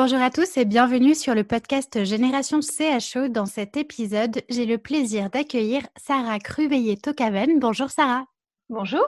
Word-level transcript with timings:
Bonjour 0.00 0.20
à 0.20 0.30
tous 0.30 0.56
et 0.56 0.64
bienvenue 0.64 1.16
sur 1.16 1.34
le 1.34 1.42
podcast 1.42 2.04
Génération 2.04 2.60
CHO. 2.60 3.26
Dans 3.26 3.46
cet 3.46 3.76
épisode, 3.76 4.42
j'ai 4.48 4.64
le 4.64 4.78
plaisir 4.78 5.28
d'accueillir 5.28 5.82
Sarah 5.96 6.38
Cruveillé-Tocaven. 6.38 7.58
Bonjour 7.58 7.90
Sarah. 7.90 8.24
Bonjour. 8.68 9.04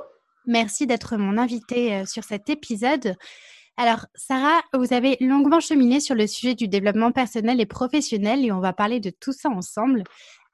Merci 0.47 0.89
d'être 0.89 1.17
mon 1.17 1.39
invitée 1.39 1.95
euh, 1.95 2.07
sur 2.07 2.25
cet 2.25 2.51
épisode. 2.51 3.15
Alors, 3.77 4.07
Sarah, 4.17 4.63
vous 4.75 4.93
avez 4.93 5.17
longuement 5.21 5.61
cheminé 5.61 6.01
sur 6.01 6.17
le 6.17 6.27
sujet 6.27 6.57
du 6.57 6.67
développement 6.67 7.13
personnel 7.13 7.61
et 7.61 7.67
professionnel 7.67 8.45
et 8.45 8.51
on 8.51 8.59
va 8.59 8.73
parler 8.73 8.99
de 8.99 9.11
tout 9.11 9.33
ça 9.33 9.49
ensemble. 9.49 10.03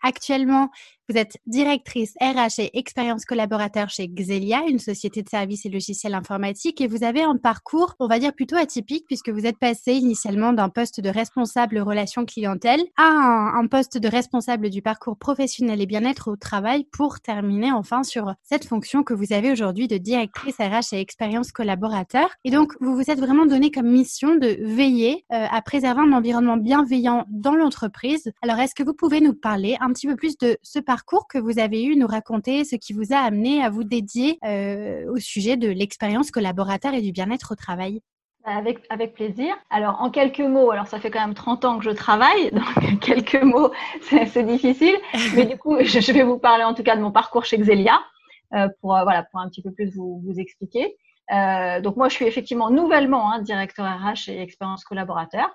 Actuellement, 0.02 0.68
vous 1.08 1.16
êtes 1.16 1.38
directrice 1.46 2.14
RH 2.20 2.60
et 2.60 2.78
expérience 2.78 3.24
collaborateur 3.24 3.88
chez 3.88 4.08
Xelia, 4.08 4.62
une 4.68 4.80
société 4.80 5.22
de 5.22 5.28
services 5.28 5.64
et 5.64 5.68
logiciels 5.68 6.14
informatiques, 6.14 6.80
et 6.80 6.88
vous 6.88 7.04
avez 7.04 7.22
un 7.22 7.36
parcours, 7.36 7.94
on 8.00 8.08
va 8.08 8.18
dire 8.18 8.32
plutôt 8.32 8.56
atypique, 8.56 9.04
puisque 9.06 9.28
vous 9.28 9.46
êtes 9.46 9.58
passé 9.58 9.92
initialement 9.92 10.52
d'un 10.52 10.68
poste 10.68 11.00
de 11.00 11.08
responsable 11.08 11.78
relations 11.78 12.24
clientèle 12.24 12.82
à 12.96 13.04
un, 13.04 13.66
poste 13.68 13.98
de 13.98 14.08
responsable 14.08 14.70
du 14.70 14.82
parcours 14.82 15.16
professionnel 15.16 15.80
et 15.80 15.86
bien-être 15.86 16.28
au 16.28 16.36
travail 16.36 16.84
pour 16.92 17.20
terminer 17.20 17.72
enfin 17.72 18.02
sur 18.02 18.34
cette 18.42 18.64
fonction 18.64 19.02
que 19.02 19.14
vous 19.14 19.32
avez 19.32 19.52
aujourd'hui 19.52 19.88
de 19.88 19.98
directrice 19.98 20.56
RH 20.58 20.94
et 20.94 21.00
expérience 21.00 21.52
collaborateur. 21.52 22.28
Et 22.44 22.50
donc, 22.50 22.72
vous 22.80 22.96
vous 22.96 23.10
êtes 23.10 23.20
vraiment 23.20 23.46
donné 23.46 23.70
comme 23.70 23.88
mission 23.88 24.36
de 24.36 24.56
veiller 24.60 25.24
euh, 25.32 25.46
à 25.50 25.62
préserver 25.62 26.00
un 26.00 26.12
environnement 26.12 26.56
bienveillant 26.56 27.26
dans 27.28 27.54
l'entreprise. 27.54 28.32
Alors, 28.42 28.58
est-ce 28.58 28.74
que 28.74 28.82
vous 28.82 28.94
pouvez 28.94 29.20
nous 29.20 29.34
parler 29.34 29.76
un 29.80 29.92
petit 29.92 30.06
peu 30.06 30.16
plus 30.16 30.36
de 30.38 30.56
ce 30.62 30.78
parcours 30.78 30.95
parcours 30.96 31.28
que 31.28 31.36
vous 31.36 31.58
avez 31.58 31.84
eu, 31.84 31.94
nous 31.94 32.06
raconter 32.06 32.64
ce 32.64 32.74
qui 32.74 32.94
vous 32.94 33.12
a 33.12 33.18
amené 33.18 33.62
à 33.62 33.68
vous 33.68 33.84
dédier 33.84 34.38
euh, 34.46 35.04
au 35.12 35.18
sujet 35.18 35.58
de 35.58 35.68
l'expérience 35.68 36.30
collaborateur 36.30 36.94
et 36.94 37.02
du 37.02 37.12
bien-être 37.12 37.52
au 37.52 37.54
travail? 37.54 38.00
Avec, 38.46 38.78
avec 38.88 39.12
plaisir. 39.12 39.54
Alors, 39.68 40.00
en 40.00 40.08
quelques 40.08 40.40
mots, 40.40 40.70
alors 40.70 40.86
ça 40.86 40.98
fait 40.98 41.10
quand 41.10 41.20
même 41.20 41.34
30 41.34 41.66
ans 41.66 41.78
que 41.78 41.84
je 41.84 41.90
travaille, 41.90 42.50
donc 42.52 43.00
quelques 43.00 43.42
mots, 43.42 43.72
c'est 44.00 44.46
difficile. 44.46 44.94
Mais 45.34 45.44
du 45.44 45.58
coup, 45.58 45.76
je, 45.80 46.12
vais 46.12 46.22
vous 46.22 46.38
parler 46.38 46.64
en 46.64 46.72
tout 46.72 46.82
cas 46.82 46.96
de 46.96 47.02
mon 47.02 47.12
parcours 47.12 47.44
chez 47.44 47.58
Xelia 47.58 48.00
euh, 48.54 48.68
pour, 48.80 48.96
euh, 48.96 49.02
voilà, 49.02 49.22
pour 49.24 49.40
un 49.40 49.50
petit 49.50 49.60
peu 49.60 49.72
plus 49.72 49.94
vous, 49.94 50.22
expliquer. 50.38 50.96
Donc 51.82 51.96
moi, 51.96 52.08
je 52.08 52.14
suis 52.14 52.24
effectivement 52.24 52.70
nouvellement 52.70 53.30
hein, 53.30 53.42
directeur 53.42 53.84
RH 53.84 54.30
et 54.30 54.40
expérience 54.40 54.82
collaborateur, 54.82 55.50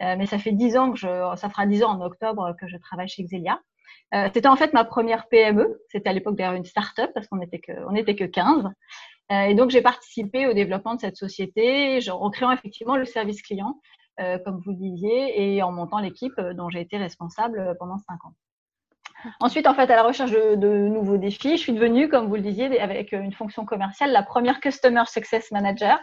mais 0.00 0.24
ça 0.24 0.38
fait 0.38 0.52
10 0.52 0.78
ans 0.78 0.90
que 0.90 0.98
je, 0.98 1.34
ça 1.36 1.50
fera 1.50 1.66
10 1.66 1.82
ans 1.82 1.90
en 1.90 2.00
octobre 2.00 2.56
que 2.58 2.66
je 2.66 2.78
travaille 2.78 3.08
chez 3.08 3.22
Xelia. 3.22 3.60
Euh, 4.14 4.28
c'était 4.32 4.48
en 4.48 4.56
fait 4.56 4.72
ma 4.72 4.84
première 4.84 5.28
PME. 5.28 5.80
C'était 5.88 6.08
à 6.08 6.12
l'époque 6.12 6.36
d'ailleurs 6.36 6.54
une 6.54 6.64
start-up 6.64 7.10
parce 7.14 7.26
qu'on 7.26 7.36
n'était 7.36 7.58
que, 7.58 7.72
était 7.96 8.16
que 8.16 8.24
15. 8.24 8.66
Euh, 9.32 9.40
et 9.42 9.54
donc, 9.54 9.70
j'ai 9.70 9.82
participé 9.82 10.46
au 10.46 10.52
développement 10.52 10.94
de 10.94 11.00
cette 11.00 11.16
société 11.16 11.98
en 12.10 12.30
créant 12.30 12.52
effectivement 12.52 12.96
le 12.96 13.04
service 13.04 13.42
client, 13.42 13.80
euh, 14.20 14.38
comme 14.44 14.60
vous 14.64 14.70
le 14.70 14.76
disiez, 14.76 15.54
et 15.54 15.62
en 15.62 15.72
montant 15.72 15.98
l'équipe 15.98 16.40
dont 16.54 16.70
j'ai 16.70 16.80
été 16.80 16.96
responsable 16.96 17.74
pendant 17.80 17.98
cinq 17.98 18.24
ans. 18.24 18.34
Ensuite, 19.40 19.66
en 19.66 19.74
fait, 19.74 19.90
à 19.90 19.96
la 19.96 20.04
recherche 20.04 20.30
de, 20.30 20.54
de, 20.54 20.68
nouveaux 20.68 21.16
défis, 21.16 21.56
je 21.56 21.62
suis 21.62 21.72
devenue, 21.72 22.08
comme 22.08 22.28
vous 22.28 22.36
le 22.36 22.42
disiez, 22.42 22.80
avec 22.80 23.10
une 23.10 23.32
fonction 23.32 23.64
commerciale, 23.64 24.12
la 24.12 24.22
première 24.22 24.60
Customer 24.60 25.02
Success 25.06 25.50
Manager. 25.50 25.98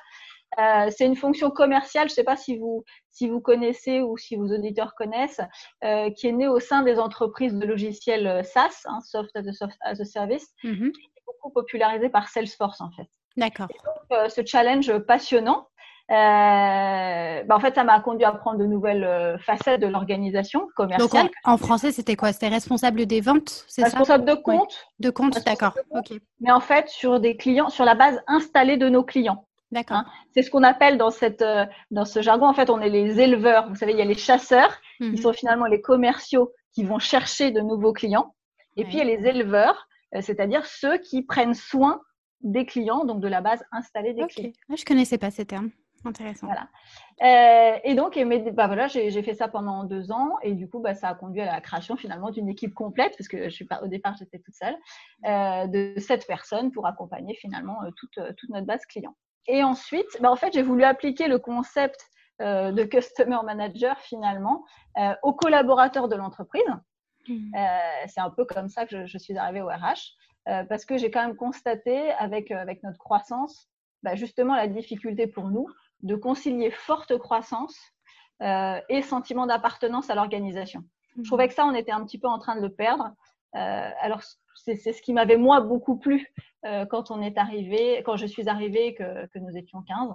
Euh, 0.60 0.90
c'est 0.96 1.06
une 1.06 1.16
fonction 1.16 1.50
commerciale, 1.50 2.08
je 2.08 2.14
ne 2.14 2.16
sais 2.16 2.24
pas 2.24 2.38
si 2.38 2.58
vous, 2.58 2.84
si 3.12 3.30
vous 3.30 3.42
connaissez 3.42 4.02
ou 4.02 4.18
si 4.18 4.36
vos 4.36 4.48
auditeurs 4.48 4.94
connaissent, 4.96 5.42
euh, 5.84 6.10
qui 6.12 6.28
est 6.28 6.32
née 6.32 6.48
au 6.48 6.60
sein 6.60 6.84
des 6.84 7.00
entreprises 7.00 7.56
de 7.56 7.66
logiciels 7.66 8.28
euh, 8.28 8.44
SaaS, 8.44 8.84
hein, 8.86 9.00
Soft 9.02 9.32
as 9.36 9.46
a, 9.82 10.06
Service, 10.06 10.48
mm-hmm. 10.64 10.92
qui 10.92 11.02
est 11.02 11.24
beaucoup 11.26 11.52
popularisé 11.52 12.10
par 12.10 12.28
Salesforce 12.28 12.82
en 12.82 12.92
fait. 12.92 13.08
D'accord. 13.36 13.68
Donc, 14.12 14.30
ce 14.30 14.42
challenge 14.46 14.96
passionnant, 15.00 15.68
bah, 16.08 17.44
en 17.50 17.60
fait, 17.60 17.74
ça 17.74 17.84
m'a 17.84 18.00
conduit 18.00 18.26
à 18.26 18.32
prendre 18.32 18.60
de 18.60 18.66
nouvelles 18.68 19.40
facettes 19.40 19.82
de 19.82 19.88
l'organisation 19.88 20.68
commerciale. 20.76 21.24
Donc, 21.24 21.32
en, 21.44 21.58
français, 21.58 21.92
c'était 21.92 22.16
quoi? 22.16 22.32
C'était 22.32 22.50
responsable 22.50 23.08
des 23.08 23.22
ventes, 23.22 23.66
c'est 23.68 23.82
ça? 23.82 23.88
Responsable 23.88 24.26
de 24.26 24.36
compte. 24.36 24.86
De 25.00 25.10
compte, 25.10 25.44
d'accord. 25.46 25.74
Mais 26.42 26.52
en 26.52 26.60
fait, 26.60 26.90
sur 26.90 27.20
des 27.20 27.38
clients, 27.38 27.70
sur 27.70 27.86
la 27.86 27.96
base 27.96 28.22
installée 28.28 28.78
de 28.78 28.88
nos 28.88 29.04
clients. 29.04 29.48
D'accord. 29.74 29.98
Hein, 29.98 30.06
c'est 30.34 30.44
ce 30.44 30.52
qu'on 30.52 30.64
appelle 30.64 30.98
dans, 30.98 31.10
cette, 31.10 31.42
euh, 31.42 31.66
dans 31.90 32.06
ce 32.06 32.22
jargon, 32.22 32.48
en 32.48 32.54
fait, 32.54 32.70
on 32.70 32.80
est 32.80 32.90
les 32.90 33.20
éleveurs. 33.20 33.68
Vous 33.70 33.76
savez, 33.76 33.94
il 33.94 33.98
y 33.98 34.02
a 34.02 34.06
les 34.06 34.14
chasseurs, 34.14 34.80
qui 35.00 35.10
mhm. 35.10 35.18
sont 35.18 35.34
finalement 35.34 35.66
les 35.66 35.82
commerciaux 35.82 36.54
qui 36.74 36.84
vont 36.84 37.00
chercher 37.00 37.52
de 37.52 37.60
nouveaux 37.60 37.92
clients. 37.92 38.36
Et 38.78 38.86
puis, 38.86 38.94
il 38.94 39.00
y 39.00 39.02
a 39.02 39.06
les 39.06 39.28
éleveurs, 39.28 39.88
euh, 40.16 40.22
c'est-à-dire 40.22 40.66
ceux 40.66 40.98
qui 40.98 41.24
prennent 41.24 41.56
soin 41.56 42.02
des 42.42 42.66
clients, 42.66 43.04
donc 43.04 43.20
de 43.20 43.28
la 43.28 43.42
base 43.42 43.64
installée 43.72 44.14
des 44.14 44.26
clients. 44.28 44.52
Ah, 44.70 44.76
je 44.76 44.82
ne 44.82 44.86
connaissais 44.86 45.18
pas 45.18 45.32
ces 45.32 45.46
termes. 45.46 45.72
Intéressant. 46.06 46.48
Voilà. 46.48 46.68
Euh, 47.24 47.80
et 47.86 47.96
donc, 47.96 48.20
bah 48.54 48.68
voilà, 48.68 48.88
j'ai 48.88 49.24
fait 49.24 49.36
ça 49.36 49.48
pendant 49.48 49.86
deux 49.86 50.12
ans 50.12 50.36
et 50.42 50.54
du 50.54 50.68
coup, 50.68 50.80
bah, 50.82 50.96
ça 50.96 51.08
a 51.08 51.16
conduit 51.16 51.40
à 51.40 51.46
la 51.46 51.62
création 51.62 51.96
finalement 51.96 52.30
d'une 52.30 52.50
équipe 52.50 52.74
complète 52.74 53.14
parce 53.18 53.30
que 53.30 53.46
je 53.46 53.50
suis 53.50 53.64
pas, 53.64 53.82
au 53.82 53.88
départ, 53.88 54.14
j'étais 54.20 54.40
toute 54.40 54.54
seule, 54.54 54.76
de 55.70 55.94
sept 55.98 56.28
personnes 56.28 56.72
pour 56.72 56.88
accompagner 56.88 57.36
finalement 57.36 57.78
toute, 57.96 58.20
toute 58.36 58.50
notre 58.50 58.68
base 58.68 58.86
client. 58.86 59.16
Et 59.48 59.64
ensuite, 59.64 60.08
bah, 60.22 60.32
en 60.32 60.36
fait, 60.36 60.54
j'ai 60.54 60.62
voulu 60.62 60.84
appliquer 60.84 61.28
le 61.28 61.40
concept 61.40 62.10
euh, 62.42 62.72
de 62.72 62.84
Customer 62.84 63.38
Manager 63.46 64.00
finalement 64.00 64.66
euh, 64.98 65.14
aux 65.22 65.34
collaborateurs 65.34 66.08
de 66.08 66.16
l'entreprise. 66.16 66.64
Hmm. 67.28 67.52
Euh, 67.56 67.68
c'est 68.08 68.22
un 68.22 68.32
peu 68.32 68.44
comme 68.46 68.70
ça 68.70 68.86
que 68.86 69.06
je, 69.06 69.18
suis 69.18 69.38
arrivée 69.38 69.62
au 69.62 69.68
RH, 69.68 70.16
parce 70.68 70.84
que 70.84 70.98
j'ai 70.98 71.10
quand 71.10 71.26
même 71.26 71.38
constaté 71.38 72.12
avec, 72.14 72.52
avec 72.52 72.84
notre 72.84 72.98
croissance, 72.98 73.70
bah, 74.02 74.16
justement 74.16 74.56
la 74.56 74.68
difficulté 74.68 75.28
pour 75.28 75.50
nous 75.50 75.68
de 76.02 76.16
concilier 76.16 76.70
forte 76.72 77.18
croissance 77.18 77.80
et 78.42 79.02
sentiment 79.04 79.46
d'appartenance 79.46 80.10
à 80.10 80.16
l'organisation. 80.16 80.84
Je 81.16 81.22
hmm. 81.22 81.26
trouvais 81.26 81.48
que 81.48 81.54
ça, 81.54 81.66
on 81.66 81.74
était 81.74 81.94
un 81.94 82.04
petit 82.04 82.20
peu 82.20 82.28
en 82.28 82.40
train 82.40 82.56
de 82.56 82.62
le 82.62 82.74
perdre. 82.74 83.12
Alors, 83.54 84.22
c'est 84.56 84.94
ce 84.94 85.02
qui 85.02 85.14
m'avait 85.14 85.38
moi 85.38 85.62
beaucoup 85.62 85.98
plu 85.98 86.34
euh, 86.66 86.86
quand 86.86 87.12
on 87.12 87.22
est 87.22 87.38
arrivé, 87.38 88.02
quand 88.06 88.16
je 88.16 88.26
suis 88.26 88.48
arrivée, 88.48 88.94
que, 88.96 89.28
que 89.28 89.40
nous 89.40 89.58
étions 89.58 89.82
15. 89.82 90.10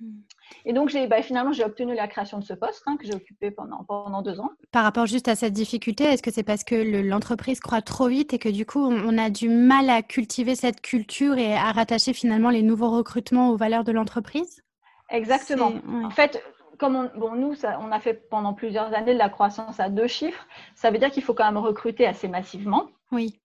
Hmm. 0.00 0.20
Et 0.64 0.72
donc, 0.72 0.92
bah, 1.08 1.22
finalement, 1.22 1.52
j'ai 1.52 1.64
obtenu 1.64 1.94
la 1.94 2.08
création 2.08 2.38
de 2.38 2.44
ce 2.44 2.52
poste 2.52 2.82
hein, 2.86 2.96
que 2.96 3.06
j'ai 3.06 3.14
occupé 3.14 3.50
pendant, 3.50 3.84
pendant 3.84 4.22
deux 4.22 4.40
ans. 4.40 4.50
Par 4.72 4.82
rapport 4.82 5.06
juste 5.06 5.28
à 5.28 5.36
cette 5.36 5.52
difficulté, 5.52 6.04
est-ce 6.04 6.22
que 6.22 6.32
c'est 6.32 6.42
parce 6.42 6.64
que 6.64 6.74
l'entreprise 6.74 7.60
croît 7.60 7.82
trop 7.82 8.08
vite 8.08 8.34
et 8.34 8.38
que 8.38 8.48
du 8.48 8.66
coup, 8.66 8.84
on 8.84 9.18
a 9.18 9.30
du 9.30 9.48
mal 9.48 9.88
à 9.88 10.02
cultiver 10.02 10.56
cette 10.56 10.80
culture 10.80 11.38
et 11.38 11.54
à 11.54 11.70
rattacher 11.70 12.12
finalement 12.12 12.50
les 12.50 12.62
nouveaux 12.62 12.90
recrutements 12.90 13.50
aux 13.50 13.56
valeurs 13.56 13.84
de 13.84 13.92
l'entreprise? 13.92 14.62
Exactement. 15.10 15.72
En 15.86 16.10
fait, 16.10 16.42
comme 16.78 16.96
on, 16.96 17.10
bon, 17.18 17.34
nous, 17.34 17.54
ça, 17.54 17.78
on 17.80 17.92
a 17.92 18.00
fait 18.00 18.28
pendant 18.28 18.54
plusieurs 18.54 18.94
années 18.94 19.14
de 19.14 19.18
la 19.18 19.28
croissance 19.28 19.80
à 19.80 19.88
deux 19.88 20.06
chiffres, 20.06 20.46
ça 20.74 20.90
veut 20.90 20.98
dire 20.98 21.10
qu'il 21.10 21.22
faut 21.22 21.34
quand 21.34 21.44
même 21.44 21.62
recruter 21.62 22.06
assez 22.06 22.28
massivement. 22.28 22.88
Oui. 23.12 23.40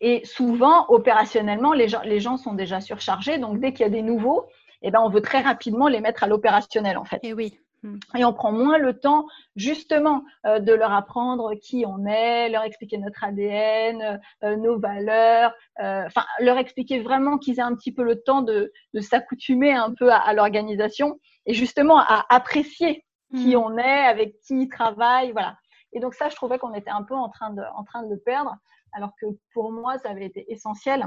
Et 0.00 0.24
souvent, 0.24 0.86
opérationnellement, 0.88 1.72
les 1.72 1.88
gens, 1.88 2.02
les 2.02 2.20
gens 2.20 2.36
sont 2.36 2.54
déjà 2.54 2.80
surchargés. 2.80 3.38
Donc, 3.38 3.60
dès 3.60 3.72
qu'il 3.72 3.82
y 3.82 3.86
a 3.86 3.90
des 3.90 4.02
nouveaux, 4.02 4.46
eh 4.82 4.90
ben, 4.90 5.00
on 5.02 5.10
veut 5.10 5.20
très 5.20 5.40
rapidement 5.40 5.88
les 5.88 6.00
mettre 6.00 6.24
à 6.24 6.26
l'opérationnel, 6.26 6.96
en 6.96 7.04
fait. 7.04 7.20
Et 7.22 7.34
oui. 7.34 7.58
Et 8.16 8.24
on 8.24 8.32
prend 8.32 8.52
moins 8.52 8.78
le 8.78 8.98
temps 8.98 9.26
justement 9.54 10.24
euh, 10.44 10.58
de 10.58 10.72
leur 10.72 10.92
apprendre 10.92 11.54
qui 11.54 11.84
on 11.86 12.06
est, 12.06 12.48
leur 12.48 12.64
expliquer 12.64 12.98
notre 12.98 13.22
ADN, 13.22 14.20
euh, 14.42 14.56
nos 14.56 14.78
valeurs, 14.78 15.52
euh, 15.80 16.04
enfin 16.06 16.24
leur 16.40 16.58
expliquer 16.58 17.00
vraiment 17.00 17.38
qu'ils 17.38 17.58
aient 17.58 17.62
un 17.62 17.74
petit 17.74 17.92
peu 17.92 18.02
le 18.02 18.20
temps 18.22 18.42
de, 18.42 18.72
de 18.94 19.00
s'accoutumer 19.00 19.72
un 19.72 19.92
peu 19.94 20.10
à, 20.10 20.32
l'organisation 20.32 21.18
et 21.46 21.54
justement 21.54 21.98
à 21.98 22.26
apprécier 22.28 23.04
qui 23.34 23.56
mm. 23.56 23.58
on 23.58 23.78
est, 23.78 24.04
avec 24.06 24.40
qui 24.40 24.62
ils 24.62 24.68
travaillent, 24.68 25.32
voilà. 25.32 25.56
Et 25.92 26.00
donc 26.00 26.14
ça, 26.14 26.28
je 26.28 26.36
trouvais 26.36 26.58
qu'on 26.58 26.74
était 26.74 26.90
un 26.90 27.02
peu 27.02 27.14
en 27.14 27.28
train 27.28 27.50
de, 27.50 27.62
en 27.74 27.84
train 27.84 28.02
de 28.02 28.10
le 28.10 28.18
perdre, 28.18 28.54
alors 28.92 29.12
que 29.20 29.26
pour 29.52 29.72
moi, 29.72 29.98
ça 29.98 30.10
avait 30.10 30.26
été 30.26 30.50
essentiel. 30.52 31.06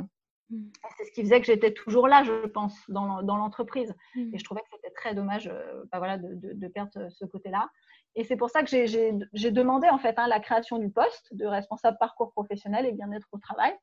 Mm. 0.50 0.65
C'est 0.97 1.06
ce 1.06 1.12
qui 1.12 1.21
faisait 1.21 1.39
que 1.39 1.45
j'étais 1.45 1.74
toujours 1.74 2.07
là, 2.07 2.24
je 2.24 2.47
pense, 2.47 2.75
dans, 2.89 3.21
l'entreprise. 3.21 3.94
Mm. 4.15 4.33
Et 4.33 4.38
je 4.38 4.44
trouvais 4.44 4.62
que 4.62 4.68
c'était 4.74 4.94
très 4.94 5.13
dommage 5.13 5.47
euh, 5.47 5.83
bah 5.91 6.00
voilà, 6.00 6.18
de, 6.18 6.68
perdre 6.68 7.09
ce 7.09 7.25
côté-là. 7.25 7.69
Et 8.15 8.24
c'est 8.24 8.38
pour 8.38 8.50
ça 8.50 8.63
que 8.63 8.69
j'ai 8.69 9.51
demandé 9.51 9.88
en 9.88 10.00
fait 10.00 10.18
hein, 10.18 10.27
la 10.27 10.39
création 10.39 10.77
du 10.77 10.89
poste 10.89 11.33
de 11.36 11.45
responsable 11.45 11.97
parcours 12.00 12.31
professionnel 12.31 12.86
et 12.86 12.91
bien-être 12.91 13.27
au 13.31 13.38
travail 13.38 13.74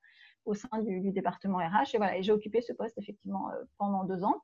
au 0.44 0.54
sein 0.54 0.80
du, 0.82 1.10
département 1.10 1.58
RH. 1.58 1.94
Et 1.94 1.98
voilà, 1.98 2.16
et 2.16 2.22
j'ai 2.22 2.32
occupé 2.32 2.60
ce 2.60 2.72
poste 2.72 2.96
effectivement 2.98 3.50
euh, 3.50 3.64
pendant 3.78 4.04
deux 4.04 4.24
ans. 4.24 4.42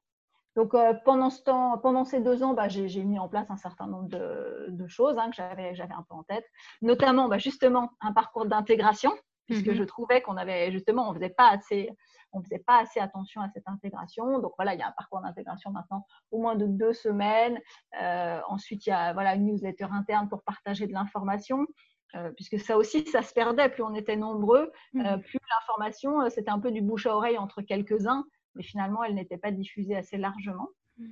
Donc 0.57 0.75
euh, 0.75 0.95
pendant, 1.05 1.31
ce 1.31 1.43
temps, 1.43 1.79
pendant 1.79 2.05
ces 2.05 2.21
deux 2.21 2.43
ans, 2.43 2.55
bah, 2.55 2.69
j'ai 2.69 3.05
mis 3.05 3.19
en 3.19 3.29
place 3.29 3.51
un 3.51 3.57
certain 3.57 3.87
nombre 3.87 4.09
de, 4.09 4.87
choses 4.87 5.17
hein, 5.19 5.31
que 5.31 5.37
j'avais 5.37 5.95
un 5.95 6.05
peu 6.09 6.15
en 6.15 6.23
tête, 6.25 6.45
notamment 6.83 7.29
bah, 7.29 7.39
justement 7.39 7.91
un 8.01 8.13
parcours 8.13 8.47
d'intégration 8.47 9.13
puisque 9.47 9.69
mmh 9.69 9.75
je 9.75 9.85
trouvais 9.85 10.23
qu'on 10.23 10.37
avait 10.37 10.73
justement, 10.73 11.11
on 11.11 11.15
faisait 11.15 11.31
pas 11.31 11.51
assez, 11.51 11.91
on 12.33 12.43
faisait 12.43 12.61
pas 12.61 12.81
assez 12.81 13.01
attention 13.01 13.41
à 13.41 13.49
cette 13.51 13.69
intégration. 13.69 14.39
Donc 14.39 14.53
voilà, 14.57 14.75
il 14.75 14.81
y 14.81 14.83
a 14.83 14.89
un 14.89 14.93
parcours 14.93 15.21
d'intégration 15.21 15.71
maintenant 15.71 16.07
au 16.31 16.41
moins 16.41 16.57
de 16.57 16.67
deux 16.67 16.93
semaines. 16.93 17.61
Euh, 18.01 18.41
ensuite, 18.49 18.87
il 18.87 18.91
y 18.91 18.93
a 18.93 19.13
voilà 19.13 19.35
une 19.35 19.47
newsletter 19.47 19.89
interne 19.93 20.29
pour 20.29 20.43
partager 20.43 20.87
de 20.87 20.93
l'information. 20.93 21.67
Euh, 22.15 22.31
puisque 22.33 22.61
ça 22.61 22.77
aussi, 22.77 23.07
ça 23.07 23.23
se 23.23 23.33
perdait. 23.33 23.71
Plus 23.71 23.83
on 23.83 23.95
était 23.95 24.17
nombreux, 24.17 24.71
euh, 24.97 25.17
mmh. 25.17 25.23
plus 25.23 25.39
l'information, 25.51 26.29
c'était 26.29 26.51
un 26.51 26.61
peu 26.61 26.71
du 26.71 26.83
bouche 26.83 27.07
à 27.07 27.17
oreille 27.17 27.39
entre 27.39 27.63
quelques-uns, 27.63 28.27
mais 28.55 28.63
finalement, 28.63 29.03
elle 29.05 29.15
n'était 29.15 29.39
pas 29.39 29.51
diffusée 29.51 29.97
assez 29.97 30.17
largement. 30.17 30.69
Mmh. 30.99 31.07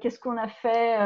Qu'est-ce 0.00 0.18
qu'on 0.18 0.38
a 0.38 0.48
fait 0.48 0.96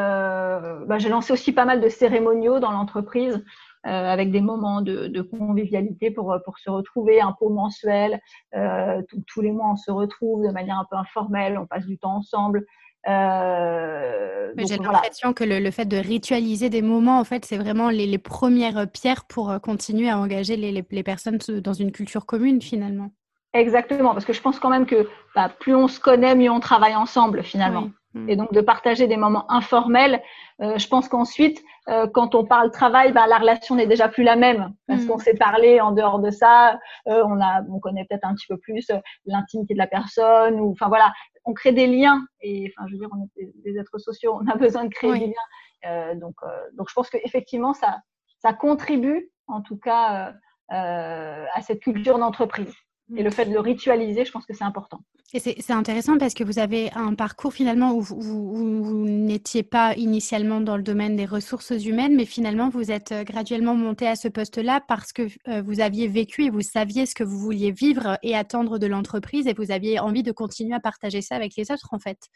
bah, 0.87 0.99
J'ai 0.99 1.08
lancé 1.08 1.32
aussi 1.32 1.52
pas 1.52 1.64
mal 1.64 1.81
de 1.81 1.88
cérémoniaux 1.88 2.61
dans 2.61 2.70
l'entreprise 2.70 3.44
euh, 3.87 3.90
avec 3.90 4.31
des 4.31 4.40
moments 4.40 4.81
de, 4.81 5.20
convivialité 5.20 6.11
pour, 6.11 6.34
pour 6.44 6.58
se 6.58 6.70
retrouver, 6.70 7.20
un 7.20 7.32
pot 7.32 7.50
mensuel. 7.50 8.19
Euh, 8.55 9.02
tous 9.26 9.43
les 9.43 9.52
mois, 9.52 9.72
on 9.72 9.76
se 9.76 9.90
retrouve 9.90 10.46
de 10.46 10.52
manière 10.52 10.78
un 10.78 10.87
peu 10.90 10.96
informelle, 10.96 11.58
on 11.58 11.67
passe 11.67 11.84
du 11.84 11.99
temps 11.99 12.17
ensemble. 12.17 12.64
Euh, 13.06 14.55
J'ai 14.56 14.78
l'impression 14.78 15.34
que 15.34 15.44
le, 15.44 15.70
fait 15.70 15.84
de 15.84 15.99
ritualiser 15.99 16.70
des 16.70 16.81
moments, 16.81 17.19
en 17.19 17.25
fait, 17.25 17.44
c'est 17.44 17.58
vraiment 17.58 17.90
les, 17.90 18.17
premières 18.17 18.90
pierres 18.90 19.26
pour 19.26 19.52
continuer 19.60 20.08
à 20.08 20.19
engager 20.19 20.56
les, 20.56 20.72
les, 20.72 21.02
personnes 21.02 21.37
dans 21.62 21.75
une 21.75 21.93
culture 21.93 22.25
commune, 22.25 22.62
finalement. 22.62 23.10
Exactement, 23.54 24.12
parce 24.12 24.24
que 24.24 24.32
je 24.32 24.42
pense 24.42 24.58
quand 24.58 24.68
même 24.68 24.84
que 24.84 25.08
bah, 25.34 25.48
plus 25.48 25.74
on 25.74 25.86
se 25.86 26.00
connaît, 26.00 26.34
mieux 26.34 26.50
on 26.50 26.60
travaille 26.60 26.96
ensemble, 26.96 27.44
finalement. 27.44 27.88
Mm. 28.14 28.28
Et 28.28 28.36
donc 28.36 28.52
de 28.52 28.60
partager 28.60 29.06
des 29.06 29.16
moments 29.16 29.50
informels. 29.50 30.22
Euh, 30.60 30.76
je 30.76 30.88
pense 30.88 31.08
qu'ensuite, 31.08 31.62
euh, 31.88 32.08
quand 32.08 32.34
on 32.34 32.44
parle 32.44 32.72
travail, 32.72 33.12
bah, 33.12 33.26
la 33.28 33.38
relation 33.38 33.76
n'est 33.76 33.86
déjà 33.86 34.08
plus 34.08 34.24
la 34.24 34.34
même 34.34 34.72
parce 34.88 35.02
mm. 35.02 35.06
qu'on 35.06 35.18
s'est 35.18 35.34
parlé 35.34 35.80
en 35.80 35.92
dehors 35.92 36.18
de 36.18 36.30
ça. 36.30 36.78
Euh, 37.06 37.22
on 37.26 37.40
a, 37.40 37.62
on 37.70 37.78
connaît 37.78 38.04
peut-être 38.08 38.24
un 38.24 38.34
petit 38.34 38.46
peu 38.48 38.56
plus 38.56 38.90
l'intimité 39.26 39.74
de 39.74 39.78
la 39.78 39.86
personne 39.86 40.58
ou, 40.58 40.72
enfin 40.72 40.88
voilà, 40.88 41.12
on 41.44 41.52
crée 41.52 41.72
des 41.72 41.86
liens. 41.86 42.26
Et 42.40 42.72
enfin, 42.76 42.88
je 42.88 42.94
veux 42.94 42.98
dire, 42.98 43.10
on 43.12 43.28
est 43.40 43.52
des, 43.64 43.78
êtres 43.78 43.98
sociaux, 43.98 44.36
on 44.40 44.50
a 44.50 44.56
besoin 44.56 44.84
de 44.84 44.90
créer 44.90 45.12
des 45.12 45.26
liens. 45.26 46.14
donc, 46.16 46.34
donc 46.76 46.88
je 46.88 46.94
pense 46.94 47.10
qu'effectivement, 47.10 47.74
ça, 47.74 47.98
ça 48.38 48.52
contribue 48.52 49.30
en 49.46 49.60
tout 49.60 49.76
cas 49.76 50.32
à 50.70 51.60
cette 51.62 51.80
culture 51.80 52.18
d'entreprise. 52.18 52.74
Et 53.16 53.22
le 53.22 53.30
fait 53.30 53.44
de 53.44 53.52
le 53.52 53.60
ritualiser, 53.60 54.24
je 54.24 54.32
pense 54.32 54.46
que 54.46 54.54
c'est 54.54 54.64
important. 54.64 55.00
Et 55.34 55.40
c'est 55.40 55.72
intéressant 55.72 56.16
parce 56.16 56.32
que 56.32 56.44
vous 56.44 56.58
avez 56.58 56.90
un 56.94 57.14
parcours 57.14 57.52
finalement 57.52 57.92
où 57.92 58.00
vous, 58.00 59.04
n'étiez 59.06 59.62
pas 59.62 59.94
initialement 59.96 60.60
dans 60.60 60.76
le 60.76 60.82
domaine 60.82 61.16
des 61.16 61.26
ressources 61.26 61.72
humaines, 61.84 62.14
mais 62.14 62.24
finalement 62.24 62.68
vous 62.68 62.92
êtes 62.92 63.12
euh, 63.12 63.24
graduellement 63.24 63.74
monté 63.74 64.06
à 64.06 64.14
ce 64.14 64.28
poste-là 64.28 64.80
parce 64.86 65.12
que 65.12 65.22
euh, 65.48 65.60
vous 65.60 65.80
aviez 65.80 66.06
vécu 66.06 66.44
et 66.44 66.50
vous 66.50 66.60
saviez 66.60 67.04
ce 67.04 67.14
que 67.14 67.24
vous 67.24 67.38
vouliez 67.38 67.72
vivre 67.72 68.16
et 68.22 68.36
attendre 68.36 68.78
de 68.78 68.86
l'entreprise 68.86 69.48
et 69.48 69.54
vous 69.54 69.72
aviez 69.72 69.98
envie 69.98 70.22
de 70.22 70.30
continuer 70.30 70.74
à 70.74 70.80
partager 70.80 71.20
ça 71.20 71.34
avec 71.34 71.56
les 71.56 71.70
autres 71.72 71.88
en 71.90 71.98
fait. 71.98 72.28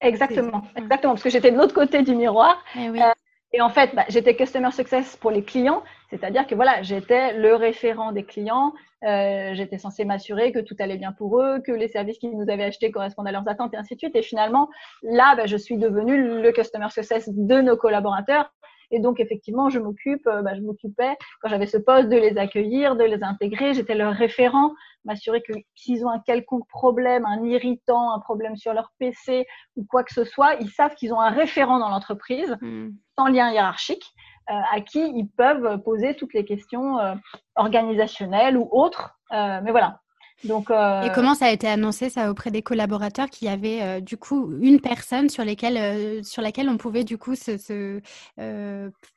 Exactement, 0.00 0.62
exactement, 0.76 1.14
parce 1.14 1.22
que 1.22 1.30
j'étais 1.30 1.50
de 1.50 1.56
l'autre 1.56 1.74
côté 1.74 2.02
du 2.02 2.14
miroir. 2.14 2.62
Eh 2.76 2.90
oui. 2.90 3.00
Euh, 3.00 3.10
et 3.54 3.60
en 3.60 3.68
fait, 3.68 3.94
bah, 3.94 4.04
j'étais 4.08 4.34
Customer 4.34 4.72
Success 4.72 5.16
pour 5.16 5.30
les 5.30 5.44
clients, 5.44 5.84
c'est-à-dire 6.10 6.44
que 6.48 6.56
voilà, 6.56 6.82
j'étais 6.82 7.34
le 7.34 7.54
référent 7.54 8.10
des 8.10 8.24
clients, 8.24 8.72
euh, 9.04 9.54
j'étais 9.54 9.78
censée 9.78 10.04
m'assurer 10.04 10.50
que 10.50 10.58
tout 10.58 10.74
allait 10.80 10.96
bien 10.96 11.12
pour 11.12 11.40
eux, 11.40 11.60
que 11.64 11.70
les 11.70 11.86
services 11.86 12.18
qu'ils 12.18 12.36
nous 12.36 12.50
avaient 12.50 12.64
achetés 12.64 12.90
correspondent 12.90 13.28
à 13.28 13.32
leurs 13.32 13.48
attentes 13.48 13.72
et 13.72 13.76
ainsi 13.76 13.94
de 13.94 14.00
suite. 14.00 14.16
Et 14.16 14.22
finalement, 14.22 14.68
là, 15.04 15.36
bah, 15.36 15.46
je 15.46 15.56
suis 15.56 15.76
devenue 15.76 16.42
le 16.42 16.50
Customer 16.50 16.88
Success 16.90 17.28
de 17.28 17.60
nos 17.60 17.76
collaborateurs 17.76 18.52
et 18.90 19.00
donc, 19.00 19.20
effectivement, 19.20 19.70
je 19.70 19.78
m'occupe, 19.78 20.26
euh, 20.26 20.42
bah, 20.42 20.54
je 20.54 20.60
m'occupais, 20.60 21.16
quand 21.40 21.48
j'avais 21.48 21.66
ce 21.66 21.76
poste, 21.76 22.08
de 22.08 22.16
les 22.16 22.36
accueillir, 22.38 22.96
de 22.96 23.04
les 23.04 23.22
intégrer. 23.22 23.74
J'étais 23.74 23.94
leur 23.94 24.12
référent, 24.12 24.72
m'assurer 25.04 25.42
que 25.42 25.52
s'ils 25.74 26.04
ont 26.04 26.10
un 26.10 26.20
quelconque 26.20 26.68
problème, 26.68 27.24
un 27.24 27.42
irritant, 27.44 28.12
un 28.12 28.20
problème 28.20 28.56
sur 28.56 28.72
leur 28.72 28.92
PC 28.98 29.46
ou 29.76 29.84
quoi 29.84 30.04
que 30.04 30.12
ce 30.12 30.24
soit, 30.24 30.54
ils 30.60 30.70
savent 30.70 30.94
qu'ils 30.94 31.12
ont 31.12 31.20
un 31.20 31.30
référent 31.30 31.78
dans 31.78 31.88
l'entreprise, 31.88 32.56
hmm. 32.60 32.90
sans 33.18 33.26
lien 33.26 33.50
hiérarchique, 33.50 34.04
euh, 34.50 34.54
à 34.72 34.80
qui 34.80 35.00
ils 35.00 35.28
peuvent 35.28 35.82
poser 35.82 36.14
toutes 36.16 36.34
les 36.34 36.44
questions 36.44 36.98
euh, 36.98 37.14
organisationnelles 37.56 38.56
ou 38.56 38.68
autres. 38.70 39.18
mais 39.30 39.70
voilà, 39.70 40.00
donc, 40.44 40.70
euh, 40.70 41.02
Et 41.02 41.12
comment 41.12 41.34
ça 41.34 41.46
a 41.46 41.50
été 41.50 41.66
annoncé 41.66 42.10
ça 42.10 42.30
auprès 42.30 42.50
des 42.50 42.62
collaborateurs 42.62 43.30
qu'il 43.30 43.48
y 43.48 43.50
avait 43.50 43.82
euh, 43.82 44.00
du 44.00 44.16
coup 44.16 44.52
une 44.60 44.80
personne 44.80 45.28
sur, 45.28 45.44
lesquelles, 45.44 45.78
euh, 45.78 46.22
sur 46.22 46.42
laquelle 46.42 46.68
on 46.68 46.76
pouvait 46.76 47.04
du 47.04 47.16
coup 47.18 47.34
se, 47.34 48.00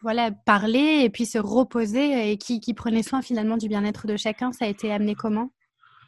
voilà, 0.01 0.31
parler 0.45 1.01
et 1.03 1.09
puis 1.09 1.25
se 1.25 1.37
reposer 1.37 2.31
et 2.31 2.37
qui, 2.37 2.59
qui 2.59 2.73
prenait 2.73 3.03
soin 3.03 3.21
finalement 3.21 3.57
du 3.57 3.67
bien-être 3.67 4.07
de 4.07 4.15
chacun? 4.15 4.51
Ça 4.53 4.65
a 4.65 4.67
été 4.67 4.91
amené 4.91 5.15
comment? 5.15 5.49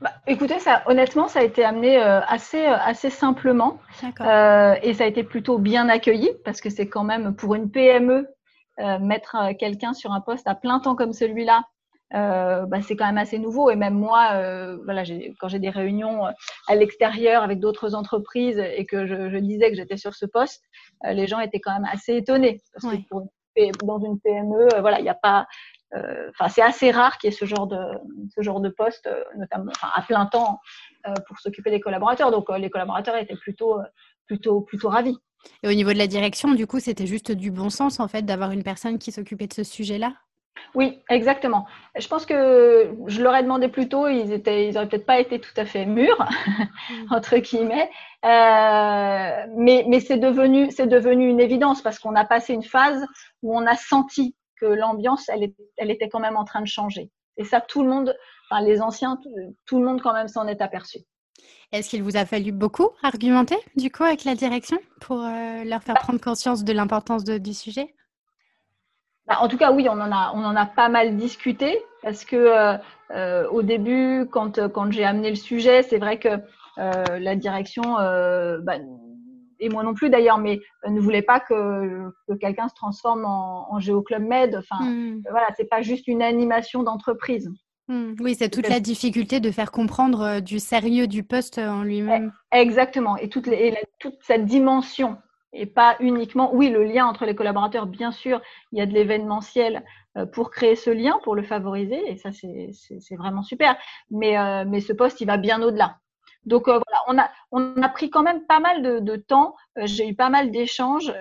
Bah, 0.02 0.12
écoutez, 0.28 0.60
ça, 0.60 0.82
honnêtement, 0.86 1.28
ça 1.28 1.40
a 1.40 1.44
été 1.44 1.66
amené 1.66 1.98
assez, 1.98 2.64
assez 2.66 3.10
simplement. 3.10 3.80
Et 4.02 4.94
ça 4.94 5.04
a 5.04 5.08
été 5.08 5.24
plutôt 5.24 5.58
bien 5.58 5.90
accueilli 5.90 6.32
parce 6.46 6.62
que 6.62 6.70
c'est 6.70 6.88
quand 6.88 7.04
même 7.04 7.36
pour 7.36 7.56
une 7.56 7.70
PME 7.70 8.28
mettre 9.02 9.36
quelqu'un 9.60 9.94
sur 9.94 10.14
un 10.14 10.22
poste 10.22 10.48
à 10.48 10.56
plein 10.56 10.80
temps 10.80 10.96
comme 10.96 11.12
celui-là 11.12 11.64
euh, 12.14 12.66
bah, 12.66 12.82
c'est 12.82 12.96
quand 12.96 13.06
même 13.06 13.18
assez 13.18 13.40
nouveau. 13.40 13.70
Et 13.70 13.76
même 13.76 13.94
moi, 13.94 14.32
euh, 14.34 14.78
voilà, 14.84 15.04
quand 15.40 15.48
j'ai 15.48 15.60
des 15.60 15.70
réunions 15.70 16.26
euh, 16.26 16.32
à 16.68 16.76
l'extérieur 16.76 17.44
avec 17.44 17.60
d'autres 17.60 17.96
entreprises 17.96 18.58
et 18.60 18.86
que 18.86 19.06
je, 19.06 19.30
je 19.30 19.38
disais 19.38 19.70
que 19.70 19.76
j'étais 19.76 19.98
sur 19.98 20.16
ce 20.16 20.26
poste, 20.26 20.64
euh, 21.06 21.14
les 21.14 21.28
gens 21.28 21.40
étaient 21.40 21.60
quand 21.60 21.74
même 21.74 21.90
assez 21.92 22.16
étonnés 22.16 22.62
parce 22.74 22.94
que 22.96 23.02
pour 23.08 23.28
dans 23.84 24.00
une 24.00 24.20
PME, 24.22 24.70
voilà, 24.80 25.00
il 25.00 25.04
n'y 25.04 25.10
a 25.10 25.16
pas. 25.16 25.46
Enfin, 26.30 26.48
c'est 26.48 26.62
assez 26.62 26.92
rare 26.92 27.18
qu'il 27.18 27.30
y 27.30 27.34
ait 27.34 27.36
ce 27.36 27.46
genre 27.46 27.68
de 27.68 27.78
ce 28.34 28.42
genre 28.42 28.62
de 28.62 28.70
poste, 28.70 29.10
notamment 29.36 29.72
à 29.82 30.02
plein 30.04 30.28
temps, 30.28 30.60
pour 31.28 31.40
s'occuper 31.40 31.70
des 31.70 31.82
collaborateurs. 31.82 32.32
Donc, 32.32 32.48
les 32.58 32.70
collaborateurs 32.70 33.18
étaient 33.18 33.36
plutôt 33.36 33.80
plutôt 34.28 34.62
plutôt 34.62 34.88
ravis. 34.88 35.18
Et 35.64 35.68
au 35.68 35.74
niveau 35.74 35.92
de 35.92 35.98
la 35.98 36.08
direction, 36.08 36.54
du 36.54 36.68
coup, 36.68 36.80
c'était 36.80 37.08
juste 37.08 37.34
du 37.34 37.52
bon 37.52 37.70
sens 37.70 38.00
en 38.00 38.08
fait 38.08 38.22
d'avoir 38.22 38.52
une 38.52 38.64
personne 38.64 38.98
qui 38.98 39.12
s'occupait 39.12 39.48
de 39.48 39.54
ce 39.54 39.64
sujet-là? 39.64 40.14
Oui, 40.76 41.00
exactement. 41.10 41.66
Je 41.98 42.08
pense 42.08 42.26
que 42.26 42.94
je 43.08 43.22
leur 43.22 43.36
ai 43.36 43.44
demandé 43.44 43.70
plus 43.70 43.90
tôt, 43.90 44.08
ils 44.08 44.32
étaient, 44.32 44.68
ils 44.68 44.78
auraient 44.78 44.88
peut-être 44.88 45.06
pas 45.06 45.20
été 45.20 45.40
tout 45.40 45.54
à 45.58 45.66
fait 45.66 45.86
mûrs 45.86 46.20
mm. 46.20 47.06
entre 47.12 47.38
guillemets, 47.38 47.90
euh, 48.26 49.46
mais, 49.56 49.86
mais 49.88 50.00
c'est 50.00 50.18
devenu, 50.18 50.72
c'est 50.72 50.88
devenu 50.88 51.28
une 51.28 51.40
évidence 51.40 51.82
parce 51.82 52.00
qu'on 52.00 52.16
a 52.16 52.26
passé 52.26 52.54
une 52.54 52.64
phase 52.64 53.06
où 53.42 53.58
on 53.58 53.66
a 53.66 53.76
senti 53.76 54.36
que 54.60 54.66
l'ambiance, 54.66 55.30
elle, 55.30 55.52
elle 55.78 55.92
était 55.92 56.10
quand 56.10 56.20
même 56.20 56.38
en 56.38 56.46
train 56.46 56.62
de 56.62 56.68
changer. 56.68 57.10
Et 57.38 57.46
ça, 57.46 57.62
tout 57.62 57.84
le 57.84 57.90
monde, 57.90 58.16
enfin 58.50 58.62
les 58.62 58.82
anciens, 58.82 59.18
tout, 59.66 59.80
le 59.80 59.86
monde 59.86 60.02
quand 60.02 60.14
même 60.14 60.28
s'en 60.28 60.48
est 60.48 60.62
aperçu. 60.62 61.00
Est-ce 61.72 61.90
qu'il 61.90 62.04
vous 62.04 62.18
a 62.18 62.26
fallu 62.26 62.52
beaucoup 62.52 62.90
argumenter 63.02 63.56
du 63.76 63.92
coup 63.92 64.04
avec 64.04 64.24
la 64.24 64.36
direction 64.36 64.78
pour 65.00 65.24
euh, 65.24 65.64
leur 65.64 65.82
faire 65.84 65.96
prendre 65.96 66.20
conscience 66.20 66.64
de 66.64 66.74
l'importance 66.74 67.24
du 67.24 67.54
sujet? 67.54 67.94
Bah, 69.30 69.38
en 69.42 69.48
tout 69.48 69.58
cas, 69.58 69.72
oui, 69.72 69.88
on 69.88 69.94
en 69.94 70.12
a, 70.12 70.32
on 70.34 70.44
en 70.44 70.56
a 70.56 70.66
pas 70.66 70.90
mal 70.90 71.16
discuté 71.16 71.78
parce 72.02 72.26
que 72.26 72.36
euh, 72.36 72.78
euh, 73.12 73.48
au 73.50 73.62
début, 73.62 74.26
quand, 74.32 74.68
quand 74.70 74.92
j'ai 74.92 75.06
amené 75.06 75.30
le 75.30 75.36
sujet, 75.36 75.84
c'est 75.84 76.00
vrai 76.00 76.18
que 76.18 76.30
euh, 76.80 77.20
la 77.20 77.36
direction, 77.36 77.94
bah, 77.94 78.78
et 79.60 79.70
moi 79.70 79.84
non 79.84 79.94
plus 79.94 80.10
d'ailleurs, 80.10 80.40
mais 80.40 80.60
ne 80.88 81.00
voulait 81.00 81.22
pas 81.22 81.40
que, 81.40 82.10
que 82.28 82.34
quelqu'un 82.34 82.70
se 82.70 82.76
transforme 82.76 83.26
en, 83.26 83.72
en 83.72 83.80
Géoclub 83.80 84.24
Med. 84.24 84.56
Enfin, 84.56 84.84
mmh. 84.84 85.24
voilà, 85.30 85.48
c'est 85.56 85.70
pas 85.70 85.84
juste 85.84 86.08
une 86.08 86.24
animation 86.24 86.82
d'entreprise. 86.82 87.52
Mmh. 87.88 88.14
oui, 88.22 88.36
c'est 88.36 88.50
toute 88.50 88.70
la 88.70 88.80
difficulté 88.80 89.40
de 89.40 89.52
faire 89.52 89.72
comprendre 89.72 90.40
du 90.40 90.60
sérieux 90.60 91.08
du 91.08 91.24
poste 91.24 91.60
en 91.60 91.84
lui-même. 91.84 92.32
Exactement, 92.52 93.18
et 93.18 93.30
toute, 93.30 93.50
toute 94.00 94.18
cette 94.22 94.46
dimension 94.46 95.18
et 95.54 95.66
pas 95.66 95.96
uniquement, 96.00 96.54
oui, 96.54 96.70
le 96.70 96.84
lien 96.84 97.06
entre 97.08 97.26
les 97.26 97.36
collaborateurs, 97.36 97.88
bien 97.88 98.12
sûr, 98.12 98.42
il 98.72 98.80
y 98.80 98.82
a 98.82 98.86
de 98.86 98.94
l'événementiel 98.94 99.84
pour 100.32 100.52
créer 100.52 100.76
ce 100.76 100.90
lien, 100.90 101.20
pour 101.24 101.36
le 101.36 101.44
favoriser, 101.44 102.02
et 102.10 102.18
ça, 102.18 102.32
c'est 102.32 103.16
vraiment 103.16 103.42
super. 103.42 103.76
Mais, 104.12 104.36
mais 104.66 104.80
ce 104.80 104.94
poste, 104.94 105.22
il 105.22 105.26
va 105.26 105.38
bien 105.38 105.62
au-delà. 105.62 105.98
Donc 106.46 106.68
voilà, 106.68 106.84
on 107.08 107.18
a, 107.18 107.30
on 107.52 107.82
a 107.82 107.90
pris 107.90 108.10
quand 108.10 108.24
même 108.24 108.46
pas 108.46 108.60
mal 108.60 108.82
de, 108.82 109.00
de 109.00 109.16
temps. 109.16 109.56
J'ai 109.76 110.08
eu 110.08 110.16
pas 110.16 110.30
mal 110.30 110.52
d'échanges 110.52 111.14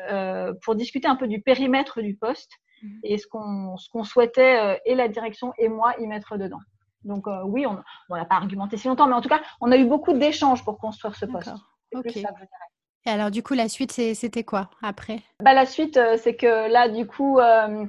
pour 0.62 0.74
discuter 0.74 1.08
un 1.08 1.16
peu 1.16 1.26
du 1.26 1.40
périmètre 1.40 2.00
du 2.02 2.14
poste 2.14 2.52
mmh. 2.82 2.98
et 3.02 3.18
ce 3.18 3.26
qu'on 3.26 4.04
souhaitait 4.04 4.80
et 4.84 4.94
la 4.94 5.08
direction 5.08 5.52
et 5.58 5.68
moi 5.68 5.94
y 5.98 6.06
mettre 6.06 6.36
dedans. 6.36 6.60
Donc 7.04 7.26
oui, 7.46 7.66
on 7.66 7.82
n'a 8.14 8.24
pas 8.24 8.36
argumenté 8.36 8.76
si 8.76 8.88
longtemps, 8.88 9.06
mais 9.06 9.14
en 9.14 9.20
tout 9.20 9.28
cas, 9.28 9.40
on 9.60 9.72
a 9.72 9.76
eu 9.76 9.86
beaucoup 9.86 10.12
d'échanges 10.12 10.64
pour 10.64 10.78
construire 10.78 11.14
ce 11.14 11.26
poste. 11.26 11.52
Okay. 11.94 11.94
Ça 11.94 12.02
que 12.02 12.08
je 12.10 12.18
dirais. 12.18 12.32
Et 13.08 13.10
alors, 13.10 13.30
du 13.30 13.42
coup, 13.42 13.54
la 13.54 13.70
suite, 13.70 13.92
c'était 13.92 14.44
quoi 14.44 14.68
après? 14.82 15.20
Bah, 15.42 15.54
La 15.54 15.64
suite, 15.64 15.96
euh, 15.96 16.18
c'est 16.18 16.36
que 16.36 16.70
là, 16.70 16.90
du 16.90 17.06
coup, 17.06 17.38
euh, 17.38 17.86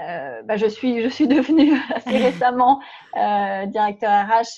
euh, 0.00 0.42
bah, 0.44 0.56
je, 0.56 0.64
suis, 0.64 1.02
je 1.02 1.10
suis 1.10 1.28
devenue 1.28 1.74
assez 1.94 2.16
récemment 2.16 2.80
directeur 3.14 4.10
RH 4.10 4.48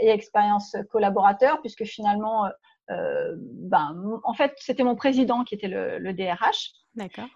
et 0.00 0.08
expérience 0.08 0.74
collaborateur, 0.90 1.60
puisque 1.60 1.84
finalement, 1.84 2.48
ben, 2.88 4.20
en 4.24 4.32
fait, 4.32 4.54
c'était 4.56 4.84
mon 4.84 4.96
président 4.96 5.44
qui 5.44 5.54
était 5.54 5.68
le, 5.68 5.98
le 5.98 6.14
DRH. 6.14 6.70
D'accord. 6.94 7.28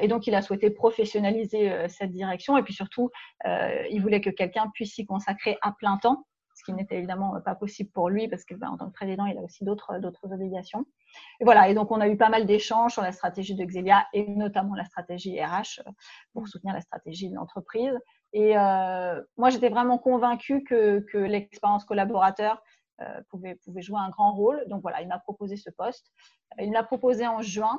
et 0.00 0.08
donc, 0.08 0.26
il 0.26 0.34
a 0.34 0.42
souhaité 0.42 0.70
professionnaliser 0.70 1.72
cette 1.88 2.10
direction 2.10 2.56
et 2.56 2.62
puis 2.62 2.74
surtout, 2.74 3.10
il 3.44 4.00
voulait 4.00 4.20
que 4.20 4.30
quelqu'un 4.30 4.70
puisse 4.74 4.94
s'y 4.94 5.06
consacrer 5.06 5.58
à 5.62 5.72
plein 5.72 5.98
temps 5.98 6.24
ce 6.64 6.70
qui 6.70 6.76
n'était 6.76 6.96
évidemment 6.96 7.38
pas 7.42 7.54
possible 7.54 7.90
pour 7.90 8.08
lui 8.08 8.28
parce 8.28 8.44
que 8.44 8.54
ben, 8.54 8.70
en 8.70 8.76
tant 8.76 8.86
que 8.86 8.92
président, 8.92 9.26
il 9.26 9.36
a 9.36 9.42
aussi 9.42 9.64
d'autres 9.64 9.98
d'autres 9.98 10.32
obligations. 10.32 10.86
Et 11.40 11.44
voilà, 11.44 11.68
et 11.68 11.74
donc 11.74 11.90
on 11.90 12.00
a 12.00 12.08
eu 12.08 12.16
pas 12.16 12.30
mal 12.30 12.46
d'échanges 12.46 12.92
sur 12.92 13.02
la 13.02 13.12
stratégie 13.12 13.54
de 13.54 13.64
Xelia 13.64 14.06
et 14.12 14.26
notamment 14.28 14.74
la 14.74 14.84
stratégie 14.84 15.40
RH 15.40 15.80
euh, 15.86 15.90
pour 16.32 16.48
soutenir 16.48 16.74
la 16.74 16.80
stratégie 16.80 17.28
de 17.28 17.34
l'entreprise. 17.34 17.98
Et 18.32 18.56
euh, 18.56 19.22
moi, 19.36 19.50
j'étais 19.50 19.68
vraiment 19.68 19.98
convaincue 19.98 20.64
que, 20.64 21.00
que 21.00 21.18
l'expérience 21.18 21.84
collaborateur 21.84 22.62
euh, 23.00 23.20
pouvait, 23.28 23.56
pouvait 23.56 23.82
jouer 23.82 24.00
un 24.00 24.10
grand 24.10 24.32
rôle. 24.32 24.64
Donc 24.68 24.82
voilà, 24.82 25.02
il 25.02 25.08
m'a 25.08 25.18
proposé 25.18 25.56
ce 25.56 25.70
poste. 25.70 26.10
Il 26.58 26.70
me 26.70 26.74
l'a 26.74 26.82
proposé 26.82 27.26
en 27.26 27.42
juin 27.42 27.78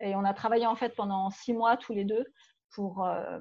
et 0.00 0.14
on 0.14 0.24
a 0.24 0.32
travaillé 0.34 0.66
en 0.66 0.76
fait 0.76 0.94
pendant 0.94 1.30
six 1.30 1.52
mois 1.52 1.76
tous 1.76 1.92
les 1.92 2.04
deux 2.04 2.24
pour, 2.72 3.04
euh, 3.04 3.38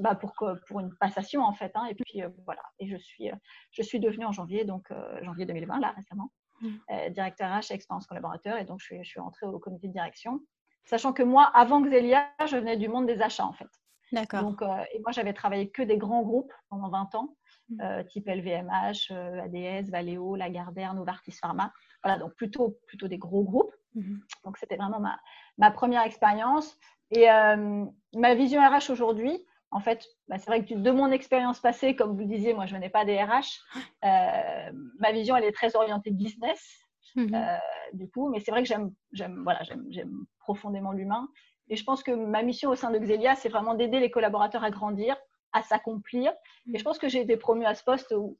bah 0.00 0.14
pour, 0.14 0.34
pour 0.66 0.80
une 0.80 0.94
passation 0.96 1.42
en 1.42 1.52
fait. 1.52 1.72
Hein. 1.74 1.86
Et 1.86 1.94
puis 1.94 2.22
euh, 2.22 2.28
voilà, 2.44 2.62
et 2.78 2.86
je 2.86 2.96
suis, 2.96 3.30
je 3.70 3.82
suis 3.82 4.00
devenue 4.00 4.24
en 4.24 4.32
janvier, 4.32 4.64
donc 4.64 4.90
euh, 4.90 5.22
janvier 5.22 5.46
2020, 5.46 5.80
là 5.80 5.92
récemment, 5.96 6.30
mmh. 6.60 7.10
directeur 7.10 7.50
RH 7.50 7.72
expérience 7.72 8.06
collaborateur. 8.06 8.58
Et 8.58 8.64
donc 8.64 8.80
je 8.80 8.86
suis, 8.86 9.04
je 9.04 9.08
suis 9.08 9.20
entrée 9.20 9.46
au 9.46 9.58
comité 9.58 9.88
de 9.88 9.92
direction, 9.92 10.40
sachant 10.84 11.12
que 11.12 11.22
moi, 11.22 11.44
avant 11.54 11.80
Xelia, 11.80 12.28
je 12.46 12.56
venais 12.56 12.76
du 12.76 12.88
monde 12.88 13.06
des 13.06 13.20
achats 13.20 13.46
en 13.46 13.52
fait. 13.52 13.68
D'accord. 14.12 14.42
Donc, 14.42 14.62
et 14.92 14.98
moi, 14.98 15.12
j'avais 15.12 15.32
travaillé 15.32 15.70
que 15.70 15.82
des 15.82 15.96
grands 15.96 16.22
groupes 16.22 16.52
pendant 16.68 16.88
20 16.88 17.14
ans, 17.14 17.36
mmh. 17.68 18.04
type 18.08 18.26
LVMH, 18.26 19.12
ADS, 19.12 19.88
Valeo, 19.88 20.34
Lagardère, 20.34 20.94
Novartis 20.94 21.30
Pharma. 21.30 21.72
Voilà, 22.02 22.18
donc 22.18 22.34
plutôt, 22.34 22.76
plutôt 22.88 23.06
des 23.06 23.18
gros 23.18 23.44
groupes. 23.44 23.72
Mmh. 23.94 24.16
Donc, 24.44 24.58
c'était 24.58 24.74
vraiment 24.74 24.98
ma, 24.98 25.16
ma 25.58 25.70
première 25.70 26.02
expérience. 26.02 26.76
Et 27.10 27.30
euh, 27.30 27.84
ma 28.14 28.34
vision 28.34 28.60
RH 28.60 28.90
aujourd'hui, 28.90 29.44
en 29.70 29.80
fait, 29.80 30.06
bah, 30.28 30.38
c'est 30.38 30.46
vrai 30.46 30.64
que 30.64 30.74
de 30.74 30.90
mon 30.90 31.10
expérience 31.10 31.60
passée, 31.60 31.94
comme 31.94 32.12
vous 32.12 32.20
le 32.20 32.26
disiez, 32.26 32.54
moi 32.54 32.66
je 32.66 32.74
venais 32.74 32.90
pas 32.90 33.04
des 33.04 33.22
RH, 33.22 33.60
euh, 34.04 34.72
ma 34.98 35.12
vision 35.12 35.36
elle 35.36 35.44
est 35.44 35.52
très 35.52 35.76
orientée 35.76 36.10
business, 36.10 36.80
mhm. 37.14 37.34
euh, 37.34 37.56
du 37.92 38.08
coup, 38.08 38.28
mais 38.28 38.40
c'est 38.40 38.50
vrai 38.50 38.62
que 38.62 38.68
j'aime, 38.68 38.92
j'aime, 39.12 39.42
voilà, 39.44 39.62
j'aime, 39.62 40.24
profondément 40.40 40.92
l'humain. 40.92 41.28
Et 41.68 41.76
je 41.76 41.84
pense 41.84 42.02
que 42.02 42.10
ma 42.10 42.42
mission 42.42 42.70
au 42.70 42.74
sein 42.74 42.90
de 42.90 42.98
Xelia, 42.98 43.36
c'est 43.36 43.48
vraiment 43.48 43.74
d'aider 43.74 44.00
les 44.00 44.10
collaborateurs 44.10 44.64
à 44.64 44.70
grandir, 44.70 45.16
à 45.52 45.62
s'accomplir. 45.62 46.32
Et 46.72 46.78
je 46.78 46.82
pense 46.82 46.98
que 46.98 47.08
j'ai 47.08 47.20
été 47.20 47.36
promue 47.36 47.64
à 47.64 47.74
ce 47.74 47.84
poste, 47.84 48.12
où, 48.16 48.38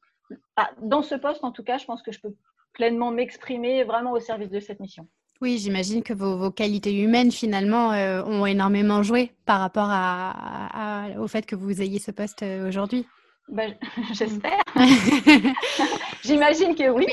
dans 0.82 1.02
ce 1.02 1.14
poste 1.14 1.44
en 1.44 1.52
tout 1.52 1.62
cas, 1.62 1.78
je 1.78 1.84
pense 1.84 2.02
que 2.02 2.10
je 2.10 2.20
peux 2.20 2.34
pleinement 2.72 3.12
m'exprimer 3.12 3.84
vraiment 3.84 4.12
au 4.12 4.20
service 4.20 4.50
de 4.50 4.58
cette 4.58 4.80
mission. 4.80 5.08
Oui, 5.40 5.56
j'imagine 5.56 6.02
que 6.02 6.12
vos, 6.12 6.50
qualités 6.50 6.94
humaines, 6.94 7.32
finalement, 7.32 7.92
euh, 7.92 8.22
ont 8.24 8.44
énormément 8.44 9.02
joué 9.02 9.32
par 9.46 9.60
rapport 9.60 9.88
à, 9.90 11.08
au 11.18 11.26
fait 11.28 11.46
que 11.46 11.56
vous 11.56 11.80
ayez 11.80 11.98
ce 11.98 12.10
poste 12.10 12.42
euh, 12.42 12.68
aujourd'hui. 12.68 13.06
Ben, 13.48 13.74
j'espère. 14.12 14.62
J'imagine 16.22 16.74
que 16.74 16.90
oui. 16.90 17.06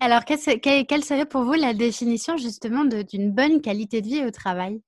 Alors, 0.00 0.26
quelle, 0.26 0.38
serait 1.04 1.24
pour 1.24 1.44
vous 1.44 1.54
la 1.54 1.72
définition 1.72 2.36
justement 2.36 2.84
d'une 2.84 3.32
bonne 3.32 3.62
qualité 3.62 4.02
de 4.02 4.06
vie 4.06 4.24
au 4.24 4.30
travail? 4.30 4.82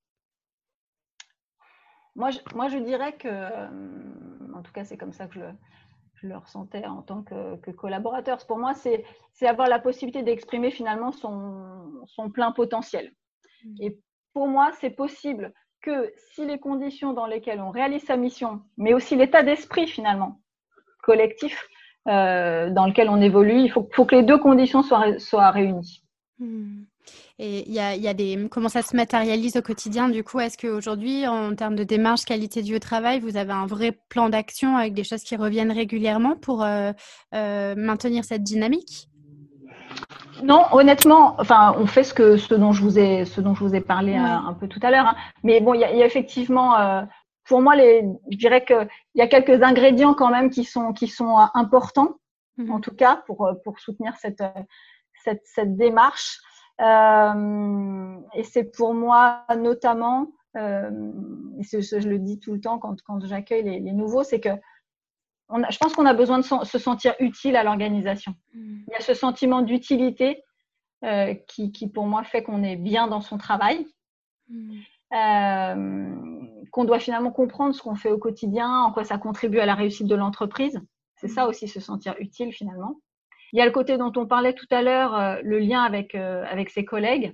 Moi 2.14 2.30
je, 2.30 2.38
moi, 2.54 2.68
je 2.68 2.78
dirais 2.78 3.14
que, 3.16 3.28
euh, 3.28 3.68
en 4.54 4.61
tout 4.62 4.73
cas, 4.73 4.85
c'est 4.85 4.99
comme 4.99 5.12
ça 5.12 5.28
que 5.28 5.35
je 5.35 5.40
je 6.20 6.28
le 6.28 6.37
ressentais 6.37 6.84
en 6.87 7.02
tant 7.02 7.22
que, 7.22 7.70
collaborateur. 7.72 8.38
Pour 8.46 8.58
moi, 8.58 8.75
c'est 8.75 9.04
avoir 9.46 9.68
la 9.68 9.78
possibilité 9.78 10.22
d'exprimer 10.22 10.70
finalement 10.70 11.12
son, 11.12 12.30
plein 12.32 12.52
potentiel. 12.52 13.12
Mm. 13.64 13.75
Et 13.80 13.98
pour 14.32 14.48
moi, 14.48 14.70
c'est 14.80 14.90
possible 14.90 15.52
que 15.80 16.12
si 16.32 16.44
les 16.44 16.58
conditions 16.58 17.12
dans 17.12 17.26
lesquelles 17.26 17.60
on 17.60 17.70
réalise 17.70 18.04
sa 18.04 18.16
mission, 18.16 18.62
mais 18.76 18.94
aussi 18.94 19.16
l'état 19.16 19.42
d'esprit 19.42 19.87
finalement 19.87 20.40
collectif 21.02 21.68
euh, 22.08 22.70
dans 22.70 22.87
lequel 22.87 23.08
on 23.08 23.20
évolue, 23.20 23.60
il 23.60 23.70
faut, 23.70 23.82
que 23.82 24.14
les 24.14 24.22
deux 24.22 24.38
conditions 24.38 24.82
soient, 24.82 25.18
soient 25.18 25.50
réunies. 25.50 26.02
Mm. 26.38 26.82
Et 27.40 27.68
il 27.68 27.72
y 27.72 28.08
a, 28.08 28.14
des 28.14 28.48
comment 28.50 28.68
ça 28.68 28.82
se 28.82 28.96
matérialise 28.96 29.56
au 29.56 29.62
quotidien 29.62 30.08
du 30.08 30.24
coup 30.24 30.40
Est-ce 30.40 30.58
qu'aujourd'hui, 30.58 31.24
en 31.28 31.54
termes 31.54 31.76
de 31.76 31.84
démarche 31.84 32.24
qualité 32.24 32.62
du 32.62 32.80
travail, 32.80 33.20
vous 33.20 33.36
avez 33.36 33.52
un 33.52 33.66
vrai 33.66 33.92
plan 34.08 34.28
d'action 34.28 34.76
avec 34.76 34.92
des 34.92 35.04
choses 35.04 35.22
qui 35.22 35.36
reviennent 35.36 35.70
régulièrement 35.70 36.34
pour 36.34 36.64
euh, 36.64 36.90
euh, 37.36 37.74
maintenir 37.76 38.24
cette 38.24 38.42
dynamique? 38.42 39.08
Non, 40.42 40.64
honnêtement, 40.72 41.36
enfin, 41.38 41.76
on 41.78 41.86
fait 41.86 42.02
ce 42.02 42.12
que 42.12 42.36
ce 42.36 42.54
dont 42.54 42.72
je 42.72 42.82
vous 42.82 42.98
ai 42.98 43.24
ce 43.24 43.40
dont 43.40 43.54
je 43.54 43.62
vous 43.62 43.74
ai 43.74 43.80
parlé 43.80 44.14
euh, 44.14 44.24
un, 44.24 44.54
peu 44.54 44.66
tout 44.66 44.80
à 44.82 44.90
l'heure. 44.90 45.06
Hein. 45.06 45.16
Mais 45.44 45.60
bon, 45.60 45.74
il 45.74 45.80
y, 45.80 45.84
a, 45.84 46.06
effectivement, 46.06 46.74
pour 47.44 47.62
moi, 47.62 47.76
les, 47.76 48.04
je 48.32 48.36
dirais 48.36 48.64
que 48.64 48.84
il 49.14 49.18
y 49.18 49.22
a 49.22 49.28
quelques 49.28 49.62
ingrédients 49.62 50.14
quand 50.14 50.30
même 50.30 50.50
qui 50.50 50.64
sont 50.64 50.92
qui 50.92 51.06
sont 51.06 51.38
importants, 51.54 52.16
mmh 52.56 52.72
en 52.72 52.80
tout 52.80 52.94
cas 52.96 53.22
pour 53.26 53.48
pour 53.62 53.78
soutenir 53.78 54.14
cette 54.16 54.42
cette, 55.22 55.42
cette 55.44 55.76
démarche. 55.76 56.40
Euh, 56.80 58.16
et 58.35 58.44
c'est 58.44 58.64
pour 58.64 58.94
moi 58.94 59.44
notamment, 59.56 60.28
euh, 60.56 61.12
et 61.58 61.62
je 61.62 62.08
le 62.08 62.18
dis 62.18 62.38
tout 62.38 62.52
le 62.52 62.61
temps 62.61 62.78
quand, 62.78 63.02
quand 63.02 63.25
j'accueille 63.25 63.80
les, 63.80 63.92
nouveaux, 63.92 64.23
c'est 64.23 64.40
que 64.40 64.50
on 65.49 65.62
a, 65.62 65.70
je 65.70 65.78
pense 65.78 65.94
qu'on 65.94 66.06
a 66.06 66.14
besoin 66.14 66.38
de 66.38 66.44
se 66.44 66.78
sentir 66.78 67.14
utile 67.20 67.56
à 67.56 67.64
l'organisation. 67.64 68.35
Mm. 68.54 68.80
Il 68.87 68.92
y 68.92 68.97
a 68.97 69.00
ce 69.00 69.14
sentiment 69.14 69.62
d'utilité 69.62 70.42
euh, 71.04 71.35
qui, 71.47 71.73
qui, 71.73 71.88
pour 71.88 72.06
moi, 72.06 72.23
fait 72.23 72.42
qu'on 72.42 72.62
est 72.62 72.76
bien 72.76 73.08
dans 73.08 73.23
son 73.23 73.38
travail, 73.38 73.87
mm. 74.49 74.78
euh, 75.14 76.64
qu'on 76.70 76.85
doit 76.85 76.99
finalement 77.00 77.32
comprendre 77.32 77.75
ce 77.75 77.82
qu'on 77.82 77.94
fait 77.94 78.11
au 78.11 78.18
quotidien, 78.18 78.82
en 78.82 78.92
quoi 78.92 79.04
ça 79.04 79.16
contribue 79.16 79.58
à 79.58 79.66
la 79.66 79.75
réussite 79.75 80.06
de 80.06 80.14
l'entreprise. 80.14 80.80
C'est 81.16 81.28
ça 81.28 81.47
mm. 81.47 81.49
aussi, 81.49 81.66
se 81.68 81.80
sentir 81.80 82.14
utile 82.18 82.52
finalement. 82.52 83.00
Il 83.52 83.58
y 83.58 83.62
a 83.62 83.66
le 83.66 83.72
côté 83.72 83.96
dont 83.96 84.12
on 84.16 84.26
parlait 84.26 84.54
tout 84.54 84.66
à 84.70 84.82
l'heure, 84.82 85.14
euh, 85.16 85.36
le 85.42 85.58
lien 85.58 85.82
avec, 85.82 86.14
euh, 86.14 86.44
avec 86.48 86.70
ses 86.70 86.84
collègues. 86.84 87.32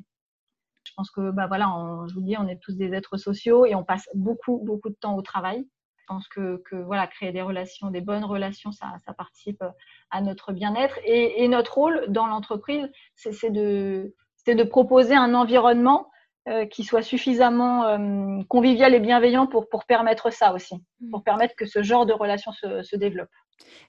Je 0.84 0.92
pense 0.96 1.10
que, 1.10 1.30
bah 1.30 1.46
voilà, 1.46 1.66
je 2.08 2.14
vous 2.14 2.20
dis, 2.20 2.36
on 2.38 2.46
est 2.46 2.60
tous 2.60 2.76
des 2.76 2.92
êtres 2.92 3.16
sociaux 3.16 3.64
et 3.64 3.74
on 3.74 3.84
passe 3.84 4.08
beaucoup, 4.14 4.60
beaucoup 4.64 4.90
de 4.90 4.96
temps 5.00 5.16
au 5.16 5.22
travail. 5.22 5.64
Je 5.96 6.04
pense 6.06 6.28
que, 6.28 6.62
que 6.68 6.76
voilà, 6.76 7.06
créer 7.06 7.32
des 7.32 7.40
relations, 7.40 7.90
des 7.90 8.02
bonnes 8.02 8.24
relations, 8.24 8.70
ça, 8.70 8.92
ça 9.06 9.14
participe 9.14 9.64
à 10.10 10.20
notre 10.20 10.52
bien-être. 10.52 10.98
Et, 11.04 11.42
et, 11.42 11.48
notre 11.48 11.74
rôle 11.74 12.04
dans 12.08 12.26
l'entreprise, 12.26 12.86
c'est 13.14 13.50
de, 13.50 14.14
de 14.46 14.62
proposer 14.62 15.14
un 15.14 15.32
environnement 15.32 16.10
euh, 16.46 16.66
qui 16.66 16.84
soit 16.84 17.00
suffisamment 17.00 17.86
euh, 17.86 18.42
convivial 18.50 18.94
et 18.94 19.00
bienveillant 19.00 19.46
pour, 19.46 19.66
pour 19.70 19.86
permettre 19.86 20.30
ça 20.30 20.52
aussi, 20.52 20.74
mmh. 20.74 21.10
pour 21.10 21.24
permettre 21.24 21.54
que 21.56 21.64
ce 21.64 21.82
genre 21.82 22.04
de 22.04 22.12
relation 22.12 22.52
se, 22.52 22.82
se 22.82 22.96
développe. 22.96 23.30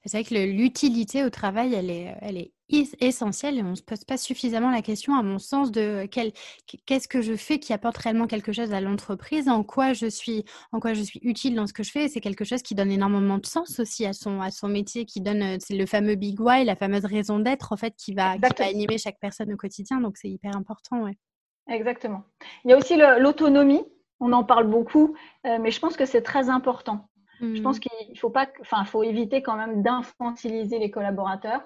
C'est 0.05 0.17
vrai 0.17 0.23
que 0.23 0.51
l'utilité 0.51 1.23
au 1.23 1.29
travail, 1.29 1.73
elle 1.73 1.89
est, 1.89 2.15
elle 2.21 2.37
est 2.37 2.51
essentielle 2.99 3.57
et 3.57 3.61
on 3.61 3.71
ne 3.71 3.75
se 3.75 3.83
pose 3.83 4.03
pas 4.03 4.17
suffisamment 4.17 4.71
la 4.71 4.81
question, 4.81 5.15
à 5.15 5.23
mon 5.23 5.39
sens, 5.39 5.71
de 5.71 6.05
qu'est-ce 6.05 7.07
que 7.07 7.21
je 7.21 7.35
fais 7.35 7.59
qui 7.59 7.73
apporte 7.73 7.97
réellement 7.97 8.27
quelque 8.27 8.51
chose 8.51 8.73
à 8.73 8.81
l'entreprise, 8.81 9.49
en 9.49 9.63
quoi 9.63 9.93
je 9.93 10.07
suis, 10.07 10.45
en 10.71 10.79
quoi 10.79 10.93
je 10.93 11.01
suis 11.01 11.19
utile 11.23 11.55
dans 11.55 11.67
ce 11.67 11.73
que 11.73 11.83
je 11.83 11.91
fais. 11.91 12.07
C'est 12.07 12.21
quelque 12.21 12.45
chose 12.45 12.61
qui 12.61 12.75
donne 12.75 12.91
énormément 12.91 13.37
de 13.37 13.45
sens 13.45 13.79
aussi 13.79 14.05
à 14.05 14.13
son, 14.13 14.41
à 14.41 14.51
son 14.51 14.67
métier, 14.67 15.05
qui 15.05 15.21
donne, 15.21 15.41
euh, 15.43 15.57
c'est 15.59 15.75
le 15.75 15.85
fameux 15.85 16.15
big 16.15 16.39
why, 16.39 16.65
la 16.65 16.75
fameuse 16.75 17.05
raison 17.05 17.39
d'être 17.39 17.71
en 17.71 17.77
fait, 17.77 17.95
qui 17.97 18.13
va, 18.13 18.35
qui 18.35 18.41
va 18.41 18.65
animer 18.65 18.97
chaque 18.97 19.19
personne 19.19 19.51
au 19.53 19.57
quotidien. 19.57 19.99
Donc 20.01 20.17
c'est 20.17 20.29
hyper 20.29 20.55
important, 20.55 21.03
ouais. 21.03 21.17
Exactement. 21.69 22.23
Il 22.63 22.71
y 22.71 22.73
a 22.73 22.77
aussi 22.77 22.95
l'autonomie. 22.95 23.83
On 24.19 24.31
en 24.31 24.43
parle 24.43 24.67
beaucoup, 24.67 25.15
euh, 25.45 25.57
mais 25.59 25.71
je 25.71 25.79
pense 25.79 25.97
que 25.97 26.05
c'est 26.05 26.21
très 26.21 26.49
important. 26.49 27.09
Je 27.41 27.61
pense 27.61 27.77
hmm. 27.77 27.81
qu'il 27.81 28.19
faut 28.19 28.29
pas, 28.29 28.47
enfin, 28.61 28.85
faut 28.85 29.03
éviter 29.03 29.41
quand 29.41 29.55
même 29.55 29.81
d'infantiliser 29.81 30.79
les 30.79 30.91
collaborateurs. 30.91 31.61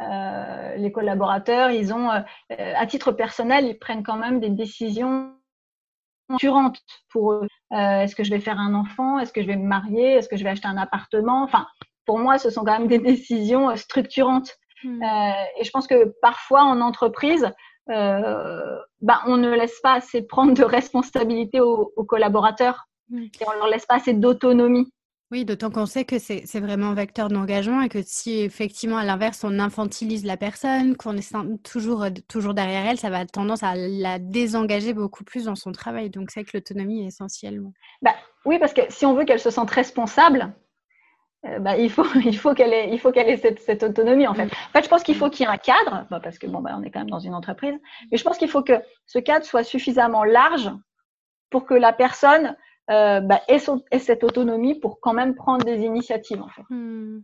Euh, 0.00 0.76
les 0.76 0.90
collaborateurs, 0.90 1.70
ils 1.70 1.92
ont, 1.92 2.10
euh, 2.10 2.20
à 2.50 2.86
titre 2.86 3.12
personnel, 3.12 3.66
ils 3.66 3.78
prennent 3.78 4.02
quand 4.02 4.16
même 4.16 4.40
des 4.40 4.48
décisions 4.48 5.34
structurantes 6.24 6.80
pour 7.10 7.32
eux. 7.32 7.46
Euh, 7.72 8.00
est-ce 8.00 8.16
que 8.16 8.24
je 8.24 8.30
vais 8.30 8.40
faire 8.40 8.58
un 8.58 8.74
enfant? 8.74 9.18
Est-ce 9.18 9.32
que 9.32 9.42
je 9.42 9.46
vais 9.46 9.56
me 9.56 9.66
marier? 9.66 10.14
Est-ce 10.14 10.28
que 10.28 10.36
je 10.36 10.44
vais 10.44 10.50
acheter 10.50 10.68
un 10.68 10.78
appartement? 10.78 11.42
Enfin, 11.42 11.66
pour 12.06 12.18
moi, 12.18 12.38
ce 12.38 12.50
sont 12.50 12.64
quand 12.64 12.78
même 12.78 12.88
des 12.88 12.98
décisions 12.98 13.74
structurantes. 13.76 14.52
Hmm. 14.84 15.00
et 15.00 15.62
je 15.62 15.70
pense 15.70 15.86
que 15.86 16.12
parfois 16.22 16.64
en 16.64 16.80
entreprise, 16.80 17.48
ben, 17.86 19.20
on 19.26 19.36
ne 19.36 19.50
laisse 19.50 19.78
pas 19.80 19.92
assez 19.92 20.26
prendre 20.26 20.54
de 20.54 20.64
responsabilité 20.78 21.60
aux, 21.60 21.92
aux 21.94 22.04
collaborateurs 22.04 22.88
hmm. 23.08 23.26
et 23.40 23.44
on 23.46 23.52
leur 23.52 23.68
laisse 23.68 23.86
pas 23.86 23.96
assez 23.96 24.12
d'autonomie. 24.12 24.92
Oui, 25.32 25.46
d'autant 25.46 25.70
qu'on 25.70 25.86
sait 25.86 26.04
que 26.04 26.18
c'est 26.18 26.60
vraiment 26.60 26.88
un 26.88 26.94
vecteur 26.94 27.28
d'engagement 27.28 27.80
et 27.80 27.88
que 27.88 28.02
si 28.04 28.40
effectivement 28.40 28.98
à 28.98 29.04
l'inverse 29.06 29.44
on 29.44 29.58
infantilise 29.58 30.26
la 30.26 30.36
personne, 30.36 30.94
qu'on 30.94 31.16
est 31.16 31.34
toujours, 31.62 32.04
toujours 32.28 32.52
derrière 32.52 32.84
elle, 32.84 32.98
ça 32.98 33.08
va 33.08 33.24
tendance 33.24 33.62
à 33.62 33.74
la 33.74 34.18
désengager 34.18 34.92
beaucoup 34.92 35.24
plus 35.24 35.44
dans 35.46 35.54
son 35.54 35.72
travail. 35.72 36.10
Donc 36.10 36.30
c'est 36.30 36.44
que 36.44 36.50
l'autonomie 36.52 37.02
est 37.02 37.06
essentielle. 37.06 37.62
Bah, 38.02 38.12
oui, 38.44 38.58
parce 38.58 38.74
que 38.74 38.82
si 38.90 39.06
on 39.06 39.14
veut 39.14 39.24
qu'elle 39.24 39.40
se 39.40 39.48
sente 39.48 39.70
responsable, 39.70 40.52
euh, 41.46 41.58
bah, 41.60 41.78
il 41.78 41.90
faut, 41.90 42.04
il 42.26 42.36
faut 42.36 42.52
qu'elle 42.52 42.74
ait, 42.74 42.90
il 42.92 43.00
faut 43.00 43.10
qu'elle 43.10 43.30
ait 43.30 43.38
cette, 43.38 43.60
cette, 43.60 43.84
autonomie 43.84 44.26
en 44.26 44.34
fait. 44.34 44.44
Mm. 44.44 44.50
En 44.68 44.72
fait, 44.72 44.84
je 44.84 44.88
pense 44.90 45.02
qu'il 45.02 45.16
faut 45.16 45.30
qu'il 45.30 45.46
y 45.46 45.48
ait 45.48 45.52
un 45.52 45.56
cadre, 45.56 46.06
bah, 46.10 46.20
parce 46.22 46.38
que 46.38 46.46
bon, 46.46 46.60
bah, 46.60 46.74
on 46.76 46.82
est 46.82 46.90
quand 46.90 47.00
même 47.00 47.08
dans 47.08 47.20
une 47.20 47.34
entreprise, 47.34 47.80
mais 48.10 48.18
je 48.18 48.22
pense 48.22 48.36
qu'il 48.36 48.50
faut 48.50 48.62
que 48.62 48.78
ce 49.06 49.18
cadre 49.18 49.46
soit 49.46 49.64
suffisamment 49.64 50.24
large 50.24 50.70
pour 51.48 51.64
que 51.64 51.72
la 51.72 51.94
personne 51.94 52.54
euh, 52.90 53.20
bah, 53.20 53.40
ait, 53.48 53.98
cette 53.98 54.24
autonomie 54.24 54.78
pour 54.78 55.00
quand 55.00 55.14
même 55.14 55.34
prendre 55.34 55.64
des 55.64 55.82
initiatives. 55.82 56.42
En 56.42 56.48
fait. 56.48 56.62
Hmm. 56.70 57.20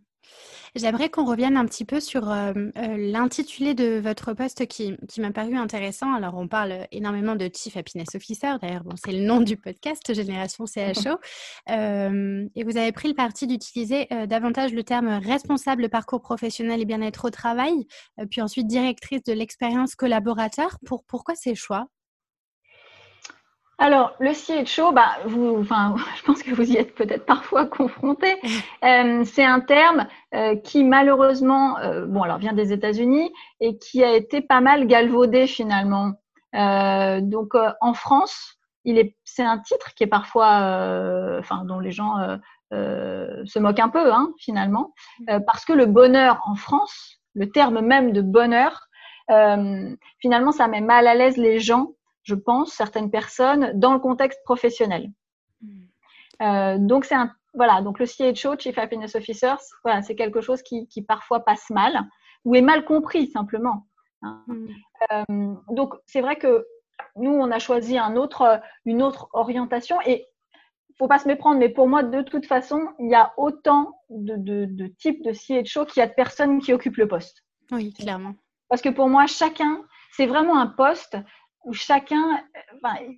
J'aimerais 0.74 1.08
qu'on 1.08 1.24
revienne 1.24 1.56
un 1.56 1.64
petit 1.64 1.86
peu 1.86 1.98
sur 1.98 2.30
euh, 2.30 2.52
euh, 2.52 2.96
l'intitulé 2.96 3.74
de 3.74 3.98
votre 3.98 4.34
poste 4.34 4.66
qui, 4.66 4.96
qui 5.08 5.20
m'a 5.20 5.32
paru 5.32 5.56
intéressant. 5.56 6.12
Alors, 6.12 6.36
on 6.36 6.46
parle 6.46 6.86
énormément 6.92 7.34
de 7.34 7.50
Chief 7.52 7.76
Happiness 7.76 8.14
Officer. 8.14 8.52
D'ailleurs, 8.60 8.84
bon, 8.84 8.94
c'est 9.02 9.12
le 9.12 9.24
nom 9.24 9.40
du 9.40 9.56
podcast 9.56 10.12
Génération 10.12 10.66
CHO. 10.66 11.18
et 11.68 12.64
vous 12.64 12.76
avez 12.76 12.92
pris 12.92 13.08
le 13.08 13.14
parti 13.14 13.46
d'utiliser 13.46 14.06
davantage 14.28 14.72
le 14.72 14.84
terme 14.84 15.08
responsable 15.08 15.88
parcours 15.88 16.20
professionnel 16.20 16.82
et 16.82 16.84
bien-être 16.84 17.24
au 17.24 17.30
travail, 17.30 17.86
puis 18.30 18.42
ensuite 18.42 18.66
directrice 18.66 19.22
de 19.24 19.32
l'expérience 19.32 19.94
collaborateur. 19.94 20.78
Pour, 20.84 21.02
pourquoi 21.04 21.34
ces 21.34 21.54
choix? 21.54 21.88
Alors, 23.80 24.16
le 24.18 24.32
CHO, 24.34 24.90
bah, 24.90 25.18
vous, 25.24 25.58
enfin, 25.60 25.94
je 26.16 26.22
pense 26.24 26.42
que 26.42 26.52
vous 26.52 26.72
y 26.72 26.76
êtes 26.76 26.96
peut-être 26.96 27.24
parfois 27.24 27.66
confronté. 27.66 28.36
Euh, 28.84 29.22
c'est 29.24 29.44
un 29.44 29.60
terme 29.60 30.08
euh, 30.34 30.56
qui 30.56 30.82
malheureusement, 30.82 31.78
euh, 31.78 32.04
bon, 32.04 32.22
alors 32.22 32.38
vient 32.38 32.52
des 32.52 32.72
États-Unis 32.72 33.32
et 33.60 33.78
qui 33.78 34.02
a 34.02 34.14
été 34.14 34.40
pas 34.40 34.60
mal 34.60 34.86
galvaudé 34.86 35.46
finalement. 35.46 36.14
donc, 36.52 37.54
en 37.80 37.94
France, 37.94 38.56
il 38.84 38.98
est, 38.98 39.16
c'est 39.24 39.44
un 39.44 39.58
titre 39.58 39.94
qui 39.94 40.02
est 40.02 40.08
parfois, 40.08 41.38
enfin, 41.38 41.64
dont 41.64 41.78
les 41.78 41.92
gens 41.92 42.16
se 42.72 43.58
moquent 43.58 43.80
un 43.80 43.90
peu, 43.90 44.12
hein, 44.12 44.32
finalement, 44.38 44.92
parce 45.46 45.64
que 45.64 45.72
le 45.72 45.86
bonheur 45.86 46.40
en 46.46 46.56
France, 46.56 47.20
le 47.34 47.50
terme 47.50 47.80
même 47.80 48.12
de 48.12 48.22
bonheur, 48.22 48.88
finalement, 50.20 50.52
ça 50.52 50.66
met 50.68 50.80
mal 50.80 51.06
à 51.06 51.14
l'aise 51.14 51.36
les 51.36 51.60
gens 51.60 51.92
je 52.28 52.34
pense, 52.34 52.72
certaines 52.72 53.10
personnes 53.10 53.72
dans 53.74 53.94
le 53.94 53.98
contexte 53.98 54.40
professionnel. 54.44 55.10
Hmm. 55.62 55.86
Euh, 56.42 56.78
donc 56.78 57.06
c'est 57.06 57.14
un 57.14 57.32
voilà, 57.54 57.80
donc 57.80 57.98
le 57.98 58.04
CHO, 58.04 58.56
Chief 58.58 58.76
Happiness 58.76 59.16
Officer, 59.16 59.54
voilà, 59.82 60.02
c'est 60.02 60.14
quelque 60.14 60.42
chose 60.42 60.62
qui, 60.62 60.86
parfois 61.08 61.40
passe 61.44 61.70
mal 61.70 61.98
ou 62.44 62.54
est 62.54 62.60
mal 62.60 62.84
compris 62.84 63.28
simplement. 63.28 63.86
Hein. 64.22 64.44
Hmm. 64.46 64.66
Euh, 65.12 65.54
donc 65.70 65.94
c'est 66.04 66.20
vrai 66.20 66.36
que 66.36 66.66
nous 67.16 67.30
on 67.30 67.50
a 67.50 67.58
choisi 67.58 67.96
un 67.98 68.14
autre, 68.14 68.60
une 68.84 69.02
autre 69.02 69.30
orientation 69.32 69.98
et 70.04 70.26
faut 70.98 71.08
pas 71.08 71.18
se 71.18 71.28
méprendre, 71.28 71.58
mais 71.58 71.70
pour 71.70 71.88
moi 71.88 72.02
de 72.02 72.20
toute 72.20 72.44
façon 72.44 72.88
il 72.98 73.08
y 73.08 73.14
a 73.14 73.32
autant 73.38 73.98
de, 74.10 74.36
de, 74.36 74.66
de 74.66 74.86
types 74.86 75.24
de 75.24 75.32
CHO 75.32 75.86
qu'il 75.86 76.00
y 76.00 76.04
a 76.04 76.08
de 76.08 76.14
personnes 76.14 76.60
qui 76.60 76.74
occupent 76.74 76.98
le 76.98 77.08
poste. 77.08 77.42
Oui, 77.72 77.94
clairement. 77.94 78.34
Parce 78.68 78.82
que 78.82 78.90
pour 78.90 79.08
moi 79.08 79.26
chacun 79.26 79.82
c'est 80.12 80.26
vraiment 80.26 80.58
un 80.58 80.66
poste 80.66 81.16
où 81.64 81.72
chacun 81.72 82.40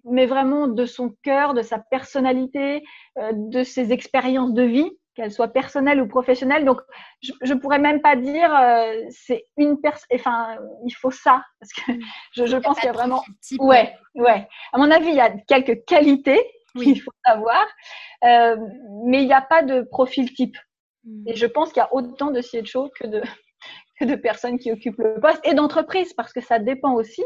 met 0.04 0.26
vraiment 0.26 0.66
de 0.66 0.86
son 0.86 1.14
cœur, 1.22 1.54
de 1.54 1.62
sa 1.62 1.78
personnalité, 1.78 2.82
euh, 3.18 3.32
de 3.34 3.62
ses 3.62 3.92
expériences 3.92 4.54
de 4.54 4.62
vie, 4.62 4.90
qu'elles 5.14 5.32
soient 5.32 5.48
personnelles 5.48 6.00
ou 6.00 6.08
professionnelles. 6.08 6.64
Donc, 6.64 6.80
je, 7.20 7.52
ne 7.52 7.58
pourrais 7.58 7.78
même 7.78 8.00
pas 8.00 8.16
dire 8.16 8.54
euh, 8.54 8.94
c'est 9.10 9.44
une 9.56 9.80
personne. 9.80 10.08
Enfin, 10.14 10.56
il 10.86 10.92
faut 10.92 11.10
ça 11.10 11.44
parce 11.60 11.72
que 11.72 11.92
je, 12.32 12.56
pense 12.56 12.78
qu'il 12.78 12.86
y 12.86 12.90
a 12.90 12.92
vraiment. 12.92 13.22
Ouais, 13.58 13.94
ouais. 14.14 14.48
À 14.72 14.78
mon 14.78 14.90
avis, 14.90 15.08
il 15.08 15.16
y 15.16 15.20
a 15.20 15.30
quelques 15.30 15.84
qualités 15.84 16.40
qu'il 16.76 17.00
faut 17.00 17.12
savoir, 17.26 17.66
euh, 18.24 18.56
mais 19.06 19.22
il 19.22 19.26
n'y 19.26 19.32
a 19.32 19.42
pas 19.42 19.62
de 19.62 19.82
profil 19.82 20.32
type. 20.32 20.56
Mm. 21.04 21.28
Et 21.28 21.34
je 21.34 21.46
pense 21.46 21.72
qu'il 21.72 21.80
y 21.80 21.84
a 21.84 21.92
autant 21.92 22.30
de 22.30 22.40
CHO 22.40 22.90
que 22.98 23.06
de 23.06 23.22
que 24.00 24.04
de 24.06 24.14
personnes 24.14 24.58
qui 24.58 24.72
occupent 24.72 24.98
le 24.98 25.20
poste 25.20 25.46
et 25.46 25.52
d'entreprises 25.52 26.14
parce 26.14 26.32
que 26.32 26.40
ça 26.40 26.58
dépend 26.58 26.94
aussi 26.94 27.22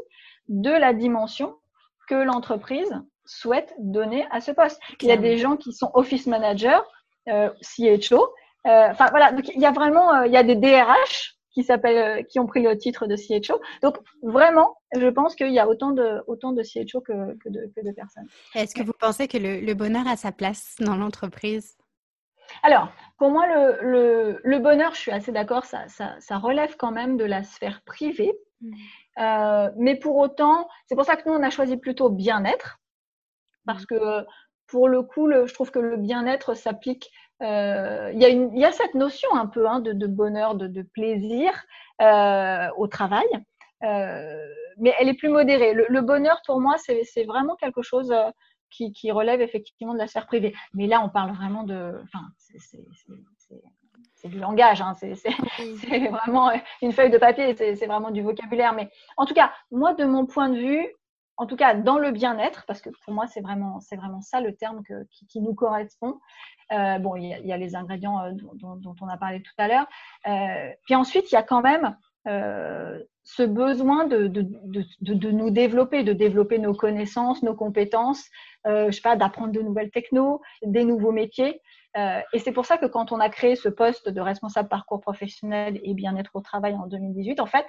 de 0.48 0.70
la 0.70 0.92
dimension 0.92 1.56
que 2.08 2.14
l'entreprise 2.14 2.92
souhaite 3.24 3.74
donner 3.78 4.26
à 4.30 4.40
ce 4.40 4.52
poste. 4.52 4.80
Il 5.00 5.08
y 5.08 5.12
a 5.12 5.16
des 5.16 5.38
gens 5.38 5.56
qui 5.56 5.72
sont 5.72 5.90
office 5.94 6.26
manager, 6.26 6.84
euh, 7.28 7.50
CHO. 7.62 8.28
Euh, 8.66 8.88
enfin 8.90 9.08
voilà, 9.10 9.32
donc 9.32 9.48
il 9.48 9.60
y 9.60 9.66
a 9.66 9.72
vraiment, 9.72 10.14
euh, 10.14 10.26
il 10.26 10.32
y 10.32 10.36
a 10.36 10.42
des 10.42 10.56
DRH 10.56 11.36
qui 11.52 11.62
s'appellent, 11.62 12.20
euh, 12.20 12.22
qui 12.22 12.38
ont 12.38 12.46
pris 12.46 12.62
le 12.62 12.76
titre 12.76 13.06
de 13.06 13.16
CHO. 13.16 13.60
Donc 13.82 13.98
vraiment, 14.22 14.76
je 14.94 15.06
pense 15.08 15.34
qu'il 15.34 15.52
y 15.52 15.58
a 15.58 15.68
autant 15.68 15.92
de 15.92 16.22
autant 16.26 16.52
de 16.52 16.62
CHO 16.62 17.00
que, 17.00 17.36
que, 17.38 17.48
de, 17.48 17.72
que 17.74 17.84
de, 17.84 17.92
personnes. 17.92 18.26
Est-ce 18.54 18.74
que 18.74 18.82
vous 18.82 18.92
pensez 18.98 19.28
que 19.28 19.38
le, 19.38 19.60
le 19.60 19.74
bonheur 19.74 20.06
a 20.06 20.16
sa 20.16 20.32
place 20.32 20.74
dans 20.80 20.96
l'entreprise? 20.96 21.76
Alors, 22.62 22.88
pour 23.16 23.30
moi, 23.30 23.46
le, 23.46 23.78
le, 23.82 24.40
le, 24.44 24.58
bonheur, 24.58 24.94
je 24.94 25.00
suis 25.00 25.10
assez 25.10 25.32
d'accord, 25.32 25.64
ça, 25.64 25.88
ça, 25.88 26.14
ça, 26.20 26.36
relève 26.36 26.76
quand 26.76 26.92
même 26.92 27.16
de 27.16 27.24
la 27.24 27.42
sphère 27.42 27.82
privée. 27.84 28.32
Euh, 29.18 29.70
mais 29.76 29.96
pour 29.96 30.16
autant, 30.16 30.68
c'est 30.86 30.94
pour 30.94 31.04
ça 31.04 31.16
que 31.16 31.28
nous, 31.28 31.34
on 31.34 31.42
a 31.42 31.50
choisi 31.50 31.76
plutôt 31.76 32.10
bien-être, 32.10 32.78
parce 33.66 33.82
mmh. 33.84 33.86
que 33.86 34.26
pour 34.66 34.88
le 34.88 35.02
coup, 35.02 35.30
je 35.30 35.52
trouve 35.52 35.70
que 35.70 35.78
le 35.78 35.96
bien-être 35.96 36.54
s'applique. 36.54 37.10
Euh, 37.42 38.10
il, 38.12 38.20
y 38.20 38.24
a 38.24 38.28
il 38.28 38.58
y 38.58 38.64
a 38.64 38.72
cette 38.72 38.94
notion 38.94 39.28
un 39.34 39.46
peu 39.46 39.68
hein, 39.68 39.80
de, 39.80 39.92
de, 39.92 40.06
bonheur, 40.06 40.54
de, 40.54 40.66
de 40.66 40.82
plaisir 40.82 41.52
euh, 42.00 42.68
au 42.76 42.86
travail, 42.86 43.26
mais 43.80 44.94
elle 44.98 45.08
est 45.08 45.18
plus 45.18 45.28
modérée. 45.28 45.74
Le, 45.74 45.86
le 45.88 46.00
bonheur, 46.00 46.40
pour 46.46 46.60
moi, 46.60 46.76
c'est 46.78 47.24
vraiment 47.24 47.54
quelque 47.56 47.82
chose 47.82 48.12
qui, 48.70 48.92
qui, 48.92 49.12
relève 49.12 49.40
effectivement 49.40 49.92
de 49.92 49.98
la 49.98 50.08
sphère 50.08 50.26
privée. 50.26 50.54
Mais 50.72 50.86
là, 50.86 51.00
on 51.04 51.08
parle 51.08 51.32
vraiment 51.32 51.64
de. 51.64 52.00
Enfin, 52.04 52.24
c'est 52.38 52.80
c'est 54.24 54.30
du 54.30 54.38
langage, 54.38 54.80
hein, 54.80 54.94
c'est 54.98 56.08
vraiment 56.08 56.50
une 56.80 56.92
feuille 56.92 57.10
de 57.10 57.18
papier, 57.18 57.54
c'est 57.54 57.86
vraiment 57.86 58.10
du 58.10 58.22
vocabulaire. 58.22 58.72
Mais 58.72 58.90
en 59.18 59.26
tout 59.26 59.34
cas, 59.34 59.52
moi, 59.70 59.92
de 59.92 60.04
mon 60.04 60.24
point 60.24 60.48
de 60.48 60.56
vue, 60.56 60.88
en 61.36 61.46
tout 61.46 61.56
cas 61.56 61.74
dans 61.74 61.98
le 61.98 62.10
bien-être, 62.10 62.64
parce 62.66 62.80
que 62.80 62.88
pour 63.04 63.12
moi, 63.12 63.26
c'est 63.26 63.42
vraiment, 63.42 63.80
vraiment 63.92 64.22
ça 64.22 64.40
le 64.40 64.54
terme 64.54 64.82
qui, 65.28 65.40
nous 65.42 65.54
correspond. 65.54 66.20
Euh, 66.72 66.98
bon, 66.98 67.16
il 67.16 67.46
y, 67.46 67.52
a, 67.52 67.56
les 67.58 67.76
ingrédients 67.76 68.18
euh, 68.24 68.30
dont, 68.54 68.94
on 69.00 69.08
a 69.08 69.18
parlé 69.18 69.42
tout 69.42 69.52
à 69.58 69.68
l'heure. 69.68 69.86
Euh, 70.26 70.72
puis 70.84 70.94
ensuite, 70.94 71.30
il 71.30 71.34
y 71.34 71.38
a 71.38 71.42
quand 71.42 71.60
même 71.60 71.96
ce 72.26 73.42
besoin 73.42 74.06
de, 74.06 74.28
de, 74.28 75.30
nous 75.30 75.50
développer, 75.50 76.04
de 76.04 76.14
développer 76.14 76.58
nos 76.58 76.72
connaissances, 76.72 77.42
nos 77.42 77.54
compétences, 77.54 78.30
je 78.64 78.90
sais 78.90 79.02
pas, 79.02 79.16
d'apprendre 79.16 79.52
de 79.52 79.60
nouvelles 79.60 79.90
technos, 79.90 80.40
des 80.62 80.84
nouveaux 80.84 81.12
métiers. 81.12 81.60
Euh, 81.96 82.20
et 82.32 82.38
c'est 82.38 82.52
pour 82.52 82.66
ça 82.66 82.76
que 82.76 82.86
quand 82.86 83.12
on 83.12 83.20
a 83.20 83.28
créé 83.28 83.56
ce 83.56 83.68
poste 83.68 84.08
de 84.08 84.20
responsable 84.20 84.68
parcours 84.68 85.00
professionnel 85.00 85.80
et 85.82 85.94
bien-être 85.94 86.30
au 86.34 86.40
travail 86.40 86.74
en 86.74 86.86
2018, 86.86 87.40
en 87.40 87.46
fait, 87.46 87.66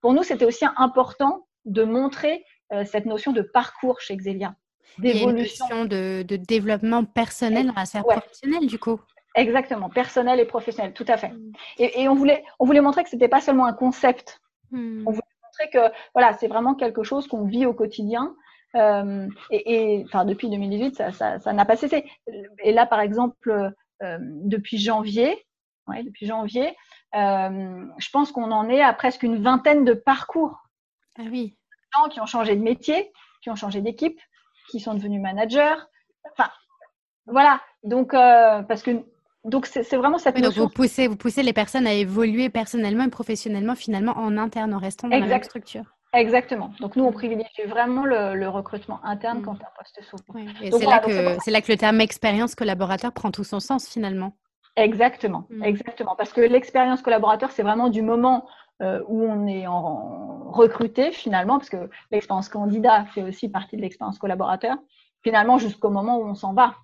pour 0.00 0.12
nous, 0.12 0.22
c'était 0.22 0.44
aussi 0.44 0.66
important 0.76 1.46
de 1.64 1.84
montrer 1.84 2.44
euh, 2.72 2.84
cette 2.84 3.06
notion 3.06 3.32
de 3.32 3.42
parcours 3.42 4.00
chez 4.00 4.16
Xelia. 4.16 4.54
D'évolution. 4.98 5.86
De, 5.86 6.22
de, 6.22 6.36
développement 6.36 7.04
personnel 7.04 7.68
dans 7.68 7.74
la 7.74 7.86
sphère 7.86 8.04
professionnelle, 8.04 8.66
du 8.66 8.78
coup. 8.78 9.00
Exactement, 9.34 9.88
personnel 9.88 10.40
et 10.40 10.44
professionnel, 10.44 10.92
tout 10.92 11.06
à 11.08 11.16
fait. 11.16 11.28
Mm. 11.28 11.52
Et, 11.78 12.08
on, 12.08 12.14
voulait, 12.14 12.44
on 12.58 12.66
voulait 12.66 12.80
montrer 12.80 13.02
que 13.02 13.08
ce 13.08 13.16
n'était 13.16 13.28
pas 13.28 13.40
seulement 13.40 13.64
un 13.64 13.72
concept. 13.72 14.40
Mm. 14.70 15.04
On 15.06 15.10
voulait 15.10 15.22
montrer 15.44 15.70
que 15.70 15.94
voilà, 16.14 16.34
c'est 16.34 16.48
vraiment 16.48 16.74
quelque 16.74 17.02
chose 17.02 17.26
qu'on 17.26 17.44
vit 17.44 17.64
au 17.64 17.72
quotidien 17.72 18.34
euh, 18.74 19.28
et, 19.50 20.02
enfin, 20.06 20.24
depuis 20.24 20.48
2018, 20.48 20.96
ça, 20.96 21.12
ça, 21.12 21.38
ça 21.38 21.52
n'a 21.52 21.64
pas 21.64 21.76
cessé. 21.76 22.04
Et 22.62 22.72
là, 22.72 22.86
par 22.86 23.00
exemple, 23.00 23.72
euh, 24.02 24.18
depuis 24.20 24.78
janvier, 24.78 25.46
ouais, 25.88 26.02
depuis 26.02 26.26
janvier, 26.26 26.76
euh, 27.14 27.84
je 27.98 28.10
pense 28.10 28.32
qu'on 28.32 28.50
en 28.50 28.68
est 28.68 28.82
à 28.82 28.92
presque 28.92 29.22
une 29.22 29.42
vingtaine 29.42 29.84
de 29.84 29.94
parcours. 29.94 30.56
Ah 31.18 31.24
oui. 31.30 31.56
Gens 31.94 32.08
qui 32.08 32.20
ont 32.20 32.26
changé 32.26 32.56
de 32.56 32.62
métier, 32.62 33.12
qui 33.42 33.50
ont 33.50 33.56
changé 33.56 33.82
d'équipe, 33.82 34.18
qui 34.70 34.80
sont 34.80 34.94
devenus 34.94 35.20
managers. 35.20 35.76
Enfin, 36.32 36.50
voilà. 37.26 37.60
Donc, 37.82 38.12
parce 38.12 38.82
que 38.82 39.04
donc 39.44 39.66
c'est 39.66 39.96
vraiment 39.96 40.18
cette 40.18 40.40
donc 40.40 40.54
vous 40.54 40.68
poussez, 40.68 41.08
vous 41.08 41.16
poussez 41.16 41.42
les 41.42 41.52
personnes 41.52 41.86
à 41.88 41.92
évoluer 41.92 42.48
personnellement 42.48 43.02
et 43.02 43.10
professionnellement 43.10 43.74
finalement 43.74 44.16
en 44.16 44.38
interne 44.38 44.72
en 44.72 44.78
restant 44.78 45.08
dans 45.08 45.18
la 45.18 45.26
même 45.26 45.42
structure. 45.42 45.84
Exactement. 46.14 46.72
Donc 46.80 46.96
nous, 46.96 47.04
on 47.04 47.12
privilégie 47.12 47.62
vraiment 47.66 48.04
le, 48.04 48.48
recrutement 48.48 49.00
interne 49.04 49.38
mm. 49.38 49.42
quand 49.42 49.52
un 49.54 49.72
poste 49.78 50.02
s'ouvre. 50.02 50.22
c'est 50.60 50.86
là, 50.86 50.98
que, 50.98 51.50
là 51.50 51.60
que 51.62 51.72
le 51.72 51.78
terme 51.78 52.00
expérience 52.00 52.54
collaborateur 52.54 53.12
prend 53.12 53.30
tout 53.30 53.44
son 53.44 53.60
sens 53.60 53.88
finalement. 53.88 54.34
Exactement, 54.76 55.46
mm. 55.50 55.64
exactement. 55.64 56.14
Parce 56.16 56.32
que 56.32 56.40
l'expérience 56.40 57.02
collaborateur, 57.02 57.50
c'est 57.50 57.62
vraiment 57.62 57.88
du 57.88 58.02
moment 58.02 58.46
euh, 58.82 59.00
où 59.06 59.22
on 59.22 59.46
est 59.46 59.66
en, 59.66 60.50
recruté 60.50 61.12
finalement, 61.12 61.58
parce 61.58 61.70
que 61.70 61.88
l'expérience 62.10 62.48
candidat 62.48 63.06
fait 63.06 63.22
aussi 63.22 63.48
partie 63.48 63.76
de 63.76 63.82
l'expérience 63.82 64.18
collaborateur, 64.18 64.76
finalement 65.22 65.58
jusqu'au 65.58 65.90
moment 65.90 66.18
où 66.18 66.24
on 66.24 66.34
s'en 66.34 66.52
va. 66.52 66.74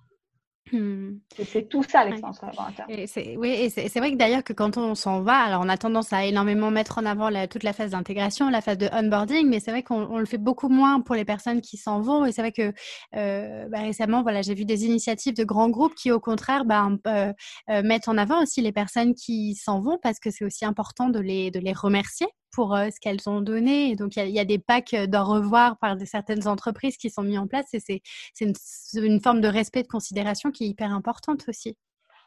Hmm. 0.71 1.17
C'est 1.33 1.67
tout 1.67 1.83
ça 1.83 2.05
l'expérience 2.05 2.39
collaborateur. 2.39 2.85
oui, 2.87 3.49
et 3.49 3.69
c'est 3.69 3.99
vrai 3.99 4.11
que 4.11 4.17
d'ailleurs 4.17 4.43
que 4.43 4.53
quand 4.53 4.77
on 4.77 4.93
s'en 4.93 5.21
va, 5.21 5.37
alors 5.37 5.61
on 5.65 5.69
a 5.69 5.77
tendance 5.77 6.13
à 6.13 6.25
énormément 6.25 6.69
mettre 6.69 6.99
en 6.99 7.05
avant 7.05 7.29
toute 7.47 7.63
la 7.63 7.73
phase 7.73 7.91
d'intégration, 7.91 8.49
la 8.49 8.61
phase 8.61 8.77
de 8.77 8.87
onboarding, 8.91 9.47
mais 9.47 9.59
c'est 9.59 9.71
vrai 9.71 9.83
qu'on 9.83 10.17
le 10.17 10.25
fait 10.25 10.37
beaucoup 10.37 10.69
moins 10.69 11.01
pour 11.01 11.15
les 11.15 11.25
personnes 11.25 11.61
qui 11.61 11.77
s'en 11.77 12.01
vont. 12.01 12.25
Et 12.25 12.31
c'est 12.31 12.41
vrai 12.41 12.51
que 12.51 12.73
euh, 13.15 13.67
bah, 13.69 13.79
récemment, 13.79 14.21
voilà, 14.21 14.41
j'ai 14.41 14.53
vu 14.53 14.65
des 14.65 14.85
initiatives 14.85 15.35
de 15.35 15.43
grands 15.43 15.69
groupes 15.69 15.95
qui, 15.95 16.11
au 16.11 16.19
contraire, 16.19 16.65
bah, 16.65 16.89
euh, 17.07 17.33
euh, 17.69 17.81
mettent 17.83 18.07
en 18.07 18.17
avant 18.17 18.43
aussi 18.43 18.61
les 18.61 18.71
personnes 18.71 19.15
qui 19.15 19.55
s'en 19.55 19.81
vont 19.81 19.97
parce 20.01 20.19
que 20.19 20.29
c'est 20.29 20.45
aussi 20.45 20.65
important 20.65 21.09
de 21.09 21.19
les, 21.19 21.51
de 21.51 21.59
les 21.59 21.73
remercier 21.73 22.27
pour 22.51 22.75
ce 22.75 22.99
qu'elles 22.99 23.27
ont 23.27 23.41
donné. 23.41 23.95
donc, 23.95 24.15
il 24.15 24.29
y, 24.29 24.39
a 24.39 24.45
des 24.45 24.59
packs 24.59 24.95
d'au 24.95 25.23
revoir 25.23 25.77
par 25.77 25.97
certaines 26.05 26.47
entreprises 26.47 26.97
qui 26.97 27.09
sont 27.09 27.23
mis 27.23 27.37
en 27.37 27.47
place 27.47 27.73
et 27.73 27.79
c'est 27.79 28.01
une, 28.41 28.53
une, 28.95 29.21
forme 29.21 29.41
de 29.41 29.47
respect, 29.47 29.83
de 29.83 29.87
considération 29.87 30.51
qui 30.51 30.65
est 30.65 30.67
hyper 30.67 30.91
importante 30.91 31.45
aussi. 31.47 31.77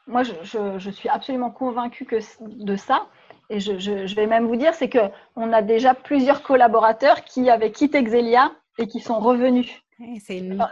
Moi, 0.06 0.22
je, 0.22 0.32
je, 0.78 0.90
suis 0.90 1.08
absolument 1.08 1.50
convaincue 1.50 2.04
que 2.04 2.16
de 2.40 2.76
ça. 2.76 3.06
Et 3.50 3.60
je, 3.60 3.78
je 3.78 4.14
vais 4.14 4.26
même 4.26 4.46
vous 4.46 4.56
dire, 4.56 4.74
c'est 4.74 4.90
qu'on 4.90 5.52
a 5.52 5.62
déjà 5.62 5.94
plusieurs 5.94 6.42
collaborateurs 6.42 7.24
qui 7.24 7.50
avaient 7.50 7.70
quitté 7.70 8.02
Xelia 8.02 8.52
et 8.78 8.86
qui 8.86 9.00
sont 9.00 9.20
revenus. 9.20 9.82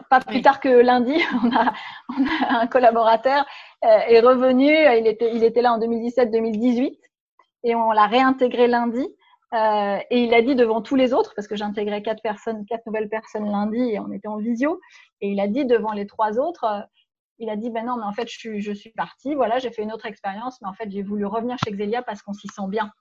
Pas 0.08 0.20
plus 0.20 0.42
tard 0.42 0.60
que 0.60 0.68
lundi, 0.68 1.14
on 1.44 1.54
a, 1.54 1.72
on 2.08 2.26
a 2.26 2.60
un 2.62 2.66
collaborateur 2.66 3.46
est 3.82 4.20
revenu. 4.20 4.70
Il 4.98 5.06
était, 5.06 5.34
il 5.34 5.44
était 5.44 5.62
là 5.62 5.72
en 5.72 5.78
2017-2018 5.78 6.98
et 7.64 7.74
on 7.74 7.92
l'a 7.92 8.06
réintégré 8.06 8.66
lundi. 8.66 9.06
Euh, 9.52 9.98
et 10.10 10.24
il 10.24 10.34
a 10.34 10.42
dit 10.42 10.54
devant 10.54 10.80
tous 10.80 10.94
les 10.94 11.12
autres, 11.12 11.32
parce 11.34 11.48
que 11.48 11.56
j'intégrais 11.56 12.02
quatre 12.02 12.22
personnes, 12.22 12.64
quatre 12.66 12.86
nouvelles 12.86 13.08
personnes 13.08 13.50
lundi 13.50 13.80
et 13.80 13.98
on 13.98 14.12
était 14.12 14.28
en 14.28 14.36
visio, 14.36 14.80
et 15.20 15.30
il 15.30 15.40
a 15.40 15.48
dit 15.48 15.64
devant 15.64 15.92
les 15.92 16.06
trois 16.06 16.38
autres, 16.38 16.64
euh, 16.64 16.80
il 17.38 17.50
a 17.50 17.56
dit 17.56 17.70
ben 17.70 17.86
non, 17.86 17.96
mais 17.96 18.04
en 18.04 18.12
fait 18.12 18.28
je 18.28 18.38
suis, 18.38 18.60
je 18.60 18.72
suis 18.72 18.90
partie, 18.90 19.34
voilà, 19.34 19.58
j'ai 19.58 19.72
fait 19.72 19.82
une 19.82 19.92
autre 19.92 20.06
expérience, 20.06 20.58
mais 20.62 20.68
en 20.68 20.74
fait 20.74 20.88
j'ai 20.90 21.02
voulu 21.02 21.24
revenir 21.26 21.56
chez 21.64 21.72
Xelia 21.72 22.02
parce 22.02 22.22
qu'on 22.22 22.32
s'y 22.32 22.46
sent 22.48 22.68
bien. 22.68 22.92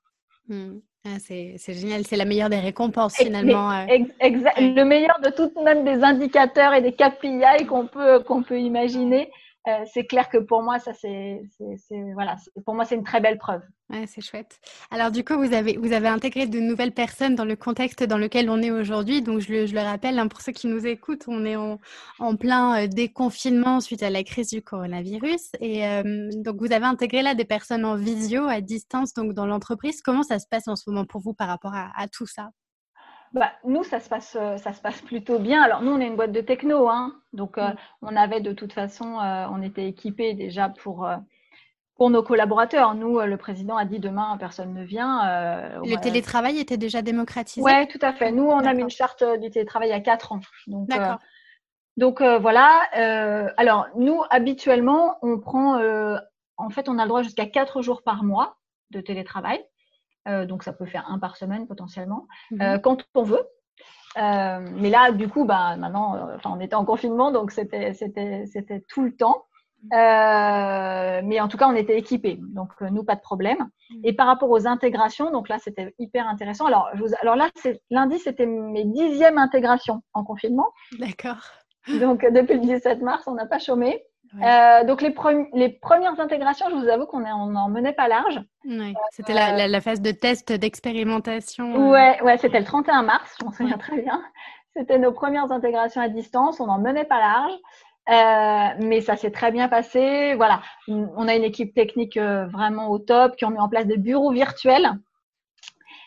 Hmm. 0.48 0.80
Ah, 1.06 1.18
c'est 1.20 1.58
génial, 1.68 2.06
c'est 2.06 2.18
la 2.18 2.26
meilleure 2.26 2.50
des 2.50 2.60
récompenses 2.60 3.16
finalement. 3.16 3.72
Euh. 3.72 3.86
Le 3.90 4.84
meilleur 4.84 5.20
de 5.22 5.30
toutes 5.30 5.56
même 5.56 5.86
des 5.86 6.04
indicateurs 6.04 6.74
et 6.74 6.82
des 6.82 6.94
KPI 6.94 7.66
qu'on 7.68 7.88
peut 7.88 8.20
qu'on 8.24 8.44
peut 8.44 8.60
imaginer. 8.60 9.32
Euh, 9.70 9.86
c'est 9.94 10.06
clair 10.06 10.30
que 10.30 10.38
pour 10.38 10.64
moi, 10.64 10.80
ça 10.80 10.94
c'est, 10.94 11.42
voilà, 12.14 12.38
pour 12.66 12.76
moi 12.76 12.86
c'est 12.86 12.96
une 12.96 13.04
très 13.04 13.22
belle 13.22 13.38
preuve. 13.38 13.62
Ouais, 13.90 14.06
c'est 14.08 14.22
chouette. 14.22 14.60
Alors 14.92 15.12
du 15.12 15.24
coup, 15.24 15.36
vous 15.36 15.54
avez 15.54 15.78
vous 15.78 15.94
avez 15.94 16.08
intégré 16.08 16.48
de 16.48 16.60
nouvelles 16.60 16.94
personnes 16.94 17.36
dans 17.36 17.46
le 17.46 17.56
contexte 17.56 18.04
dans 18.04 18.18
lequel 18.18 18.50
on 18.50 18.62
est 18.62 18.72
aujourd'hui. 18.72 19.22
Donc 19.22 19.40
je 19.40 19.52
le, 19.52 19.66
je 19.66 19.74
le 19.74 19.82
rappelle, 19.82 20.18
hein, 20.18 20.28
pour 20.28 20.42
ceux 20.42 20.52
qui 20.52 20.68
nous 20.68 20.86
écoutent, 20.86 21.26
on 21.28 21.46
est 21.46 21.56
en, 21.56 21.80
plein 22.36 22.84
euh, 22.84 22.88
déconfinement 22.88 23.80
suite 23.80 24.04
à 24.04 24.10
la 24.10 24.24
crise 24.24 24.50
du 24.50 24.62
coronavirus. 24.62 25.52
Et 25.60 25.86
euh, 25.86 26.30
donc 26.36 26.58
vous 26.60 26.72
avez 26.72 26.86
intégré 26.86 27.22
là 27.22 27.36
des 27.36 27.46
personnes 27.46 27.86
en 27.86 27.96
visio 27.96 28.44
à 28.48 28.62
distance, 28.62 29.14
donc 29.14 29.34
dans 29.34 29.46
l'entreprise. 29.46 30.02
Comment 30.02 30.24
ça 30.24 30.40
se 30.40 30.48
passe 30.48 30.68
en 30.68 30.76
ce 30.76 30.90
moment 30.90 31.06
pour 31.06 31.22
vous 31.22 31.34
par 31.34 31.48
rapport 31.48 31.74
à 31.76 32.08
tout 32.08 32.28
ça? 32.28 32.50
Bah, 33.34 33.52
nous, 33.64 33.84
ça 33.84 34.00
se, 34.00 34.10
passe, 34.10 34.36
euh, 34.40 34.58
ça 34.58 34.74
se 34.74 34.82
passe 34.82 35.02
plutôt 35.02 35.38
bien. 35.40 35.62
Alors, 35.62 35.82
nous, 35.82 35.92
on 35.92 36.00
est 36.00 36.08
une 36.08 36.16
boîte 36.16 36.32
de 36.32 36.42
techno, 36.42 36.90
hein, 36.90 37.14
donc 37.34 37.58
euh, 37.58 37.68
mm. 37.68 37.76
on 38.02 38.16
avait 38.16 38.42
de 38.42 38.54
toute 38.54 38.74
façon, 38.74 39.20
euh, 39.20 39.46
on 39.52 39.62
était 39.62 39.88
équipés 39.88 40.34
déjà 40.34 40.70
pour, 40.70 41.08
pour 41.96 42.10
nos 42.10 42.24
collaborateurs. 42.24 42.96
Nous, 42.96 43.20
le 43.20 43.38
président 43.38 43.78
a 43.78 43.86
dit 43.86 44.00
demain, 44.00 44.36
personne 44.40 44.74
ne 44.74 44.84
vient. 44.84 45.80
le 45.84 46.02
télétravail 46.02 46.60
était 46.60 46.78
déjà 46.78 47.02
démocratisé? 47.02 47.62
Oui, 47.64 47.88
tout 47.88 48.00
à 48.02 48.14
fait. 48.14 48.32
Nous, 48.32 48.46
on 48.46 48.60
a 48.60 48.74
mis 48.74 48.82
une 48.82 48.90
charte 48.90 49.24
du 49.40 49.52
télétravail 49.52 49.92
à 49.92 50.00
4 50.00 50.32
ans. 50.32 50.40
Donc, 50.68 50.90
donc 51.98 52.22
voilà. 52.22 52.82
alors, 53.58 53.88
nous, 53.96 54.24
habituellement, 54.32 55.18
on 55.22 55.40
prend, 55.40 55.80
en 56.58 56.70
fait, 56.72 56.90
on 56.90 56.98
a 56.98 57.04
le 57.04 57.10
droit 57.10 57.22
jusqu'à 57.22 57.46
4 57.46 57.84
jours 57.84 58.02
par 58.02 58.24
mois 58.24 58.58
de 58.90 59.02
télétravail. 59.02 59.64
Euh, 60.28 60.46
donc 60.46 60.64
ça 60.64 60.74
peut 60.74 60.86
faire 60.86 61.10
un 61.10 61.20
par 61.20 61.38
semaine 61.38 61.68
potentiellement, 61.68 62.28
mhm. 62.52 62.62
euh, 62.62 62.78
quand 62.78 63.04
on 63.16 63.24
veut. 63.24 63.44
Euh, 64.18 64.68
mais 64.74 64.90
là, 64.90 65.12
du 65.12 65.30
coup, 65.30 65.46
bah, 65.46 65.76
maintenant, 65.78 66.30
enfin, 66.36 66.52
on 66.54 66.60
était 66.60 66.76
en 66.76 66.84
confinement, 66.84 67.32
donc 67.32 67.52
c'était 67.52 67.94
tout 68.88 69.04
le 69.04 69.16
temps. 69.16 69.46
mais 69.92 71.40
en 71.40 71.48
tout 71.48 71.58
cas, 71.58 71.70
on 71.70 71.76
était 71.76 71.98
équipés, 71.98 72.40
donc 72.42 72.70
nous, 72.82 73.04
pas 73.04 73.16
de 73.16 73.22
problème. 73.22 73.70
Mhm. 73.92 74.02
Et 74.04 74.14
par 74.14 74.28
rapport 74.28 74.50
aux 74.50 74.68
intégrations, 74.68 75.32
donc 75.32 75.48
là, 75.48 75.58
c'était 75.60 75.94
hyper 76.00 76.28
intéressant. 76.28 76.66
Alors, 76.66 76.90
alors 77.22 77.36
là, 77.36 77.50
lundi, 77.90 78.20
c'était 78.20 78.46
mes 78.46 78.86
dixièmes 78.86 79.38
intégrations 79.38 80.02
en 80.14 80.24
confinement. 80.24 80.70
D'accord. 81.00 81.44
Donc, 81.88 82.22
depuis 82.22 82.56
le 82.56 82.62
17 82.62 83.02
mars, 83.02 83.24
on 83.28 83.36
n'a 83.36 83.46
pas 83.46 83.60
chômé. 83.60 84.04
Euh, 84.36 84.84
donc 84.84 85.02
les, 85.02 85.14
les, 85.54 85.70
premières 85.70 86.20
intégrations, 86.20 86.68
je 86.70 86.76
vous 86.76 86.88
avoue 86.88 87.06
qu'on 87.06 87.20
n'en 87.20 87.70
menait 87.70 87.94
pas 87.94 88.08
large. 88.08 88.40
c'était 89.12 89.34
la, 89.34 89.68
la, 89.68 89.82
phase 89.82 90.02
de 90.02 90.12
test, 90.12 90.52
d'expérimentation. 90.52 91.74
Euh. 91.74 91.92
Ouais, 91.92 92.22
ouais 92.22 92.38
c'était 92.38 92.60
le 92.60 92.66
31 92.66 93.04
mars, 93.04 93.36
je 93.40 93.46
m'en 93.46 93.52
souviens 93.52 93.78
très 93.78 94.02
bien. 94.02 94.22
C'était 94.76 95.00
nos 95.00 95.12
premières 95.12 95.52
intégrations 95.52 96.02
à 96.02 96.10
distance, 96.10 96.60
on 96.60 96.68
n'en 96.68 96.78
menait 96.78 97.06
pas 97.06 97.20
large. 97.20 97.54
Euh, 98.10 98.86
mais 98.86 99.02
ça 99.02 99.16
s'est 99.16 99.32
très 99.32 99.52
bien 99.52 99.68
passé. 99.68 100.36
Voilà, 100.36 100.62
on 100.88 101.28
a 101.28 101.36
une 101.36 101.44
équipe 101.44 101.74
technique 101.74 102.18
vraiment 102.18 102.90
au 102.90 103.00
top 103.00 103.36
qui 103.36 103.46
ont 103.46 103.52
mis 103.52 103.60
en 103.60 103.70
place 103.70 103.88
des 103.88 103.98
bureaux 103.98 104.32
virtuels. 104.32 104.90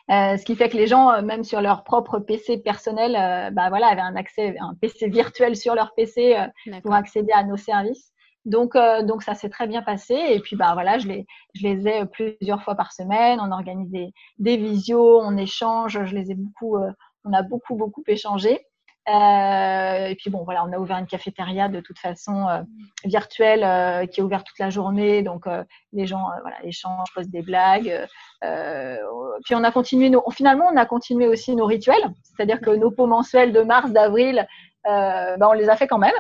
Ce 0.09 0.45
qui 0.45 0.57
fait 0.57 0.69
que 0.69 0.77
les 0.77 0.87
gens, 0.87 1.23
même 1.23 1.45
sur 1.45 1.61
leur 1.61 1.85
propre 1.85 2.19
PC 2.19 2.59
personnel, 2.59 3.13
bah 3.55 3.69
voilà, 3.69 3.89
avaient 3.89 4.01
un 4.01 4.17
accès, 4.17 4.57
un 4.59 4.75
PC 4.81 5.09
virtuel 5.09 5.57
sur 5.57 5.75
leur 5.75 5.95
PC 5.95 6.37
pour 6.83 6.95
accéder 6.95 7.33
à 7.33 7.45
nos 7.45 7.57
services. 7.57 8.13
Donc, 8.45 8.75
euh, 8.75 9.03
donc 9.03 9.23
ça 9.23 9.35
s'est 9.35 9.49
très 9.49 9.67
bien 9.67 9.83
passé. 9.83 10.15
Et 10.15 10.41
puis, 10.41 10.57
bah 10.57 10.73
voilà, 10.75 10.99
je 10.99 11.09
les, 11.09 11.27
je 11.55 11.67
les 11.67 11.87
ai 11.89 12.07
plusieurs 12.07 12.63
fois 12.63 12.75
par 12.75 12.93
semaine. 12.93 13.39
On 13.41 13.53
organise 13.53 13.91
des, 13.91 14.13
des 14.39 14.57
visios, 14.57 15.21
on 15.21 15.37
échange. 15.37 16.05
Je 16.05 16.15
les 16.15 16.31
ai 16.31 16.35
beaucoup, 16.35 16.77
euh, 16.77 16.91
on 17.25 17.33
a 17.33 17.43
beaucoup, 17.43 17.77
beaucoup 17.77 18.03
échangé. 18.07 18.67
Euh, 19.09 20.07
et 20.07 20.15
puis 20.15 20.31
bon, 20.31 20.45
voilà, 20.45 20.65
on 20.65 20.73
a 20.73 20.79
ouvert 20.79 20.99
une 20.99 21.07
cafétéria 21.07 21.69
de 21.69 21.81
toute 21.81 21.99
façon 21.99 22.49
euh, 22.49 22.63
virtuelle 23.05 24.09
qui 24.09 24.21
est 24.21 24.23
ouverte 24.23 24.47
toute 24.47 24.59
la 24.59 24.71
journée. 24.71 25.23
Donc 25.23 25.47
les 25.93 26.07
gens, 26.07 26.25
voilà, 26.43 26.65
échangent, 26.65 27.13
posent 27.15 27.31
des 27.31 27.43
blagues. 27.43 28.07
puis 28.41 29.55
on 29.55 29.65
a 29.65 29.73
continué 29.73 30.11
nos, 30.11 30.23
finalement, 30.31 30.67
on 30.73 30.77
a 30.77 30.87
continué 30.87 31.27
aussi 31.27 31.57
nos 31.57 31.67
rituels, 31.67 32.13
c'est-à-dire 32.23 32.61
que 32.61 32.71
nos 32.71 32.91
pots 32.91 33.07
mensuels 33.07 33.53
de 33.53 33.63
mars, 33.63 33.91
d'avril, 33.91 34.47
bah, 34.85 35.49
on 35.49 35.53
les 35.53 35.69
a 35.69 35.77
fait 35.77 35.89
quand 35.89 35.99
même 35.99 36.15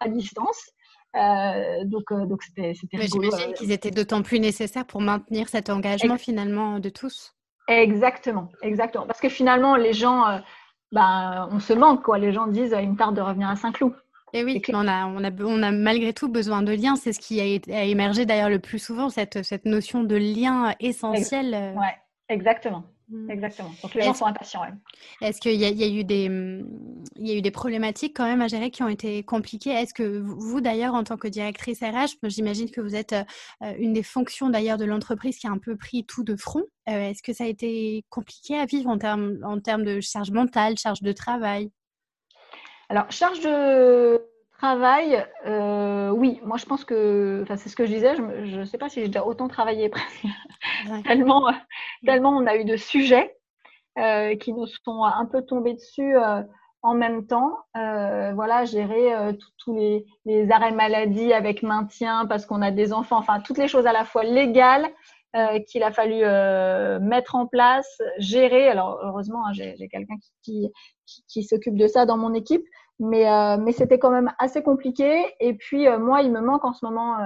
à 0.00 0.08
distance. 0.08 0.72
Euh, 1.16 1.84
donc, 1.84 2.12
euh, 2.12 2.26
donc 2.26 2.42
c'était, 2.42 2.74
c'était 2.74 3.06
J'imagine 3.06 3.50
euh. 3.50 3.52
qu'ils 3.52 3.72
étaient 3.72 3.90
d'autant 3.90 4.22
plus 4.22 4.40
nécessaires 4.40 4.84
pour 4.84 5.00
maintenir 5.00 5.48
cet 5.48 5.70
engagement 5.70 6.18
finalement 6.18 6.78
de 6.78 6.88
tous. 6.90 7.34
Exactement, 7.66 8.48
exactement. 8.62 9.06
Parce 9.06 9.20
que 9.20 9.28
finalement, 9.28 9.76
les 9.76 9.92
gens, 9.92 10.40
ben, 10.92 11.48
on 11.50 11.60
se 11.60 11.72
manque, 11.72 12.02
quoi. 12.02 12.18
Les 12.18 12.32
gens 12.32 12.46
disent, 12.46 12.76
il 12.80 12.90
me 12.90 12.96
tarde 12.96 13.16
de 13.16 13.20
revenir 13.20 13.48
à 13.48 13.56
Saint-Cloud. 13.56 13.94
Et 14.34 14.44
oui, 14.44 14.60
on 14.74 14.86
a, 14.86 15.06
on, 15.06 15.24
a, 15.24 15.30
on 15.40 15.62
a 15.62 15.72
malgré 15.72 16.12
tout 16.12 16.28
besoin 16.28 16.60
de 16.62 16.72
liens. 16.72 16.96
C'est 16.96 17.14
ce 17.14 17.18
qui 17.20 17.40
a, 17.40 17.74
a 17.74 17.84
émergé 17.84 18.26
d'ailleurs 18.26 18.50
le 18.50 18.58
plus 18.58 18.78
souvent, 18.78 19.08
cette, 19.08 19.42
cette 19.42 19.64
notion 19.64 20.04
de 20.04 20.16
lien 20.16 20.74
essentiel. 20.80 21.74
Ouais, 21.76 21.96
exactement. 22.28 22.84
Mmh. 23.10 23.30
Exactement. 23.30 23.70
Donc 23.82 23.94
les 23.94 24.02
gens 24.02 24.14
sont 24.14 24.26
impatients. 24.26 24.62
Est-ce 25.22 25.40
qu'il 25.40 25.54
y, 25.54 25.64
a 25.64 25.70
eu 25.70 26.04
des, 26.04 26.24
il 27.16 27.26
y 27.26 27.30
a 27.30 27.34
eu 27.34 27.40
des 27.40 27.50
problématiques 27.50 28.14
quand 28.14 28.26
même 28.26 28.42
à 28.42 28.48
gérer 28.48 28.70
qui 28.70 28.82
ont 28.82 28.88
été 28.88 29.22
compliquées? 29.22 29.70
Est-ce 29.70 29.94
que 29.94 30.18
vous 30.18 30.60
d'ailleurs, 30.60 30.94
en 30.94 31.04
tant 31.04 31.16
que 31.16 31.28
directrice 31.28 31.80
RH, 31.80 32.18
j'imagine 32.24 32.70
que 32.70 32.82
vous 32.82 32.94
êtes 32.94 33.14
euh, 33.14 33.74
une 33.78 33.94
des 33.94 34.02
fonctions 34.02 34.50
d'ailleurs 34.50 34.76
de 34.76 34.84
l'entreprise 34.84 35.38
qui 35.38 35.46
a 35.46 35.50
un 35.50 35.58
peu 35.58 35.76
pris 35.76 36.04
tout 36.04 36.22
de 36.22 36.36
front. 36.36 36.64
Euh, 36.88 37.10
est-ce 37.10 37.22
que 37.22 37.32
ça 37.32 37.44
a 37.44 37.46
été 37.46 38.04
compliqué 38.10 38.58
à 38.58 38.66
vivre 38.66 38.90
en 38.90 38.98
termes, 38.98 39.38
en 39.42 39.58
termes 39.58 39.84
de 39.84 40.00
charge 40.00 40.30
mentale, 40.30 40.76
charge 40.76 41.00
de 41.00 41.12
travail? 41.12 41.70
Alors 42.90 43.10
charge 43.10 43.40
de 43.40 44.20
Travail, 44.58 45.24
euh, 45.46 46.10
oui, 46.10 46.40
moi 46.42 46.56
je 46.56 46.66
pense 46.66 46.84
que, 46.84 47.42
enfin 47.44 47.56
c'est 47.56 47.68
ce 47.68 47.76
que 47.76 47.86
je 47.86 47.92
disais, 47.92 48.16
je 48.16 48.58
ne 48.58 48.64
sais 48.64 48.76
pas 48.76 48.88
si 48.88 49.00
j'ai 49.00 49.06
déjà 49.06 49.24
autant 49.24 49.46
travaillé 49.46 49.88
tellement, 51.04 51.52
tellement 52.04 52.30
on 52.30 52.44
a 52.44 52.56
eu 52.56 52.64
de 52.64 52.76
sujets 52.76 53.36
euh, 54.00 54.34
qui 54.34 54.52
nous 54.52 54.66
sont 54.66 55.04
un 55.04 55.26
peu 55.26 55.42
tombés 55.42 55.74
dessus, 55.74 56.16
euh, 56.16 56.42
en 56.82 56.94
même 56.94 57.24
temps, 57.26 57.56
voilà, 57.74 58.64
gérer 58.64 59.12
tous 59.58 59.74
les, 59.76 60.04
les, 60.24 60.50
arrêts 60.50 60.72
maladie 60.72 61.32
avec 61.32 61.62
maintien 61.62 62.26
parce 62.26 62.44
qu'on 62.44 62.62
a 62.62 62.72
des 62.72 62.92
enfants, 62.92 63.18
enfin 63.18 63.40
toutes 63.40 63.58
les 63.58 63.68
choses 63.68 63.86
à 63.86 63.92
la 63.92 64.04
fois 64.04 64.24
légales 64.24 64.88
qu'il 65.66 65.82
a 65.82 65.92
fallu 65.92 66.20
mettre 67.04 67.34
en 67.34 67.46
place, 67.46 68.00
gérer. 68.18 68.68
Alors 68.68 69.00
heureusement, 69.02 69.46
hein, 69.46 69.52
j'ai 69.52 69.88
quelqu'un 69.88 70.14
qui, 70.42 70.70
qui, 71.04 71.24
qui 71.28 71.42
s'occupe 71.42 71.76
de 71.76 71.88
ça 71.88 72.06
dans 72.06 72.16
mon 72.16 72.32
équipe, 72.32 72.64
mais, 72.98 73.28
euh, 73.28 73.56
mais 73.58 73.72
c'était 73.72 73.98
quand 73.98 74.10
même 74.10 74.32
assez 74.38 74.62
compliqué. 74.62 75.24
Et 75.40 75.54
puis 75.54 75.88
moi, 75.98 76.22
il 76.22 76.32
me 76.32 76.40
manque 76.40 76.64
en 76.64 76.72
ce 76.72 76.84
moment 76.84 77.16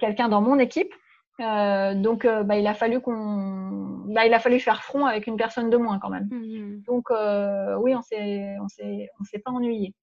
quelqu'un 0.00 0.28
dans 0.28 0.40
mon 0.40 0.58
équipe. 0.58 0.92
donc, 1.38 2.26
bah, 2.26 2.58
il 2.58 2.66
a 2.66 2.74
fallu 2.74 3.00
qu'on, 3.00 4.04
bah, 4.06 4.26
il 4.26 4.34
a 4.34 4.40
fallu 4.40 4.58
faire 4.60 4.82
front 4.82 5.06
avec 5.06 5.26
une 5.26 5.36
personne 5.36 5.70
de 5.70 5.76
moins 5.76 5.98
quand 5.98 6.10
même. 6.10 6.28
Mmh. 6.30 6.82
Donc, 6.86 7.10
oui, 7.10 7.94
on 7.94 8.02
s'est, 8.02 8.56
on 8.60 8.68
s'est, 8.68 9.08
on 9.20 9.24
s'est 9.24 9.38
pas 9.38 9.50
ennuyé. 9.50 9.94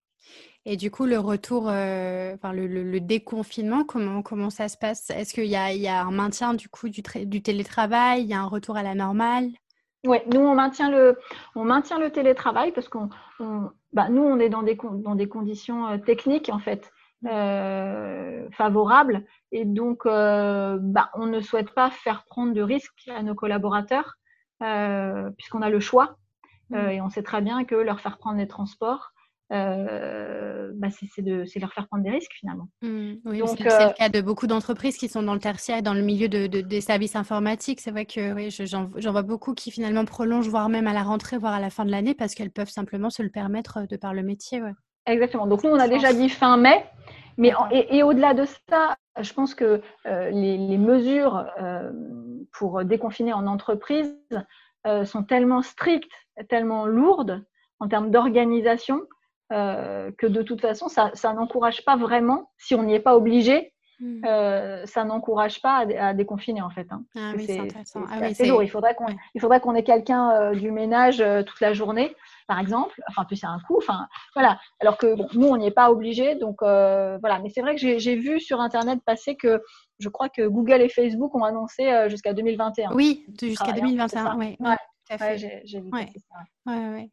Et 0.67 0.77
du 0.77 0.89
coup, 0.89 1.05
le 1.05 1.19
retour, 1.19 1.69
euh, 1.69 2.33
enfin 2.33 2.51
le, 2.51 2.99
déconfinement, 2.99 3.83
comment, 3.83 4.23
comment 4.23 4.49
ça 4.49 4.67
se 4.67 4.77
passe? 4.77 5.11
Est-ce 5.11 5.33
qu'il 5.33 5.45
y 5.45 5.55
a, 5.55 5.71
y 5.73 5.87
a, 5.87 6.01
un 6.01 6.11
maintien 6.11 6.55
du 6.55 6.69
coup 6.69 6.89
du, 6.89 7.03
du 7.25 7.41
télétravail? 7.43 8.23
Il 8.23 8.27
y 8.27 8.33
a 8.33 8.41
un 8.41 8.47
retour 8.47 8.75
à 8.75 8.81
la 8.81 8.95
normale? 8.95 9.49
Oui, 10.05 10.17
nous 10.33 10.39
on 10.39 10.55
maintient 10.55 10.89
le, 10.89 11.17
on 11.55 11.63
maintient 11.63 11.99
le 11.99 12.11
télétravail 12.11 12.71
parce 12.71 12.89
qu'on, 12.89 13.09
bah, 13.93 14.09
nous 14.09 14.21
on 14.21 14.39
est 14.39 14.49
dans 14.49 14.63
des, 14.63 14.75
dans 14.75 15.15
des 15.15 15.27
conditions 15.27 15.87
euh, 15.87 15.97
techniques 15.97 16.49
en 16.49 16.59
fait 16.59 16.91
euh, 17.25 18.47
favorables 18.51 19.25
et 19.51 19.65
donc 19.65 20.05
bah, 20.05 21.09
on 21.15 21.25
ne 21.25 21.39
souhaite 21.41 21.71
pas 21.71 21.89
faire 21.89 22.23
prendre 22.25 22.53
de 22.53 22.61
risques 22.61 23.09
à 23.15 23.23
nos 23.23 23.35
collaborateurs 23.35 24.15
puisqu'on 25.37 25.61
a 25.61 25.69
le 25.69 25.79
choix 25.79 26.17
mmh. 26.69 26.75
et 26.75 27.01
on 27.01 27.09
sait 27.09 27.23
très 27.23 27.41
bien 27.41 27.65
que 27.65 27.75
leur 27.75 27.99
faire 27.99 28.17
prendre 28.17 28.37
les 28.37 28.47
transports 28.47 29.11
euh, 29.53 30.71
bah 30.73 30.87
c'est 30.89 31.21
de 31.21 31.45
leur 31.59 31.71
faire 31.71 31.87
prendre 31.87 32.03
des 32.03 32.09
risques 32.09 32.33
finalement. 32.33 32.67
Mmh, 32.81 33.13
oui, 33.25 33.41
c'est 33.45 33.63
le 33.63 33.71
euh, 33.71 33.89
cas 33.91 34.09
de 34.09 34.21
beaucoup 34.21 34.47
d'entreprises 34.47 34.97
qui 34.97 35.07
sont 35.07 35.21
dans 35.21 35.35
le 35.35 35.39
tertiaire 35.39 35.77
et 35.77 35.81
dans 35.83 35.93
le 35.93 36.01
milieu 36.01 36.27
de, 36.27 36.47
des 36.47 36.81
services 36.81 37.15
informatiques. 37.15 37.79
C'est 37.79 37.91
vrai 37.91 38.05
que 38.05 38.33
oui, 38.33 38.49
j'en 38.49 39.11
vois 39.11 39.21
beaucoup 39.21 39.53
qui 39.53 39.69
finalement 39.69 40.03
prolongent, 40.03 40.49
voire 40.49 40.69
même 40.69 40.87
à 40.87 40.93
la 40.93 41.03
rentrée, 41.03 41.37
voire 41.37 41.53
à 41.53 41.59
la 41.59 41.69
fin 41.69 41.85
de 41.85 41.91
l'année, 41.91 42.15
parce 42.15 42.33
qu'elles 42.33 42.51
peuvent 42.51 42.69
simplement 42.69 43.11
se 43.11 43.21
le 43.21 43.29
permettre 43.29 43.77
euh, 43.77 43.85
de 43.85 43.97
par 43.97 44.15
le 44.15 44.23
métier. 44.23 44.63
Ouais. 44.63 44.73
Exactement. 45.05 45.45
Donc 45.45 45.63
nous, 45.63 45.69
on 45.69 45.79
a 45.79 45.87
déjà 45.87 46.11
dit 46.11 46.29
fin 46.29 46.57
mai. 46.57 46.83
Mais 47.37 47.51
et, 47.71 48.01
au-delà 48.01 48.33
de 48.33 48.45
ça, 48.69 48.95
je 49.19 49.33
pense 49.33 49.55
que 49.55 49.81
les, 50.05 50.57
les, 50.57 50.77
mesures 50.77 51.45
pour 52.53 52.85
déconfiner 52.85 53.33
en 53.33 53.45
entreprise 53.45 54.15
sont 55.03 55.23
tellement 55.23 55.61
strictes, 55.61 56.13
tellement 56.47 56.85
lourdes 56.85 57.43
en 57.79 57.89
termes 57.89 58.09
d'organisation 58.09 59.01
euh, 59.53 60.11
que 60.17 60.25
de 60.27 60.41
toute 60.41 60.61
façon, 60.61 60.87
ça, 60.87 61.11
ça 61.13 61.33
n'encourage 61.33 61.85
pas 61.85 61.95
vraiment, 61.97 62.51
si 62.57 62.73
on 62.73 62.83
n'y 62.83 62.95
est 62.95 62.99
pas 62.99 63.15
obligé, 63.15 63.73
hmm. 63.99 64.25
euh, 64.25 64.85
ça 64.85 65.03
n'encourage 65.03 65.61
pas 65.61 65.85
à, 65.99 66.13
déconfiner 66.13 66.61
en 66.61 66.71
fait. 66.71 66.87
Hein. 66.89 67.03
Ah, 67.15 67.33
oui, 67.35 67.45
c'est 67.45 67.59
intéressant. 67.59 68.01
Ah, 68.09 68.19
oui, 68.21 68.47
lourd. 68.47 68.63
Il 68.63 68.69
faudrait 68.69 69.59
qu'on 69.59 69.75
ait 69.75 69.83
quelqu'un 69.83 70.31
euh, 70.31 70.55
du 70.55 70.71
ménage 70.71 71.21
euh, 71.21 71.43
toute 71.43 71.61
la 71.61 71.73
journée, 71.73 72.15
par 72.47 72.59
exemple. 72.59 72.99
Enfin, 73.07 73.23
puis 73.25 73.37
c'est 73.37 73.45
un 73.45 73.59
coût. 73.67 73.77
Enfin, 73.77 74.07
voilà. 74.33 74.59
Alors 74.79 74.97
que 74.97 75.15
bon, 75.15 75.27
nous, 75.33 75.47
on 75.47 75.57
n'y 75.57 75.67
est 75.67 75.71
pas 75.71 75.91
obligé. 75.91 76.35
Donc 76.35 76.57
voilà. 76.61 77.39
Mais 77.43 77.49
c'est 77.49 77.61
vrai 77.61 77.75
que 77.75 77.99
j'ai 77.99 78.15
vu 78.15 78.39
sur 78.39 78.61
Internet 78.61 78.99
passer 79.05 79.35
que 79.35 79.61
je 79.99 80.09
crois 80.09 80.29
que 80.29 80.47
Google 80.47 80.81
et 80.81 80.89
Facebook 80.89 81.35
ont 81.35 81.43
annoncé 81.43 82.07
jusqu'à 82.09 82.33
2021. 82.33 82.93
Oui, 82.93 83.25
jusqu'à 83.39 83.73
2021. 83.73 84.37
Oui. 84.37 84.57
Ouais. 84.59 84.75
J'ai 85.09 85.81
vu 85.81 85.89
ouais. 85.91 86.07
ça. 86.15 86.39
Ouais, 86.65 87.09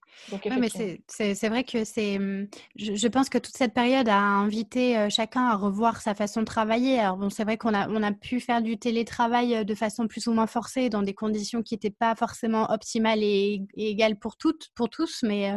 mais 0.58 0.68
c'est 1.08 1.48
vrai 1.48 1.64
que 1.64 1.84
c'est. 1.84 2.18
Mmh, 2.18 2.48
je, 2.76 3.08
pense 3.08 3.28
que 3.28 3.36
toute 3.36 3.54
cette 3.56 3.74
période 3.74 4.08
a 4.08 4.18
invité 4.18 5.08
chacun 5.10 5.46
à 5.46 5.56
revoir 5.56 6.00
sa 6.00 6.14
façon 6.14 6.40
de 6.40 6.46
travailler. 6.46 6.98
Alors, 6.98 7.18
bon, 7.18 7.28
c'est 7.28 7.44
vrai 7.44 7.58
qu'on 7.58 7.74
a, 7.74 7.88
on 7.88 8.02
a 8.02 8.12
pu 8.12 8.40
faire 8.40 8.62
du 8.62 8.78
télétravail 8.78 9.64
de 9.64 9.74
façon 9.74 10.08
plus 10.08 10.26
ou 10.26 10.32
moins 10.32 10.46
forcée, 10.46 10.88
dans 10.88 11.02
des 11.02 11.12
conditions 11.12 11.62
qui 11.62 11.74
n'étaient 11.74 11.90
pas 11.90 12.14
forcément 12.14 12.70
optimales 12.70 13.22
et, 13.22 13.62
égales 13.76 14.16
pour 14.16 14.36
toutes, 14.36 14.70
pour 14.74 14.88
tous. 14.88 15.22
Mais, 15.22 15.52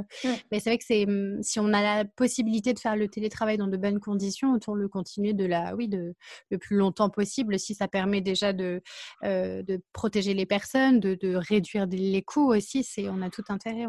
mais 0.52 0.60
c'est 0.60 0.72
vrai 0.72 0.78
que 0.78 0.86
c'est 0.86 1.06
mmh, 1.06 1.42
si 1.42 1.60
on 1.62 1.72
a 1.72 1.82
la 1.82 2.06
possibilité 2.06 2.74
de 2.74 2.80
faire 2.80 2.98
le 2.98 3.08
télétravail 3.08 3.58
dans 3.58 3.68
de 3.68 3.78
bonnes 3.78 4.02
conditions, 4.02 4.54
autant 4.54 4.74
le 4.74 4.90
continuer 4.90 5.34
de 5.34 5.46
la, 5.46 5.74
oui, 5.76 5.88
de 5.88 6.16
le 6.52 6.58
plus 6.58 6.76
longtemps 6.76 7.10
possible, 7.10 7.58
si 7.60 7.74
ça 7.76 7.88
permet 7.88 8.20
déjà 8.20 8.52
de, 8.52 8.82
de 9.24 9.82
protéger 9.94 10.34
les 10.34 10.46
personnes, 10.46 11.00
de, 11.00 11.16
de 11.16 11.36
réduire 11.36 11.88
les 11.88 12.25
coûts 12.26 12.54
aussi. 12.54 12.84
C'est, 12.84 13.10
on 13.10 13.22
a 13.22 13.30
tout 13.30 13.44
intérêt 13.50 13.86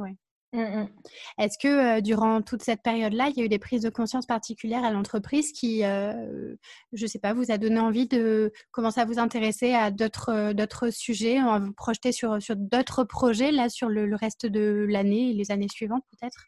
Mmh, 0.52 0.60
mmh. 0.60 0.88
Est-ce 1.38 1.58
que 1.58 2.00
durant 2.00 2.40
toute 2.40 2.62
cette 2.62 2.82
période-là, 2.82 3.28
il 3.28 3.36
y 3.36 3.42
a 3.42 3.44
eu 3.44 3.48
des 3.48 3.58
prises 3.58 3.82
de 3.82 3.90
conscience 3.90 4.26
particulières 4.26 4.84
à 4.84 4.90
l'entreprise 4.90 5.52
qui, 5.52 5.80
je 5.80 6.56
ne 6.92 7.06
sais 7.06 7.18
pas, 7.18 7.34
vous 7.34 7.50
a 7.50 7.58
donné 7.58 7.78
envie 7.80 8.06
de 8.06 8.52
commencer 8.70 9.00
à 9.00 9.04
vous 9.04 9.18
intéresser 9.18 9.74
à 9.74 9.90
d'autres 9.90 10.90
sujets, 10.90 11.38
à 11.38 11.58
vous 11.58 11.74
projeter 11.74 12.12
sur, 12.12 12.40
sur 12.40 12.56
d'autres 12.56 13.04
projets 13.04 13.50
là 13.50 13.68
sur 13.68 13.88
le, 13.88 14.14
reste 14.14 14.46
de 14.46 14.86
l'année 14.88 15.30
et 15.30 15.34
les 15.34 15.50
années 15.50 15.68
suivantes 15.68 16.04
peut-être? 16.10 16.46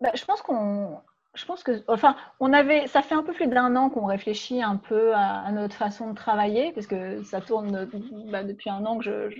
Bah, 0.00 0.10
Je 0.14 0.24
pense 0.24 0.42
qu'on 0.42 1.00
je 1.34 1.44
pense 1.44 1.62
que, 1.62 1.82
enfin, 1.86 2.16
on 2.40 2.52
avait, 2.52 2.88
ça 2.88 3.02
fait 3.02 3.14
un 3.14 3.22
peu 3.22 3.32
plus 3.32 3.46
d'un 3.46 3.76
an 3.76 3.88
qu'on 3.88 4.06
réfléchit 4.06 4.62
un 4.62 4.76
peu 4.76 5.14
à, 5.14 5.50
notre 5.52 5.76
façon 5.76 6.10
de 6.10 6.14
travailler, 6.16 6.72
parce 6.72 6.88
que 6.88 7.22
ça 7.22 7.40
tourne 7.40 7.88
bah, 8.30 8.42
depuis 8.42 8.68
un 8.68 8.84
an 8.84 8.98
que 8.98 9.30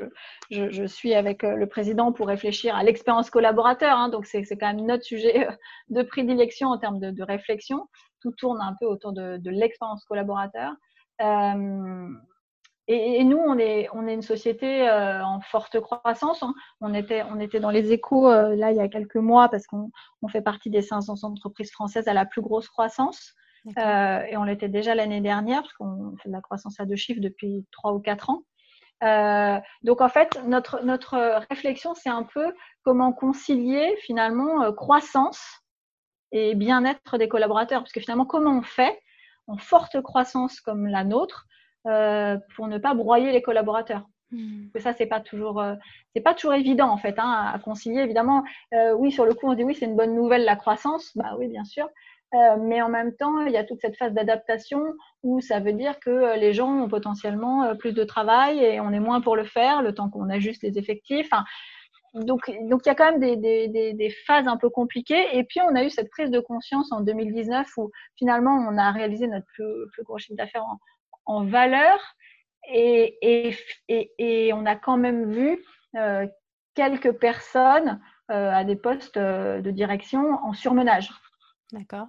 je, 0.50 0.86
suis 0.86 1.14
avec 1.14 1.42
euh, 1.42 1.56
le 1.56 1.66
président 1.66 2.12
pour 2.12 2.28
réfléchir 2.28 2.76
à 2.76 2.84
l'expérience 2.84 3.28
collaborateur. 3.28 3.96
Hein, 3.96 4.08
donc, 4.08 4.26
c'est 4.26 4.44
quand 4.56 4.72
même 4.72 4.86
notre 4.86 5.02
sujet 5.02 5.48
euh, 5.48 5.52
de 5.88 6.02
prédilection 6.02 6.68
en 6.68 6.78
termes 6.78 7.00
de, 7.00 7.22
réflexion. 7.24 7.88
Tout 8.22 8.32
tourne 8.32 8.60
un 8.60 8.76
peu 8.78 8.86
autour 8.86 9.12
de, 9.12 9.38
de 9.38 9.50
l'expérience 9.50 10.04
collaborateur. 10.04 10.72
Euh, 11.20 12.08
et, 12.92 13.22
nous, 13.22 13.38
on 13.38 13.56
est, 13.56 13.88
on 13.92 14.08
est 14.08 14.14
une 14.14 14.22
société 14.22 14.88
euh, 14.88 15.24
en 15.24 15.40
forte 15.40 15.78
croissance. 15.78 16.42
Hein. 16.42 16.54
On, 16.80 16.92
était, 16.92 17.22
on 17.22 17.38
était 17.38 17.60
dans 17.60 17.70
les 17.70 17.92
échos 17.92 18.28
euh, 18.28 18.56
là 18.56 18.72
il 18.72 18.76
y 18.76 18.80
a 18.80 18.88
quelques 18.88 19.16
mois 19.16 19.48
parce 19.48 19.66
qu'on 19.68 19.92
on 20.22 20.28
fait 20.28 20.42
partie 20.42 20.70
des 20.70 20.82
500 20.82 21.22
entreprises 21.22 21.70
françaises 21.70 22.08
à 22.08 22.14
la 22.14 22.26
plus 22.26 22.42
grosse 22.42 22.68
croissance. 22.68 23.34
Euh, 23.78 24.22
et 24.22 24.36
on 24.36 24.42
l'était 24.42 24.68
déjà 24.68 24.96
l'année 24.96 25.20
dernière 25.20 25.62
parce 25.62 25.74
qu'on 25.74 26.16
fait 26.20 26.30
de 26.30 26.34
la 26.34 26.40
croissance 26.40 26.80
à 26.80 26.84
deux 26.84 26.96
chiffres 26.96 27.20
depuis 27.20 27.64
trois 27.70 27.92
ou 27.92 28.00
quatre 28.00 28.30
ans. 28.30 28.42
Donc 29.82 30.00
en 30.00 30.08
fait, 30.08 30.40
notre, 30.46 30.82
notre 30.84 31.44
réflexion, 31.48 31.94
c'est 31.94 32.10
un 32.10 32.24
peu 32.24 32.52
comment 32.82 33.12
concilier 33.12 33.94
finalement 34.02 34.72
croissance 34.72 35.62
et 36.32 36.54
bien-être 36.56 37.18
des 37.18 37.28
collaborateurs. 37.28 37.82
Parce 37.82 37.92
que 37.92 38.00
finalement, 38.00 38.26
comment 38.26 38.58
on 38.58 38.62
fait 38.62 38.98
en 39.46 39.58
forte 39.58 40.00
croissance 40.02 40.60
comme 40.60 40.86
la 40.86 41.04
nôtre 41.04 41.46
euh, 41.86 42.36
pour 42.54 42.68
ne 42.68 42.76
pas 42.76 42.92
broyer 42.92 43.32
les 43.32 43.40
collaborateurs. 43.40 44.06
Hmm. 44.32 44.66
ça, 44.78 44.92
c'est 44.92 45.06
pas 45.06 45.18
toujours, 45.18 45.60
euh, 45.60 45.74
c'est 46.14 46.20
pas 46.20 46.34
toujours 46.34 46.54
évident 46.54 46.88
en 46.88 46.98
fait 46.98 47.18
hein, 47.18 47.50
à 47.52 47.58
concilier. 47.58 48.02
Évidemment, 48.02 48.44
euh, 48.74 48.92
oui, 48.92 49.10
sur 49.10 49.24
le 49.24 49.34
coup, 49.34 49.48
on 49.48 49.54
dit 49.54 49.64
oui, 49.64 49.74
c'est 49.74 49.86
une 49.86 49.96
bonne 49.96 50.14
nouvelle 50.14 50.44
la 50.44 50.56
croissance. 50.56 51.10
Bah 51.16 51.36
oui, 51.38 51.48
bien 51.48 51.64
sûr. 51.64 51.88
mais 52.60 52.82
en 52.82 52.90
même 52.90 53.16
temps, 53.16 53.40
il 53.46 53.52
y 53.52 53.56
a 53.56 53.64
toute 53.64 53.80
cette 53.80 53.96
phase 53.96 54.12
d'adaptation 54.12 54.82
où 55.22 55.40
ça 55.40 55.58
veut 55.58 55.72
dire 55.72 55.98
que 56.00 56.38
les 56.38 56.52
gens 56.52 56.70
ont 56.70 56.88
potentiellement 56.88 57.74
plus 57.76 57.92
de 57.92 58.04
travail 58.04 58.62
et 58.62 58.78
on 58.80 58.92
est 58.92 59.00
moins 59.00 59.20
pour 59.20 59.34
le 59.34 59.44
faire, 59.44 59.82
le 59.82 59.94
temps 59.94 60.10
qu'on 60.10 60.28
ajuste 60.30 60.62
les 60.62 60.78
effectifs. 60.78 61.30
donc, 62.14 62.42
donc 62.68 62.82
il 62.84 62.88
y 62.88 62.92
a 62.92 62.94
quand 62.94 63.10
même 63.10 63.20
des, 63.20 63.36
des, 63.36 63.68
des, 63.68 63.94
des, 63.94 64.10
phases 64.26 64.46
un 64.46 64.58
peu 64.58 64.70
compliquées. 64.70 65.26
Et 65.32 65.44
puis, 65.44 65.60
on 65.62 65.74
a 65.74 65.82
eu 65.82 65.90
cette 65.90 66.10
prise 66.10 66.30
de 66.30 66.40
conscience 66.40 66.92
en 66.92 67.00
2019 67.00 67.66
où 67.78 67.90
finalement, 68.16 68.54
on 68.70 68.78
a 68.78 68.92
réalisé 68.92 69.26
notre 69.26 69.46
plus, 69.46 69.88
plus 69.92 70.04
gros 70.04 70.18
chiffre 70.18 70.36
d'affaires 70.36 70.64
en, 70.64 70.78
en 71.26 71.44
valeur 71.44 71.98
et, 72.72 73.18
et, 73.88 74.12
et, 74.18 74.52
on 74.52 74.66
a 74.66 74.76
quand 74.76 74.96
même 74.96 75.30
vu 75.30 75.64
euh, 75.96 76.26
quelques 76.74 77.12
personnes 77.12 78.00
euh, 78.30 78.52
à 78.52 78.64
des 78.64 78.76
postes 78.76 79.16
euh, 79.16 79.60
de 79.60 79.70
direction 79.70 80.38
en 80.44 80.52
surmenage. 80.52 81.10
D'accord. 81.72 82.06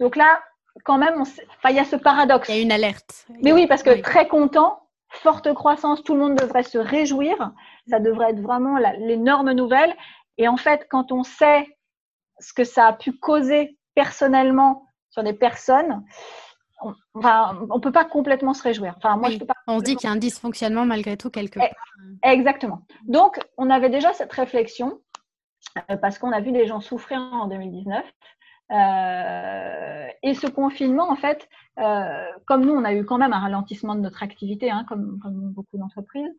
Donc 0.00 0.16
là, 0.16 0.40
quand 0.84 0.98
même, 0.98 1.22
il 1.68 1.76
y 1.76 1.78
a 1.78 1.84
ce 1.84 1.96
paradoxe. 1.96 2.48
Il 2.48 2.54
y 2.54 2.58
a 2.58 2.62
une 2.62 2.72
alerte. 2.72 3.26
Mais 3.42 3.52
oui, 3.52 3.66
parce 3.66 3.82
que 3.82 4.00
très 4.00 4.28
content, 4.28 4.80
forte 5.10 5.52
croissance, 5.54 6.02
tout 6.02 6.14
le 6.14 6.20
monde 6.20 6.36
devrait 6.36 6.62
se 6.62 6.78
réjouir. 6.78 7.52
Ça 7.88 8.00
devrait 8.00 8.30
être 8.30 8.40
vraiment 8.40 8.78
l'énorme 8.98 9.52
nouvelle. 9.52 9.94
Et 10.36 10.48
en 10.48 10.56
fait, 10.56 10.86
quand 10.88 11.12
on 11.12 11.24
sait 11.24 11.66
ce 12.38 12.52
que 12.52 12.64
ça 12.64 12.86
a 12.86 12.92
pu 12.92 13.12
causer 13.12 13.76
personnellement 13.94 14.86
sur 15.10 15.24
des 15.24 15.32
personnes, 15.32 16.04
on, 16.80 16.94
enfin, 17.14 17.58
on 17.70 17.80
peut 17.80 17.92
pas 17.92 18.04
complètement 18.04 18.54
se 18.54 18.62
réjouir. 18.62 18.94
Enfin, 18.96 19.16
moi, 19.16 19.30
je 19.30 19.38
peux 19.38 19.46
pas 19.46 19.54
on 19.66 19.78
dit 19.78 19.96
qu'il 19.96 20.08
y 20.08 20.10
a 20.10 20.14
un 20.14 20.16
dysfonctionnement 20.16 20.86
malgré 20.86 21.16
tout 21.16 21.30
quelque 21.30 21.58
part. 21.58 21.68
Exactement. 22.22 22.82
Donc, 23.04 23.38
on 23.56 23.70
avait 23.70 23.90
déjà 23.90 24.12
cette 24.12 24.32
réflexion 24.32 25.00
euh, 25.90 25.96
parce 25.96 26.18
qu'on 26.18 26.32
a 26.32 26.40
vu 26.40 26.52
des 26.52 26.66
gens 26.66 26.80
souffrir 26.80 27.20
en 27.20 27.46
2019. 27.48 28.04
Euh, 28.70 30.06
et 30.22 30.34
ce 30.34 30.46
confinement, 30.46 31.10
en 31.10 31.16
fait, 31.16 31.48
euh, 31.78 32.26
comme 32.46 32.64
nous, 32.64 32.74
on 32.74 32.84
a 32.84 32.92
eu 32.92 33.04
quand 33.04 33.18
même 33.18 33.32
un 33.32 33.38
ralentissement 33.38 33.94
de 33.94 34.00
notre 34.00 34.22
activité, 34.22 34.70
hein, 34.70 34.84
comme, 34.88 35.18
comme, 35.20 35.52
beaucoup 35.52 35.78
d'entreprises, 35.78 36.30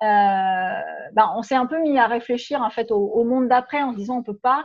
ben, 0.00 1.32
on 1.36 1.42
s'est 1.42 1.56
un 1.56 1.66
peu 1.66 1.80
mis 1.80 1.98
à 1.98 2.06
réfléchir 2.06 2.62
en 2.62 2.70
fait 2.70 2.90
au, 2.90 2.98
au 2.98 3.24
monde 3.24 3.48
d'après 3.48 3.82
en 3.82 3.92
se 3.92 3.96
disant 3.96 4.18
on 4.18 4.22
peut 4.22 4.36
pas 4.36 4.64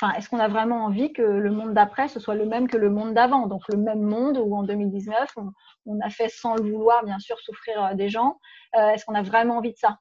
enfin, 0.00 0.12
est-ce 0.14 0.28
qu'on 0.28 0.38
a 0.38 0.48
vraiment 0.48 0.84
envie 0.84 1.12
que 1.12 1.22
le 1.22 1.50
monde 1.50 1.74
d'après 1.74 2.08
ce 2.08 2.20
soit 2.20 2.34
le 2.34 2.46
même 2.46 2.68
que 2.68 2.76
le 2.76 2.90
monde 2.90 3.14
d'avant? 3.14 3.46
Donc 3.46 3.62
le 3.68 3.76
même 3.76 4.00
monde 4.00 4.38
où 4.38 4.56
en 4.56 4.62
2019 4.62 5.36
on, 5.86 6.00
a 6.00 6.10
fait 6.10 6.28
sans 6.28 6.54
le 6.54 6.62
vouloir 6.62 7.04
bien 7.04 7.18
sûr 7.18 7.38
souffrir 7.40 7.84
euh, 7.84 7.94
des 7.94 8.08
gens. 8.08 8.38
Euh, 8.76 8.90
est-ce 8.90 9.04
qu'on 9.04 9.14
a 9.14 9.22
vraiment 9.22 9.58
envie 9.58 9.72
de 9.72 9.78
ça? 9.78 9.98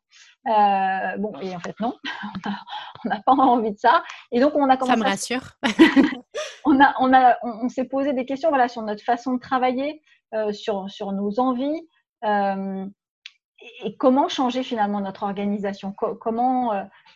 Euh, 0.48 1.18
Bon, 1.18 1.34
et 1.42 1.56
en 1.56 1.60
fait 1.60 1.78
non, 1.80 1.96
on 3.06 3.10
n'a 3.10 3.22
pas 3.26 3.34
envie 3.34 3.72
de 3.72 3.80
ça. 3.80 4.04
Et 4.32 4.40
donc 4.40 4.54
on 4.56 4.70
a 4.70 4.78
commencé. 4.78 5.00
Ça 5.00 5.06
me 5.06 5.10
rassure. 5.10 5.52
on 6.66 6.80
a, 6.82 6.94
on 7.00 7.14
a, 7.14 7.38
on, 7.44 7.70
s'est 7.70 7.86
posé 7.86 8.14
des 8.14 8.26
questions 8.26 8.50
voilà 8.50 8.68
sur 8.68 8.82
notre 8.84 9.04
façon 9.04 9.34
de 9.34 9.40
travailler, 9.40 10.02
sur 10.52 10.90
sur 10.90 11.12
nos 11.12 11.40
envies. 11.40 11.88
Et 13.84 13.96
comment 13.98 14.30
changer 14.30 14.64
finalement 14.64 15.02
notre 15.02 15.24
organisation? 15.24 15.92
Comment 15.92 16.74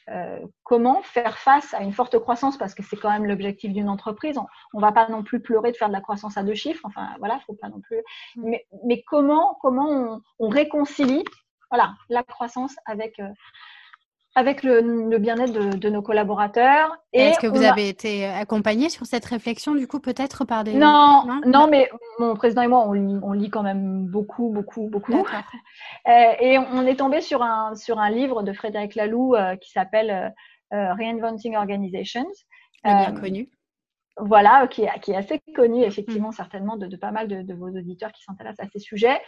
euh, 0.10 0.40
comment 0.64 1.02
faire 1.02 1.38
face 1.38 1.74
à 1.74 1.82
une 1.82 1.94
forte 1.94 2.20
croissance? 2.20 2.58
Parce 2.58 2.74
que 2.76 2.84
c'est 2.84 2.98
quand 2.98 3.12
même 3.12 3.26
l'objectif 3.26 3.72
d'une 3.72 3.90
entreprise. 3.90 4.38
On, 4.38 4.78
ne 4.78 4.82
va 4.82 4.92
pas 4.92 5.08
non 5.08 5.24
plus 5.24 5.40
pleurer 5.40 5.72
de 5.72 5.78
faire 5.78 5.88
de 5.88 5.94
la 5.94 6.02
croissance 6.02 6.38
à 6.38 6.44
deux 6.44 6.56
chiffres. 6.56 6.82
Enfin 6.84 7.10
voilà, 7.20 7.40
faut 7.48 7.54
pas 7.54 7.70
non 7.70 7.80
plus. 7.80 8.02
Mm. 8.36 8.56
Mais, 8.86 9.04
comment 9.08 9.58
comment 9.62 10.22
on, 10.40 10.50
réconcilie 10.50 11.24
voilà 11.72 11.94
la 12.10 12.24
croissance 12.24 12.76
avec 12.86 13.20
euh, 13.20 13.30
avec 14.36 14.64
le, 14.64 15.18
bien-être 15.20 15.54
de, 15.54 15.90
nos 15.90 16.02
collaborateurs. 16.02 16.98
Est-ce 17.14 17.40
que 17.40 17.48
vous 17.48 17.62
avez 17.62 17.88
été 17.88 18.26
accompagné 18.26 18.90
sur 18.90 19.06
cette 19.06 19.26
réflexion, 19.26 19.76
du 19.76 19.88
coup, 19.88 20.00
peut-être 20.00 20.44
par 20.44 20.64
des... 20.64 20.74
Non, 20.74 21.42
non, 21.46 21.68
mais 21.70 21.90
mon 22.18 22.36
président 22.36 22.64
et 22.64 22.68
moi, 22.68 22.84
on 22.88 22.94
lit, 22.94 23.20
on 23.22 23.34
lit 23.34 23.50
quand 23.52 23.62
même 23.62 24.06
beaucoup, 24.06 24.50
beaucoup, 24.50 24.90
beaucoup. 24.90 25.26
Euh, 26.08 26.34
et 26.40 26.58
on 26.58 26.86
est 26.86 26.98
tombé 26.98 27.22
sur 27.22 27.42
un, 27.42 27.76
sur 27.76 27.98
un 27.98 28.10
livre 28.10 28.44
de 28.44 28.52
Frédéric 28.52 28.96
Laloux 28.96 29.36
euh, 29.36 29.56
qui 29.56 29.72
s'appelle 29.72 30.34
euh, 30.74 30.94
Reinventing 30.94 31.56
Organizations. 31.56 32.28
bien 32.84 33.14
connu. 33.14 33.50
Voilà, 34.18 34.68
qui 34.68 34.84
est, 34.84 35.00
qui 35.02 35.12
est, 35.12 35.16
assez 35.16 35.42
connu, 35.56 35.82
effectivement, 35.84 36.30
mm. 36.30 36.34
certainement, 36.34 36.76
de, 36.76 36.94
pas 36.98 37.12
mal 37.12 37.28
de, 37.28 37.54
vos 37.54 37.70
auditeurs 37.70 38.12
qui 38.12 38.22
s'intéressent 38.24 38.68
à 38.68 38.70
ces 38.72 38.80
sujets, 38.80 39.22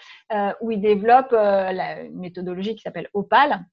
où 0.61 0.71
il 0.71 0.81
développe 0.81 1.31
la, 1.31 2.01
une 2.01 2.19
méthodologie 2.19 2.75
qui 2.75 2.81
s'appelle 2.81 3.09
OPAL, 3.13 3.65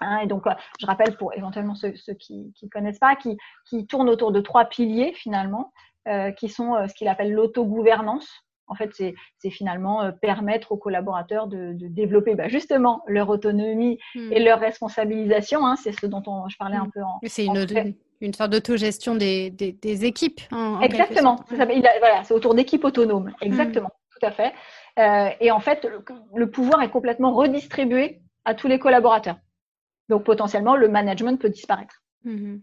Hein, 0.00 0.20
et 0.22 0.26
donc, 0.26 0.46
euh, 0.46 0.52
je 0.80 0.86
rappelle 0.86 1.16
pour 1.16 1.34
éventuellement 1.34 1.74
ceux, 1.74 1.90
qui 2.18 2.52
ne 2.62 2.68
connaissent 2.68 2.98
pas, 2.98 3.16
qui, 3.16 3.36
qui 3.68 3.86
tournent 3.86 4.08
autour 4.08 4.32
de 4.32 4.40
trois 4.40 4.66
piliers 4.66 5.12
finalement, 5.14 5.72
euh, 6.06 6.30
qui 6.30 6.48
sont 6.48 6.74
euh, 6.74 6.86
ce 6.88 6.94
qu'il 6.94 7.08
appelle 7.08 7.32
l'autogouvernance. 7.32 8.28
En 8.70 8.74
fait, 8.74 8.90
c'est 8.92 9.50
finalement 9.50 10.12
permettre 10.20 10.72
aux 10.72 10.76
collaborateurs 10.76 11.46
de, 11.46 11.72
développer 11.74 12.34
bah, 12.34 12.48
justement 12.48 13.02
leur 13.06 13.30
autonomie 13.30 13.98
hmm. 14.14 14.30
et 14.30 14.40
leur 14.40 14.60
responsabilisation. 14.60 15.66
Hein, 15.66 15.76
c'est 15.76 15.98
ce 15.98 16.04
dont 16.04 16.22
je 16.48 16.56
parlais 16.58 16.76
un 16.76 16.84
hmm. 16.84 16.90
peu 16.92 17.02
en. 17.02 17.18
C'est 17.24 17.46
une, 17.46 17.94
une, 18.20 18.34
sorte 18.34 18.50
d'autogestion 18.50 19.14
des, 19.14 19.48
des, 19.48 20.04
équipes. 20.04 20.42
Exactement. 20.82 21.42
C'est 22.24 22.34
autour 22.34 22.54
d'équipes 22.54 22.84
autonomes. 22.84 23.30
Hmm. 23.40 23.44
Exactement. 23.46 23.90
Tout 24.20 24.26
à 24.26 24.32
fait. 24.32 24.52
et 25.40 25.50
en 25.50 25.60
fait, 25.60 25.88
le 26.34 26.50
pouvoir 26.50 26.82
est 26.82 26.90
complètement 26.90 27.32
redistribué 27.32 28.20
à 28.44 28.54
tous 28.54 28.68
les 28.68 28.78
collaborateurs. 28.78 29.36
Donc 30.08 30.24
potentiellement, 30.24 30.76
le 30.76 30.88
management 30.88 31.40
peut 31.40 31.50
disparaître. 31.50 32.02
Mhm. 32.24 32.62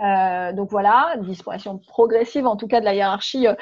Euh, 0.00 0.52
donc 0.52 0.70
voilà, 0.70 1.14
disparition 1.18 1.78
progressive, 1.78 2.46
en 2.46 2.56
tout 2.56 2.68
cas 2.68 2.80
de 2.80 2.84
la 2.84 2.94
hiérarchie, 2.94 3.48
euh, 3.48 3.54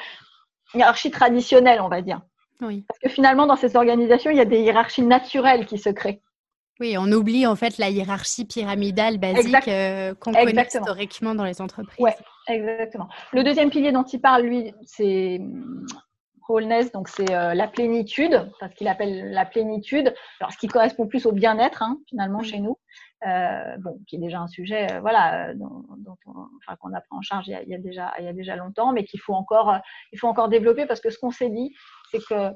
hiérarchie 0.73 1.11
traditionnelle, 1.11 1.81
on 1.81 1.89
va 1.89 2.01
dire. 2.01 2.21
Oui. 2.61 2.85
Parce 2.87 2.99
que 2.99 3.09
finalement, 3.09 3.45
dans 3.45 3.55
ces 3.55 3.75
organisations, 3.75 4.31
il 4.31 4.37
y 4.37 4.41
a 4.41 4.45
des 4.45 4.61
hiérarchies 4.61 5.03
naturelles 5.03 5.65
qui 5.65 5.77
se 5.77 5.89
créent. 5.89 6.21
Oui, 6.79 6.95
on 6.97 7.11
oublie 7.11 7.47
en 7.47 7.55
fait 7.55 7.79
la 7.79 7.89
hiérarchie 7.89 8.45
pyramidale 8.45 9.17
basique 9.17 9.67
euh, 9.67 10.13
qu'on 10.13 10.31
connaît 10.31 10.67
historiquement 10.67 11.33
dans 11.33 11.43
les 11.43 11.59
entreprises. 11.59 11.95
Oui, 11.97 12.11
exactement. 12.47 13.09
Le 13.33 13.43
deuxième 13.43 13.71
pilier 13.71 13.91
dont 13.91 14.03
il 14.03 14.21
parle, 14.21 14.43
lui, 14.43 14.73
c'est 14.83 15.41
wholeness, 16.49 16.91
donc 16.91 17.07
c'est 17.09 17.33
euh, 17.33 17.53
la 17.53 17.67
plénitude, 17.67 18.49
parce 18.59 18.73
qu'il 18.73 18.87
appelle 18.87 19.31
la 19.31 19.45
plénitude, 19.45 20.13
alors 20.39 20.51
ce 20.51 20.57
qui 20.57 20.67
correspond 20.67 21.07
plus 21.07 21.25
au 21.25 21.31
bien-être 21.31 21.83
hein, 21.83 21.97
finalement 22.07 22.41
chez 22.41 22.59
nous, 22.59 22.77
euh, 23.25 23.77
bon, 23.79 23.99
qui 24.07 24.15
est 24.15 24.19
déjà 24.19 24.39
un 24.39 24.47
sujet, 24.47 24.91
euh, 24.91 24.99
voilà, 24.99 25.53
dont, 25.53 25.85
enfin, 26.57 26.75
qu'on 26.77 26.93
a 26.93 27.01
pris 27.01 27.17
en 27.17 27.21
charge 27.21 27.47
il 27.47 27.67
y 27.67 27.75
a, 27.75 27.79
déjà, 27.79 28.13
il 28.19 28.25
y 28.25 28.27
a 28.27 28.33
déjà 28.33 28.55
longtemps, 28.55 28.93
mais 28.93 29.03
qu'il 29.03 29.19
faut 29.19 29.33
encore, 29.33 29.77
il 30.11 30.19
faut 30.19 30.27
encore 30.27 30.49
développer 30.49 30.85
parce 30.85 31.01
que 31.01 31.09
ce 31.09 31.17
qu'on 31.17 31.31
s'est 31.31 31.49
dit, 31.49 31.75
c'est 32.11 32.23
que 32.23 32.51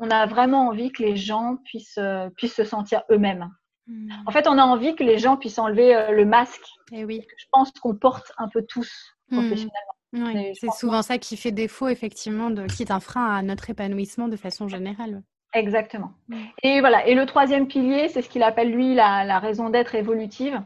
on 0.00 0.10
a 0.10 0.26
vraiment 0.26 0.68
envie 0.68 0.92
que 0.92 1.02
les 1.02 1.16
gens 1.16 1.56
puissent, 1.64 1.98
puissent 2.36 2.54
se 2.54 2.64
sentir 2.64 3.02
eux-mêmes. 3.10 3.50
Hmm. 3.88 4.10
En 4.26 4.30
fait, 4.30 4.46
on 4.46 4.56
a 4.56 4.62
envie 4.62 4.94
que 4.94 5.02
les 5.02 5.18
gens 5.18 5.36
puissent 5.36 5.58
enlever 5.58 6.12
le 6.12 6.24
masque. 6.24 6.64
Et 6.92 7.00
eh 7.00 7.04
oui. 7.04 7.26
Je 7.36 7.46
pense 7.50 7.72
qu'on 7.72 7.96
porte 7.96 8.30
un 8.38 8.48
peu 8.48 8.64
tous 8.64 9.16
hmm. 9.30 9.38
professionnellement. 9.38 9.97
Oui, 10.12 10.54
c'est 10.54 10.70
souvent 10.72 11.02
ça 11.02 11.18
qui 11.18 11.36
fait 11.36 11.52
défaut, 11.52 11.88
effectivement, 11.88 12.50
de, 12.50 12.66
qui 12.66 12.82
est 12.82 12.90
un 12.90 13.00
frein 13.00 13.34
à 13.34 13.42
notre 13.42 13.68
épanouissement 13.70 14.28
de 14.28 14.36
façon 14.36 14.68
générale. 14.68 15.22
Exactement. 15.54 16.12
Mm. 16.28 16.36
Et 16.62 16.80
voilà. 16.80 17.06
Et 17.06 17.14
le 17.14 17.26
troisième 17.26 17.68
pilier, 17.68 18.08
c'est 18.08 18.22
ce 18.22 18.28
qu'il 18.28 18.42
appelle 18.42 18.70
lui 18.70 18.94
la, 18.94 19.38
raison 19.38 19.70
d'être 19.70 19.94
évolutive. 19.94 20.62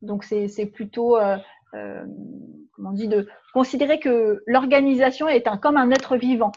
Donc 0.00 0.24
c'est 0.24 0.66
plutôt, 0.66 1.16
euh, 1.16 1.36
euh, 1.74 2.04
comment 2.72 2.90
on 2.90 2.92
dit, 2.92 3.08
de 3.08 3.28
considérer 3.54 4.00
que 4.00 4.42
l'organisation 4.46 5.28
est 5.28 5.46
un, 5.46 5.56
comme 5.56 5.76
un 5.76 5.90
être 5.90 6.16
vivant. 6.16 6.52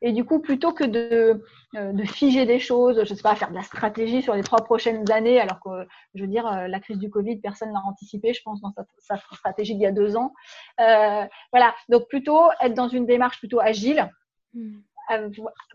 Et 0.00 0.12
du 0.12 0.24
coup, 0.24 0.40
plutôt 0.40 0.72
que 0.72 0.84
de, 0.84 1.44
euh, 1.76 1.92
de, 1.92 2.04
figer 2.04 2.46
des 2.46 2.58
choses, 2.58 3.04
je 3.04 3.12
ne 3.12 3.16
sais 3.16 3.22
pas, 3.22 3.36
faire 3.36 3.50
de 3.50 3.54
la 3.54 3.62
stratégie 3.62 4.22
sur 4.22 4.34
les 4.34 4.42
trois 4.42 4.64
prochaines 4.64 5.10
années, 5.12 5.40
alors 5.40 5.60
que, 5.60 5.86
je 6.14 6.22
veux 6.22 6.28
dire, 6.28 6.46
euh, 6.46 6.66
la 6.66 6.80
crise 6.80 6.98
du 6.98 7.10
Covid, 7.10 7.36
personne 7.36 7.68
ne 7.68 7.74
l'a 7.74 7.82
anticipé, 7.86 8.34
je 8.34 8.42
pense, 8.42 8.60
dans 8.60 8.72
sa, 8.98 9.16
stratégie 9.16 9.74
d'il 9.74 9.82
y 9.82 9.86
a 9.86 9.92
deux 9.92 10.16
ans. 10.16 10.32
Euh, 10.80 11.24
voilà, 11.52 11.74
donc 11.88 12.08
plutôt 12.08 12.40
être 12.60 12.74
dans 12.74 12.88
une 12.88 13.06
démarche 13.06 13.38
plutôt 13.38 13.60
agile, 13.60 14.10
hmm. 14.54 14.80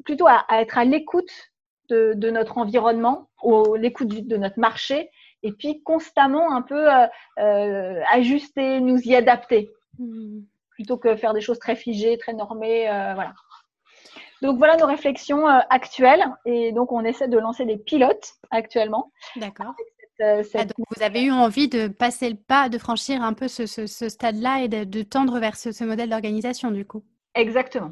plutôt 0.04 0.28
à, 0.28 0.45
être 0.52 0.78
à 0.78 0.84
l'écoute 0.84 1.32
de, 1.89 2.13
de, 2.13 2.30
notre 2.30 2.58
environnement, 2.58 3.30
l'écoute 3.78 4.10
de 4.10 4.38
notre 4.38 4.60
marché, 4.60 5.10
et 5.43 5.54
puis 5.54 5.82
constamment 5.84 6.54
un 6.54 6.62
peu 6.62 6.89
ajuster, 8.12 8.82
nous 8.82 9.00
y 9.00 9.15
adapter. 9.15 9.71
Hmm. 9.97 10.41
Plutôt 10.71 10.97
que 10.97 11.15
faire 11.15 11.34
des 11.34 11.41
choses 11.41 11.58
très 11.58 11.76
figées, 11.76 12.17
très 12.19 12.34
normées, 12.34 12.84
voilà. 13.15 13.34
Donc 14.41 14.58
voilà 14.58 14.78
nos 14.78 14.86
réflexions 14.86 15.47
euh, 15.47 15.60
actuelles 15.69 16.26
et 16.45 16.71
donc 16.71 16.91
on 16.91 17.04
essaie 17.04 17.28
de 17.28 17.38
lancer 17.38 17.65
des 17.65 17.78
pilotes 17.78 18.34
actuellement. 18.52 19.12
D'accord. 19.36 19.73
Euh, 20.21 20.43
ah, 20.56 20.63
vous 20.95 21.04
avez 21.04 21.23
eu 21.26 21.32
envie 21.32 21.67
de 21.67 21.88
passer 21.88 22.30
le 22.30 22.36
pas, 22.36 22.69
de 22.69 22.80
franchir 22.80 23.21
un 23.21 23.34
peu 23.34 23.47
ce, 23.47 23.86
stade-là 23.86 24.63
et 24.63 24.67
de, 24.67 25.02
tendre 25.04 25.39
vers 25.39 25.56
ce, 25.56 25.84
modèle 25.84 26.10
d'organisation 26.10 26.71
du 26.71 26.86
coup? 26.86 27.04
Exactement. 27.36 27.91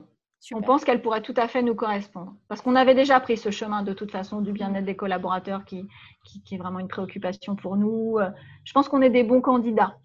On 0.51 0.61
pense 0.61 0.83
qu'elle 0.83 1.01
pourrait 1.01 1.21
tout 1.21 1.33
à 1.37 1.47
fait 1.47 1.61
nous 1.61 1.75
correspondre. 1.75 2.35
Parce 2.47 2.61
qu'on 2.61 2.75
avait 2.75 2.93
déjà 2.95 3.19
pris 3.19 3.37
ce 3.37 3.49
chemin 3.51 3.83
de 3.83 3.93
toute 3.93 4.11
façon 4.11 4.41
du 4.41 4.51
bien-être 4.51 4.85
des 4.85 4.95
collaborateurs 4.95 5.65
qui, 5.65 5.87
qui, 6.23 6.55
est 6.55 6.57
vraiment 6.57 6.79
une 6.79 6.87
préoccupation 6.87 7.55
pour 7.55 7.77
nous. 7.77 8.17
Je 8.63 8.73
pense 8.73 8.87
qu'on 8.87 9.01
est 9.01 9.09
des 9.09 9.23
bons 9.23 9.41
candidats. 9.41 9.97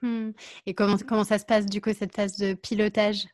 Hmm. 0.00 0.30
Et 0.64 0.74
comment, 0.74 0.96
comment 1.08 1.24
ça 1.24 1.38
se 1.38 1.44
passe 1.44 1.66
du 1.66 1.80
coup 1.80 1.92
cette 1.92 2.14
phase 2.14 2.36
de 2.36 2.54
pilotage? 2.54 3.26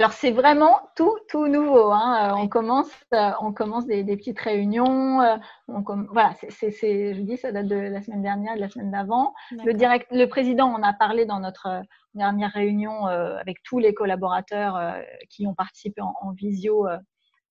Alors 0.00 0.14
c'est 0.14 0.30
vraiment 0.30 0.80
tout 0.96 1.14
tout 1.28 1.46
nouveau. 1.46 1.92
Hein. 1.92 2.30
Euh, 2.30 2.34
on 2.36 2.48
commence 2.48 2.90
euh, 3.12 3.32
on 3.42 3.52
commence 3.52 3.86
des, 3.86 4.02
petites 4.16 4.40
réunions. 4.40 5.20
Euh, 5.20 5.36
on 5.68 5.82
voilà, 6.10 6.34
c'est 6.48 6.70
je 7.14 7.20
dis 7.20 7.36
ça 7.36 7.52
date 7.52 7.66
de 7.66 7.76
la 7.76 8.00
semaine 8.00 8.22
dernière, 8.22 8.54
de 8.54 8.60
la 8.60 8.70
semaine 8.70 8.90
d'avant. 8.90 9.34
Le 9.62 9.74
direct 9.74 10.06
le 10.10 10.24
président 10.24 10.68
en 10.68 10.82
a 10.82 10.94
parlé 10.94 11.26
dans 11.26 11.38
notre 11.38 11.82
dernière 12.14 12.50
réunion 12.50 13.04
avec 13.06 13.62
tous 13.62 13.78
les 13.78 13.92
collaborateurs 13.92 14.96
qui 15.28 15.46
ont 15.46 15.54
participé 15.54 16.00
en, 16.00 16.32
visio 16.32 16.88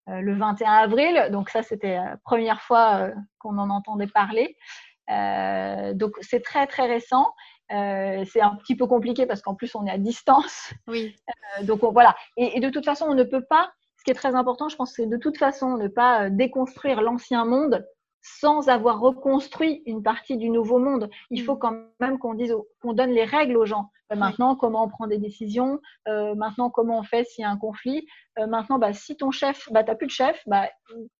le 0.07 0.33
21 0.33 0.71
avril. 0.71 1.29
Donc 1.31 1.51
ça 1.51 1.61
c'était 1.61 1.97
la 1.97 2.17
première 2.23 2.61
fois 2.61 3.11
qu'on 3.37 3.59
en 3.59 3.69
entendait 3.69 4.07
parler. 4.07 4.57
donc 5.07 6.13
c'est 6.21 6.43
très 6.43 6.65
très 6.65 6.87
récent. 6.87 7.27
Euh, 7.71 8.25
c'est 8.25 8.41
un 8.41 8.55
petit 8.55 8.75
peu 8.75 8.87
compliqué 8.87 9.25
parce 9.25 9.41
qu'en 9.41 9.55
plus 9.55 9.75
on 9.75 9.85
est 9.85 9.91
à 9.91 9.97
distance. 9.97 10.73
Oui. 10.87 11.15
Euh, 11.59 11.63
donc 11.63 11.81
voilà. 11.83 12.15
Et, 12.37 12.59
de 12.59 12.69
toute 12.69 12.85
façon, 12.85 13.05
on 13.07 13.15
ne 13.15 13.23
peut 13.23 13.43
pas. 13.43 13.71
Ce 13.97 14.03
qui 14.03 14.11
est 14.11 14.15
très 14.15 14.33
important, 14.33 14.69
je 14.69 14.75
pense, 14.75 14.93
c'est 14.93 15.07
de 15.07 15.17
toute 15.17 15.37
façon 15.37 15.77
ne 15.77 15.87
pas 15.87 16.25
euh, 16.25 16.29
déconstruire 16.31 17.01
l'ancien 17.01 17.45
monde 17.45 17.85
sans 18.21 18.67
avoir 18.69 18.99
reconstruit 18.99 19.81
une 19.85 20.03
partie 20.03 20.37
du 20.37 20.49
nouveau 20.49 20.77
monde. 20.77 21.09
Il 21.29 21.43
faut 21.43 21.55
mm. 21.55 21.59
quand 21.59 21.75
même 21.99 22.17
qu'on 22.19 22.33
dise, 22.33 22.53
qu'on 22.81 22.93
donne 22.93 23.11
les 23.11 23.23
règles 23.23 23.55
aux 23.55 23.65
gens. 23.65 23.91
maintenant, 24.13 24.55
comment 24.55 24.83
on 24.83 24.89
prend 24.89 25.07
des 25.07 25.19
décisions. 25.19 25.79
maintenant, 26.05 26.69
comment 26.69 26.99
on 26.99 27.03
fait 27.03 27.23
s'il 27.23 27.43
y 27.43 27.45
a 27.45 27.49
un 27.49 27.57
conflit. 27.57 28.05
maintenant, 28.37 28.77
bah, 28.77 28.91
si 28.91 29.15
ton 29.15 29.31
chef, 29.31 29.71
bah, 29.71 29.83
tu 29.83 29.89
n'as 29.89 29.95
plus 29.95 30.07
de 30.07 30.11
chef, 30.11 30.41
bah, 30.47 30.67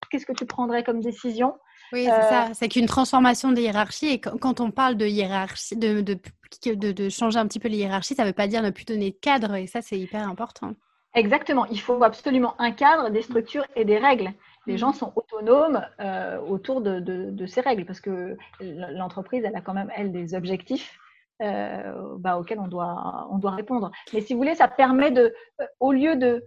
qu'est-ce 0.09 0.25
que 0.25 0.33
tu 0.33 0.45
prendrais 0.45 0.83
comme 0.83 0.99
décision? 0.99 1.55
Oui, 1.91 2.05
c'est 2.05 2.29
ça. 2.29 2.49
C'est 2.53 2.69
qu'une 2.69 2.85
transformation 2.85 3.51
des 3.51 3.63
hiérarchies. 3.63 4.07
Et 4.09 4.19
quand 4.19 4.59
on 4.59 4.71
parle 4.71 4.95
de 4.95 5.05
hiérarchie, 5.05 5.75
de, 5.75 6.01
de, 6.01 6.91
de, 6.91 7.09
changer 7.09 7.39
un 7.39 7.47
petit 7.47 7.59
peu 7.59 7.67
les 7.67 7.77
hiérarchies, 7.77 8.15
ça 8.15 8.23
ne 8.23 8.27
veut 8.27 8.33
pas 8.33 8.47
dire 8.47 8.61
ne 8.61 8.69
plus 8.69 8.85
donner 8.85 9.11
de 9.11 9.17
cadre. 9.17 9.55
Et 9.55 9.67
ça, 9.67 9.81
c'est 9.81 9.97
hyper 9.97 10.27
important. 10.27 10.73
Exactement. 11.15 11.65
Il 11.67 11.79
faut 11.79 12.03
absolument 12.03 12.55
un 12.59 12.71
cadre, 12.71 13.09
des 13.09 13.21
structures 13.21 13.65
et 13.75 13.85
des 13.85 13.97
règles. 13.97 14.31
Les 14.67 14.77
gens 14.77 14.91
mm. 14.91 14.95
sont 14.95 15.13
autonomes 15.15 15.83
euh, 15.99 16.39
autour 16.41 16.81
de, 16.81 17.45
ces 17.47 17.61
règles 17.61 17.85
parce 17.85 18.01
que 18.01 18.37
l'entreprise, 18.59 19.43
elle 19.43 19.55
a 19.55 19.61
quand 19.61 19.73
même, 19.73 19.91
elle, 19.95 20.11
des 20.11 20.35
objectifs 20.35 20.99
bah, 21.39 22.37
auxquelles 22.37 22.59
on 22.59 22.67
doit, 22.67 23.27
on 23.31 23.37
doit 23.37 23.51
répondre. 23.51 23.91
Mais 24.13 24.21
si 24.21 24.33
vous 24.33 24.39
voulez, 24.39 24.55
ça 24.55 24.67
permet 24.67 25.11
de, 25.11 25.33
au 25.79 25.91
lieu 25.91 26.15
de, 26.15 26.43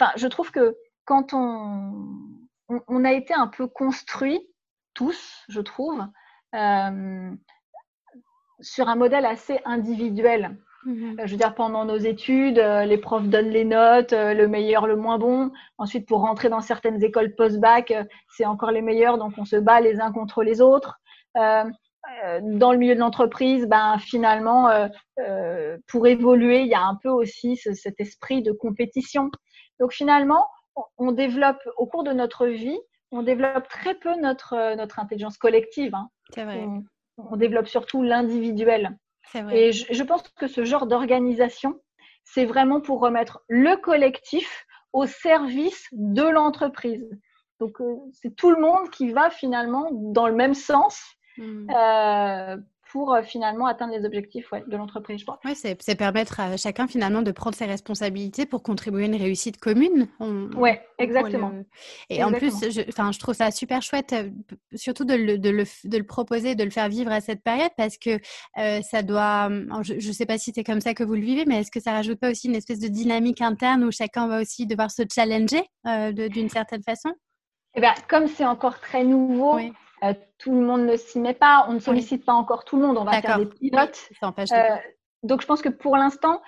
enfin, 0.00 0.10
je 0.16 0.26
trouve 0.26 0.50
que 0.50 0.76
quand 1.04 1.34
on, 1.34 1.92
on, 2.88 3.04
a 3.04 3.12
été 3.12 3.34
un 3.34 3.48
peu 3.48 3.66
construit 3.66 4.40
tous, 4.94 5.44
je 5.48 5.60
trouve, 5.60 6.02
sur 8.60 8.88
un 8.88 8.96
modèle 8.96 9.26
assez 9.26 9.60
individuel. 9.64 10.56
Mhm. 10.84 11.16
Euh, 11.20 11.26
je 11.26 11.32
veux 11.32 11.36
dire, 11.36 11.54
pendant 11.54 11.84
nos 11.84 11.96
études, 11.96 12.58
euh, 12.58 12.84
les 12.84 12.98
profs 12.98 13.28
donnent 13.28 13.50
les 13.50 13.64
notes, 13.64 14.12
euh, 14.12 14.32
le 14.34 14.48
meilleur, 14.48 14.86
le 14.86 14.96
moins 14.96 15.18
bon. 15.18 15.52
Ensuite, 15.78 16.06
pour 16.08 16.20
rentrer 16.20 16.48
dans 16.48 16.60
certaines 16.60 17.02
écoles 17.02 17.34
post-bac, 17.34 17.92
c'est 18.28 18.46
encore 18.46 18.70
les 18.70 18.82
meilleurs, 18.82 19.18
donc 19.18 19.34
on 19.36 19.44
se 19.44 19.56
bat 19.56 19.80
les 19.80 20.00
uns 20.00 20.12
contre 20.12 20.42
les 20.42 20.60
autres. 20.60 20.98
dans 21.34 22.72
le 22.72 22.78
milieu 22.78 22.94
de 22.94 23.00
l'entreprise, 23.00 23.66
ben, 23.66 23.98
finalement, 23.98 24.68
pour 25.86 26.06
évoluer, 26.06 26.62
il 26.62 26.68
y 26.68 26.74
a 26.74 26.82
un 26.82 26.96
peu 27.02 27.10
aussi 27.10 27.56
cet 27.56 28.00
esprit 28.00 28.42
de 28.42 28.52
compétition. 28.52 29.30
Donc 29.78 29.92
finalement, 29.92 30.46
on 30.98 31.12
développe 31.12 31.62
au 31.76 31.86
cours 31.86 32.04
de 32.04 32.12
notre 32.12 32.46
vie, 32.46 32.78
on 33.12 33.22
développe 33.22 33.68
très 33.68 33.94
peu 33.94 34.14
notre, 34.20 34.76
notre 34.76 34.98
intelligence 34.98 35.38
collective. 35.38 35.94
Hein. 35.94 36.08
C'est 36.34 36.44
vrai. 36.44 36.66
on 37.18 37.36
développe 37.36 37.68
surtout 37.68 38.02
l'individuel. 38.02 38.96
Et 39.52 39.72
je, 39.72 40.02
pense 40.02 40.22
que 40.28 40.48
ce 40.48 40.64
genre 40.64 40.86
d'organisation, 40.86 41.80
c'est 42.24 42.44
vraiment 42.44 42.80
pour 42.80 43.00
remettre 43.00 43.42
le 43.48 43.76
collectif 43.76 44.66
au 44.92 45.06
service 45.06 45.86
de 45.92 46.22
l'entreprise. 46.22 47.08
Donc, 47.60 47.80
euh, 47.80 47.96
c'est 48.12 48.34
tout 48.34 48.50
le 48.50 48.60
monde 48.60 48.90
qui 48.90 49.12
va 49.12 49.30
finalement 49.30 49.88
dans 49.92 50.26
le 50.26 50.34
même 50.34 50.54
sens. 50.54 51.00
Hmm. 51.36 51.70
Euh, 51.70 52.56
pour 52.90 53.14
euh, 53.14 53.22
finalement 53.22 53.66
atteindre 53.66 53.94
les 53.94 54.04
objectifs 54.04 54.50
de 54.66 54.76
l'entreprise, 54.76 55.20
je 55.20 55.24
crois. 55.24 55.38
Oui, 55.44 55.54
c'est 55.54 55.94
permettre 55.94 56.40
à 56.40 56.56
chacun 56.56 56.86
finalement 56.86 57.22
de 57.22 57.30
prendre 57.30 57.56
ses 57.56 57.66
responsabilités 57.66 58.46
pour 58.46 58.62
contribuer 58.62 59.04
à 59.04 59.06
une 59.06 59.16
réussite 59.16 59.58
commune. 59.58 60.08
Oui, 60.56 60.70
exactement. 60.98 61.52
Et 62.08 62.24
en 62.24 62.32
plus, 62.32 62.52
je, 62.70 62.82
je 62.82 63.18
trouve 63.18 63.34
ça 63.34 63.50
super 63.50 63.82
chouette, 63.82 64.12
euh, 64.12 64.30
surtout 64.74 65.04
de 65.04 65.14
le, 65.14 65.38
de, 65.38 65.50
le, 65.50 65.64
de 65.84 65.98
le, 65.98 66.04
proposer, 66.04 66.54
de 66.54 66.64
le 66.64 66.70
faire 66.70 66.88
vivre 66.88 67.12
à 67.12 67.20
cette 67.20 67.42
période 67.42 67.70
parce 67.76 67.96
que 67.96 68.18
euh, 68.58 68.80
ça 68.82 69.02
doit. 69.02 69.48
Je 69.82 69.94
ne 69.94 70.12
sais 70.12 70.26
pas 70.26 70.38
si 70.38 70.52
c'est 70.54 70.64
comme 70.64 70.80
ça 70.80 70.94
que 70.94 71.04
vous 71.04 71.14
le 71.14 71.22
vivez, 71.22 71.44
mais 71.46 71.60
est-ce 71.60 71.70
que 71.70 71.80
ça 71.80 71.92
rajoute 71.92 72.18
pas 72.18 72.30
aussi 72.30 72.48
une 72.48 72.56
espèce 72.56 72.80
de 72.80 72.88
dynamique 72.88 73.40
interne 73.40 73.84
où 73.84 73.90
chacun 73.90 74.26
va 74.26 74.40
aussi 74.40 74.66
devoir 74.66 74.90
se 74.90 75.02
challenger 75.12 75.62
d'une 75.84 76.48
certaine 76.48 76.82
façon? 76.82 77.10
Eh 77.74 77.80
bien, 77.80 77.94
comme 78.08 78.26
c'est 78.26 78.44
encore 78.44 78.80
très 78.80 79.04
nouveau, 79.04 79.58
euh, 80.02 80.14
tout 80.38 80.52
le 80.52 80.60
monde 80.60 80.82
ne 80.82 80.96
s'y 80.96 81.18
met 81.18 81.34
pas, 81.34 81.66
on 81.68 81.74
ne 81.74 81.78
sollicite 81.78 82.24
pas 82.24 82.32
encore 82.32 82.64
tout 82.64 82.76
le 82.76 82.86
monde, 82.86 82.96
on 82.98 83.04
va 83.04 83.20
faire 83.20 83.38
des 83.38 83.46
pilotes. 83.46 84.08
Euh, 84.22 84.76
donc 85.22 85.42
je 85.42 85.46
pense 85.46 85.62
que 85.62 85.68
pour 85.68 85.96
l'instant, 85.96 86.40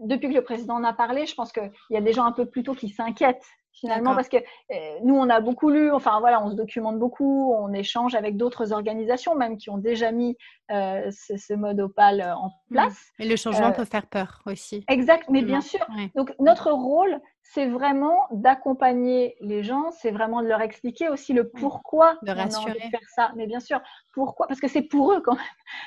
depuis 0.00 0.28
que 0.28 0.34
le 0.34 0.44
président 0.44 0.74
en 0.74 0.84
a 0.84 0.92
parlé, 0.92 1.26
je 1.26 1.34
pense 1.34 1.52
qu'il 1.52 1.70
y 1.90 1.96
a 1.96 2.00
des 2.00 2.12
gens 2.12 2.24
un 2.24 2.32
peu 2.32 2.46
plus 2.46 2.62
tôt 2.62 2.74
qui 2.74 2.88
s'inquiètent 2.88 3.44
finalement 3.72 4.16
parce 4.16 4.28
que 4.28 4.38
euh, 4.38 4.98
nous 5.04 5.14
on 5.14 5.30
a 5.30 5.40
beaucoup 5.40 5.70
lu, 5.70 5.92
enfin 5.92 6.18
voilà, 6.18 6.42
on 6.44 6.50
se 6.50 6.56
documente 6.56 6.98
beaucoup, 6.98 7.54
on 7.54 7.72
échange 7.72 8.16
avec 8.16 8.36
d'autres 8.36 8.72
organisations 8.72 9.36
même 9.36 9.56
qui 9.56 9.70
ont 9.70 9.78
déjà 9.78 10.10
mis 10.10 10.36
ce, 10.68 11.54
mode 11.54 11.80
opal 11.80 12.20
en 12.20 12.48
mmh. 12.48 12.72
place. 12.72 13.12
Et 13.20 13.28
le 13.28 13.36
changement 13.36 13.72
peut 13.72 13.84
faire 13.84 14.06
peur 14.06 14.42
aussi. 14.46 14.84
Exact, 14.88 15.28
mais 15.30 15.42
bien 15.42 15.60
sûr. 15.60 15.86
Donc 16.16 16.34
notre 16.40 16.70
rôle, 16.72 17.20
c'est 17.54 17.66
vraiment 17.66 18.26
d'accompagner 18.30 19.36
les 19.40 19.62
gens, 19.62 19.90
c'est 19.90 20.10
vraiment 20.10 20.42
de 20.42 20.48
leur 20.48 20.60
expliquer 20.60 21.08
aussi 21.08 21.32
le 21.32 21.48
pourquoi 21.48 22.18
de 22.22 22.30
rassurer. 22.30 22.74
de 22.74 22.78
faire 22.78 23.08
ça. 23.14 23.32
Mais 23.36 23.46
bien 23.46 23.60
sûr, 23.60 23.80
pourquoi? 24.12 24.46
Parce 24.46 24.60
que 24.60 24.68
c'est 24.68 24.82
pour 24.82 25.12
eux 25.12 25.22
quand 25.22 25.36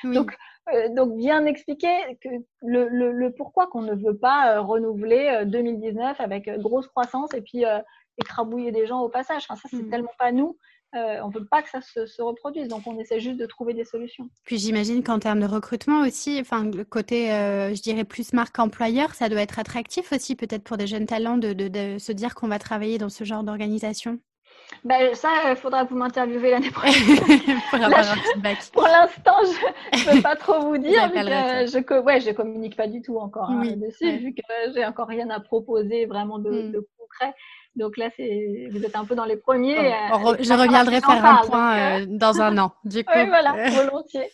même. 0.03 0.14
Donc, 0.14 0.36
euh, 0.74 0.89
donc 0.89 1.16
bien 1.18 1.45
expliquer 1.45 2.18
que 2.22 2.30
le, 2.62 2.88
le, 2.88 3.32
pourquoi 3.34 3.68
qu'on 3.68 3.84
ne 3.84 3.93
veut 3.93 4.18
pas 4.18 4.55
euh, 4.55 4.62
renouveler 4.62 5.43
2019 5.45 6.20
euh, 6.20 6.24
avec 6.24 6.49
grosse 6.59 6.88
croissance 6.88 7.34
et 7.36 7.41
puis 7.41 7.64
écrabouiller 8.18 8.72
des 8.72 8.88
gens 8.88 9.01
au 9.01 9.09
passage. 9.09 9.43
Enfin, 9.47 9.55
ça, 9.55 9.70
c'est 9.70 9.84
hmm. 9.84 9.89
tellement 9.89 10.14
pas 10.18 10.32
nous. 10.32 10.57
Euh, 10.93 11.19
on 11.23 11.29
ne 11.29 11.33
veut 11.33 11.45
pas 11.45 11.61
que 11.61 11.69
ça 11.69 11.79
se, 11.79 12.21
reproduise, 12.21 12.67
donc 12.67 12.85
on 12.85 12.99
essaie 12.99 13.21
juste 13.21 13.37
de 13.37 13.45
trouver 13.45 13.73
des 13.73 13.85
solutions. 13.85 14.29
Puis 14.43 14.57
j'imagine 14.57 15.03
qu'en 15.03 15.19
termes 15.19 15.39
de 15.39 15.45
recrutement 15.45 16.01
aussi, 16.01 16.37
enfin 16.41 16.65
le 16.65 16.83
côté, 16.83 17.31
euh, 17.31 17.73
je 17.73 17.81
dirais 17.81 18.03
plus 18.03 18.33
marque 18.33 18.59
employeur, 18.59 19.15
ça 19.15 19.29
doit 19.29 19.41
être 19.41 19.57
attractif 19.57 20.11
aussi 20.11 20.35
peut-être 20.35 20.63
pour 20.63 20.75
des 20.75 20.87
jeunes 20.87 21.05
talents 21.05 21.37
de, 21.37 21.97
se 21.97 22.11
dire 22.11 22.35
qu'on 22.35 22.49
va 22.49 22.59
travailler 22.59 22.97
dans 22.97 23.09
ce 23.09 23.23
genre 23.23 23.43
d'organisation. 23.43 24.19
Ben, 24.83 25.13
ça, 25.13 25.29
il 25.49 25.55
faudra 25.55 25.83
vous 25.85 25.95
m'interviewer 25.95 26.51
l'année 26.51 26.71
prochaine. 26.71 27.15
pour, 27.69 27.79
pour 28.73 28.83
l'instant, 28.83 29.37
je 29.93 30.11
ne 30.11 30.15
peux 30.15 30.21
pas 30.21 30.35
trop 30.35 30.59
vous 30.61 30.77
dire. 30.77 31.09
Vu 31.09 31.19
je, 31.19 32.01
ouais, 32.01 32.19
je 32.19 32.31
communique 32.31 32.75
pas 32.75 32.87
du 32.87 33.01
tout 33.01 33.17
encore 33.17 33.49
hein, 33.49 33.63
dessus, 33.75 34.17
vu 34.17 34.33
que 34.33 34.41
j'ai 34.73 34.85
encore 34.85 35.07
rien 35.07 35.29
à 35.29 35.39
proposer 35.39 36.05
vraiment 36.05 36.39
de, 36.39 36.49
hmm. 36.49 36.71
de 36.71 36.87
concret. 36.97 37.33
Donc 37.78 37.95
là, 37.95 38.09
vous 38.17 38.84
êtes 38.84 38.95
un 38.95 39.05
peu 39.05 39.15
dans 39.15 39.24
les 39.24 39.38
premiers. 39.38 39.78
Euh, 39.78 40.36
je 40.39 40.53
reviendrai 40.53 40.99
faire 40.99 41.26
un 41.26 41.45
point 41.45 41.78
euh, 41.78 42.01
euh, 42.01 42.05
dans 42.09 42.41
un 42.41 42.57
an, 42.57 42.74
du 42.84 43.03
coup. 43.05 43.13
Oui, 43.15 43.26
voilà, 43.28 43.69
volontiers. 43.69 44.30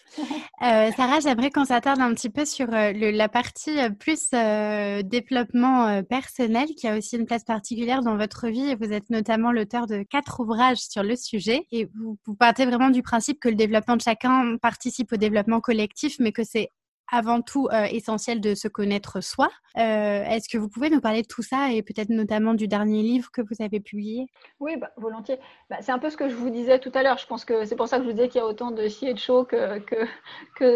Sarah, 0.59 1.19
j'aimerais 1.19 1.51
qu'on 1.51 1.65
s'attarde 1.65 2.01
un 2.01 2.13
petit 2.15 2.31
peu 2.31 2.45
sur 2.45 2.67
la 2.67 3.29
partie 3.29 3.77
plus 3.99 4.31
développement 4.31 6.01
personnel, 6.03 6.67
qui 6.75 6.88
a 6.88 6.97
aussi 6.97 7.17
une 7.17 7.25
place 7.25 7.43
particulière 7.43 8.01
dans 8.01 8.17
votre 8.17 8.47
vie. 8.47 8.75
Vous 8.81 8.91
êtes 8.91 9.09
notamment 9.11 9.51
l'auteur 9.51 9.85
de 9.85 10.01
quatre 10.01 10.39
ouvrages 10.39 10.79
sur 10.79 11.03
le 11.03 11.15
sujet. 11.15 11.67
Et 11.71 11.85
vous, 11.95 12.17
vous 12.25 12.35
partez 12.35 12.65
vraiment 12.65 12.89
du 12.89 13.03
principe 13.03 13.39
que 13.39 13.49
le 13.49 13.55
développement 13.55 13.97
de 13.97 14.01
chacun 14.01 14.57
participe 14.57 15.13
au 15.13 15.17
développement 15.17 15.61
collectif, 15.61 16.15
mais 16.19 16.31
que 16.31 16.43
c'est 16.43 16.69
avant 17.11 17.41
tout 17.41 17.67
euh, 17.71 17.85
essentiel 17.85 18.41
de 18.41 18.53
se 18.53 18.67
connaître 18.67 19.21
soi. 19.21 19.49
Euh, 19.77 20.23
est-ce 20.23 20.49
que 20.49 20.57
vous 20.57 20.69
pouvez 20.69 20.89
nous 20.89 20.99
parler 20.99 21.21
de 21.21 21.27
tout 21.27 21.41
ça 21.41 21.71
et 21.71 21.81
peut-être 21.81 22.09
notamment 22.09 22.53
du 22.53 22.67
dernier 22.67 23.01
livre 23.01 23.31
que 23.31 23.41
vous 23.41 23.63
avez 23.63 23.79
publié? 23.79 24.27
Oui, 24.59 24.75
bah, 24.77 24.91
volontiers. 24.97 25.39
Bah, 25.69 25.77
c'est 25.81 25.91
un 25.91 25.99
peu 25.99 26.09
ce 26.09 26.17
que 26.17 26.29
je 26.29 26.35
vous 26.35 26.49
disais 26.49 26.79
tout 26.79 26.91
à 26.93 27.03
l'heure. 27.03 27.17
Je 27.17 27.27
pense 27.27 27.45
que 27.45 27.65
c'est 27.65 27.75
pour 27.75 27.87
ça 27.87 27.97
que 27.97 28.03
je 28.03 28.09
vous 28.09 28.15
disais 28.15 28.27
qu'il 28.27 28.39
y 28.39 28.43
a 28.43 28.47
autant 28.47 28.71
de 28.71 28.87
de 28.87 29.17
chaud 29.17 29.45
que, 29.45 29.79
que, 29.79 30.05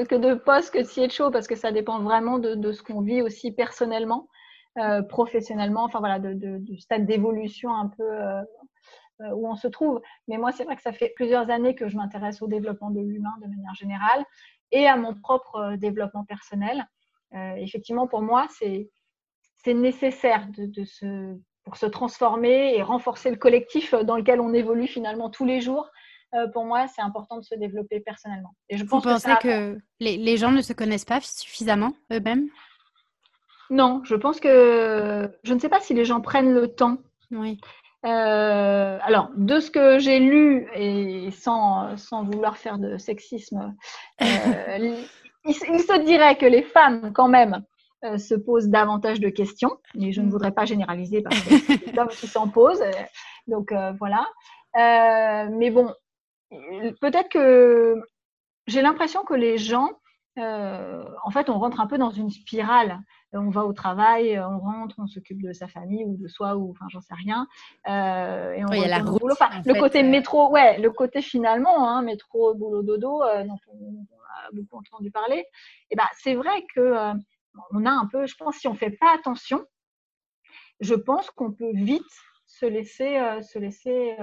que, 0.05 0.15
de 0.15 0.36
postes 0.36 0.71
que 0.71 0.79
de 0.79 1.05
de 1.07 1.11
chaud 1.11 1.32
parce 1.32 1.47
que 1.47 1.55
ça 1.55 1.71
dépend 1.71 1.99
vraiment 2.01 2.39
de, 2.39 2.71
ce 2.71 2.84
qu'on 2.84 3.01
vit 3.01 3.21
aussi 3.21 3.51
personnellement, 3.51 4.27
euh, 4.77 5.01
professionnellement, 5.01 5.84
enfin 5.84 5.99
voilà, 5.99 6.19
du 6.19 6.77
stade 6.77 7.05
d'évolution 7.05 7.73
un 7.73 7.88
peu 7.88 8.03
où 9.34 9.47
on 9.47 9.55
se 9.55 9.67
trouve. 9.67 10.01
Mais 10.27 10.38
moi, 10.38 10.51
c'est 10.51 10.63
vrai 10.63 10.75
que 10.75 10.82
ça 10.82 10.93
fait 10.93 11.11
plusieurs 11.15 11.49
années 11.49 11.75
que 11.75 11.88
je 11.88 11.95
m'intéresse 11.95 12.41
au 12.41 12.47
développement 12.47 12.89
de 12.89 12.99
l'humain 13.01 13.34
de 13.41 13.47
manière 13.47 13.75
générale 13.75 14.25
et 14.72 14.88
à 14.88 14.97
mon 14.97 15.13
propre 15.13 15.55
euh, 15.55 15.78
développement 15.78 16.26
personnel. 16.26 16.86
Euh, 17.34 17.55
effectivement, 17.55 18.07
pour 18.07 18.22
moi, 18.22 18.47
c'est 18.49 18.89
nécessaire 19.67 20.47
de, 20.57 20.84
se, 20.84 21.38
pour 21.63 21.78
se 21.78 21.86
transformer 21.86 22.76
et 22.76 22.82
renforcer 22.82 23.30
le 23.30 23.38
collectif 23.38 23.93
dans 23.93 24.17
lequel 24.17 24.41
on 24.41 24.53
évolue 24.53 24.88
finalement 24.88 25.30
tous 25.30 25.45
les 25.45 25.61
jours. 25.61 25.89
Euh, 26.34 26.47
pour 26.47 26.65
moi, 26.65 26.88
c'est 26.88 27.01
important 27.01 27.38
de 27.38 27.43
se 27.43 27.55
développer 27.55 27.99
personnellement. 27.99 28.55
Et 28.69 28.78
je 28.78 28.84
pense 28.84 29.03
Vous 29.03 29.09
pensez 29.09 29.34
que, 29.41 29.78
les, 29.99 30.17
les, 30.17 30.38
gens 30.38 30.51
ne 30.51 30.61
se 30.61 30.74
connaissent 30.74 31.05
pas 31.05 31.19
suffisamment 31.22 31.93
eux-mêmes? 32.11 32.47
Non, 33.69 34.01
je 34.03 34.15
pense 34.15 34.39
que 34.39 35.30
je 35.43 35.53
ne 35.53 35.59
sais 35.59 35.69
pas 35.69 35.80
si 35.80 35.93
les 35.93 36.05
gens 36.05 36.22
prennent 36.22 36.53
le 36.53 36.67
temps. 36.67 36.97
Oui. 37.32 37.59
Euh, 38.06 38.97
alors, 39.02 39.30
de 39.36 39.60
ce 39.60 39.70
que 39.70 39.99
j'ai 39.99 40.20
lu, 40.20 40.68
et 40.74 41.30
sans, 41.32 41.97
sans, 41.97 42.24
vouloir 42.24 42.58
faire 42.58 42.80
de 42.80 42.97
sexisme, 42.97 43.76
euh, 44.22 44.26
il, 45.45 45.54
se 45.54 46.04
dirait 46.04 46.36
que 46.38 46.45
les 46.45 46.64
femmes, 46.64 47.12
quand 47.14 47.28
même, 47.28 47.64
euh, 48.04 48.18
se 48.18 48.34
posent 48.34 48.70
davantage 48.70 49.20
de 49.20 49.30
questions. 49.30 49.78
Et 49.99 50.12
je 50.12 50.22
ne 50.22 50.28
mm. 50.28 50.30
voudrais 50.30 50.52
pas 50.52 50.66
généraliser 50.66 51.22
parce 51.22 51.39
que 51.41 51.58
c'est 51.68 51.91
des 51.91 51.99
hommes 51.99 52.08
qui 52.08 52.28
s'en 52.28 52.47
posent. 52.47 52.84
Donc, 53.47 53.72
voilà. 53.99 54.28
mais 54.76 55.70
bon, 55.70 55.93
peut-être 57.02 57.30
que 57.30 58.02
j'ai 58.66 58.82
l'impression 58.82 59.24
que 59.24 59.36
les 59.36 59.58
gens, 59.58 59.91
en 60.38 61.32
fait, 61.32 61.49
on 61.49 61.59
rentre 61.59 61.79
un 61.79 61.88
peu 61.88 61.97
dans 61.97 62.11
une 62.11 62.29
spirale 62.29 63.01
on 63.34 63.49
va 63.49 63.65
au 63.65 63.73
travail, 63.73 64.39
on 64.39 64.59
rentre, 64.59 64.95
on 64.99 65.07
s'occupe 65.07 65.41
de 65.41 65.53
sa 65.53 65.67
famille 65.67 66.03
ou 66.03 66.17
de 66.17 66.27
soi 66.27 66.55
ou 66.55 66.71
enfin 66.71 66.86
j'en 66.89 67.01
sais 67.01 67.13
rien. 67.13 67.47
Euh, 67.88 68.51
et 68.51 68.65
on 68.65 68.73
y 68.73 68.84
a 68.84 68.88
la 68.88 68.99
route, 68.99 69.21
le 69.23 69.79
côté 69.79 70.03
euh. 70.03 70.09
métro, 70.09 70.49
ouais, 70.49 70.79
le 70.79 70.91
côté 70.91 71.21
finalement, 71.21 71.88
hein, 71.88 72.01
métro, 72.01 72.53
boulot, 72.55 72.84
dodo, 72.84 73.23
euh, 73.23 73.43
dont 73.43 73.57
on, 73.67 74.05
a 74.34 74.51
beaucoup 74.53 74.77
entendu 74.77 75.11
parler. 75.11 75.38
Et 75.38 75.45
eh 75.91 75.95
ben 75.95 76.07
c'est 76.17 76.36
vrai 76.36 76.65
que 76.73 77.13
on 77.71 77.86
a 77.86 77.91
un 77.91 78.07
peu, 78.07 78.25
je 78.25 78.36
pense, 78.36 78.55
si 78.57 78.67
on 78.67 78.75
fait 78.75 78.91
pas 78.91 79.13
attention, 79.13 79.65
je 80.79 80.95
pense 80.95 81.29
qu'on 81.32 81.51
peut 81.51 81.71
vite 81.73 82.03
se 82.45 82.65
laisser, 82.65 83.19
se 83.41 83.59
laisser 83.59 84.17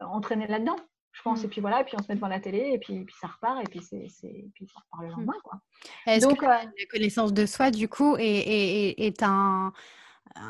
entraîner 0.00 0.46
là-dedans 0.46 0.76
je 1.12 1.22
pense. 1.22 1.42
Mmh. 1.42 1.44
Et 1.44 1.48
puis 1.48 1.60
voilà, 1.60 1.80
et 1.80 1.84
puis 1.84 1.94
on 1.98 2.02
se 2.02 2.08
met 2.08 2.16
devant 2.16 2.28
la 2.28 2.40
télé, 2.40 2.70
et 2.72 2.78
puis, 2.78 3.04
puis 3.04 3.14
ça 3.20 3.28
repart, 3.28 3.60
et 3.60 3.68
puis, 3.70 3.80
c'est, 3.82 4.06
c'est, 4.08 4.46
puis 4.54 4.66
ça 4.66 4.80
repart 4.80 5.02
le 5.02 5.08
mmh. 5.08 5.10
lendemain. 5.10 5.40
Quoi. 5.44 5.60
Est-ce 6.06 6.26
Donc, 6.26 6.40
que 6.40 6.46
la 6.46 6.66
connaissance 6.90 7.32
de 7.32 7.46
soi, 7.46 7.70
du 7.70 7.88
coup, 7.88 8.16
est, 8.16 8.24
est, 8.24 9.06
est 9.06 9.22
un, 9.22 9.72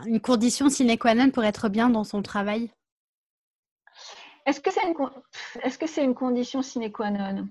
une 0.07 0.21
condition 0.21 0.69
sine 0.69 0.97
qua 0.99 1.15
non 1.15 1.31
pour 1.31 1.45
être 1.45 1.69
bien 1.69 1.91
dans 1.91 2.05
son 2.05 2.23
travail? 2.23 2.71
Est-ce 4.47 4.61
que 4.61 4.73
c'est 4.73 4.87
une, 4.87 4.95
est-ce 5.63 5.79
que 5.79 5.87
c'est 5.87 6.05
une 6.05 6.15
condition 6.15 6.63
sine 6.63 6.91
qua 6.91 7.11
non? 7.11 7.49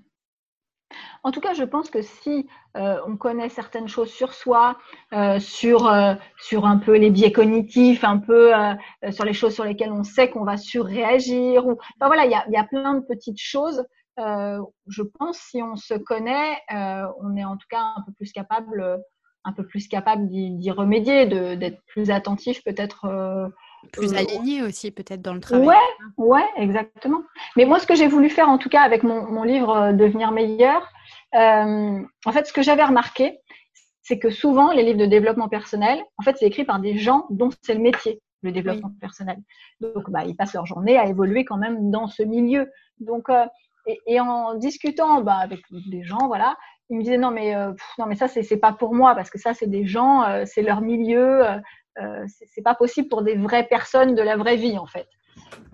En 1.22 1.30
tout 1.30 1.40
cas, 1.40 1.54
je 1.54 1.64
pense 1.64 1.90
que 1.90 2.02
si 2.02 2.48
euh, 2.76 2.96
on 3.06 3.16
connaît 3.16 3.48
certaines 3.48 3.88
choses 3.88 4.10
sur 4.10 4.32
soi, 4.32 4.78
euh, 5.12 5.38
sur, 5.40 5.86
euh, 5.86 6.14
sur 6.38 6.66
un 6.66 6.78
peu 6.78 6.96
les 6.96 7.10
biais 7.10 7.32
cognitifs, 7.32 8.04
un 8.04 8.18
peu 8.18 8.52
sur 9.10 9.24
les 9.24 9.32
choses 9.32 9.54
sur 9.54 9.64
lesquelles 9.64 9.92
on 9.92 10.04
sait 10.04 10.30
qu'on 10.30 10.44
va 10.44 10.56
surréagir, 10.56 11.66
ou 11.66 11.72
enfin 11.72 12.06
voilà, 12.06 12.24
il 12.24 12.30
y 12.30 12.34
a, 12.34 12.44
y 12.48 12.56
a, 12.56 12.64
plein 12.64 12.94
de 12.94 13.04
petites 13.06 13.40
choses. 13.40 13.84
je 14.18 15.02
pense 15.18 15.38
si 15.38 15.62
on 15.62 15.76
se 15.76 15.94
connaît, 15.94 16.58
on 16.70 17.36
est 17.36 17.44
en 17.44 17.56
tout 17.56 17.68
cas 17.68 17.94
un 17.96 18.02
peu 18.06 18.12
plus 18.12 18.32
capable, 18.32 19.00
un 19.44 19.52
peu 19.52 19.66
plus 19.66 19.88
capable 19.88 20.28
d'y 20.28 20.70
remédier, 20.70 21.26
d'être 21.26 21.82
plus 21.86 22.10
attentif 22.10 22.62
peut-être 22.64 23.50
plus 23.90 24.14
aligné 24.14 24.62
aussi 24.62 24.90
peut-être 24.90 25.22
dans 25.22 25.34
le 25.34 25.40
travail. 25.40 25.66
Ouais, 25.66 25.74
ouais, 26.16 26.46
exactement. 26.56 27.22
Mais 27.56 27.64
moi, 27.64 27.78
ce 27.78 27.86
que 27.86 27.94
j'ai 27.94 28.06
voulu 28.06 28.30
faire, 28.30 28.48
en 28.48 28.58
tout 28.58 28.68
cas 28.68 28.82
avec 28.82 29.02
mon, 29.02 29.30
mon 29.30 29.42
livre 29.42 29.70
euh, 29.70 29.92
Devenir 29.92 30.32
meilleur, 30.32 30.88
euh, 31.34 32.00
en 32.24 32.32
fait, 32.32 32.46
ce 32.46 32.52
que 32.52 32.62
j'avais 32.62 32.84
remarqué, 32.84 33.38
c'est 34.02 34.18
que 34.18 34.30
souvent 34.30 34.72
les 34.72 34.82
livres 34.82 34.98
de 34.98 35.06
développement 35.06 35.48
personnel, 35.48 36.02
en 36.18 36.22
fait, 36.22 36.36
c'est 36.38 36.46
écrit 36.46 36.64
par 36.64 36.80
des 36.80 36.98
gens 36.98 37.26
dont 37.30 37.50
c'est 37.62 37.74
le 37.74 37.80
métier, 37.80 38.20
le 38.42 38.52
développement 38.52 38.92
personnel. 39.00 39.38
Donc, 39.80 40.10
bah, 40.10 40.24
ils 40.24 40.36
passent 40.36 40.54
leur 40.54 40.66
journée 40.66 40.98
à 40.98 41.06
évoluer 41.06 41.44
quand 41.44 41.58
même 41.58 41.90
dans 41.90 42.08
ce 42.08 42.22
milieu. 42.22 42.70
Donc, 43.00 43.28
euh, 43.28 43.46
et, 43.86 43.98
et, 44.06 44.20
en 44.20 44.54
discutant 44.54 45.22
bah, 45.22 45.36
avec 45.36 45.60
des 45.70 46.02
gens, 46.02 46.26
voilà, 46.28 46.56
ils 46.90 46.98
me 46.98 47.02
disaient 47.02 47.18
non 47.18 47.30
mais 47.30 47.54
euh, 47.54 47.72
non 47.98 48.06
mais 48.06 48.14
ça 48.14 48.28
c'est 48.28 48.56
pas 48.56 48.72
pour 48.72 48.94
moi 48.94 49.14
parce 49.14 49.30
que 49.30 49.38
ça 49.38 49.54
c'est 49.54 49.66
des 49.66 49.86
gens, 49.86 50.22
euh, 50.24 50.44
c'est 50.46 50.62
leur 50.62 50.82
milieu, 50.82 51.42
euh, 51.98 52.24
c'est 52.26 52.62
pas 52.62 52.74
possible 52.74 53.08
pour 53.08 53.22
des 53.22 53.36
vraies 53.36 53.66
personnes 53.66 54.14
de 54.14 54.22
la 54.22 54.36
vraie 54.36 54.56
vie 54.56 54.78
en 54.78 54.86
fait. 54.86 55.08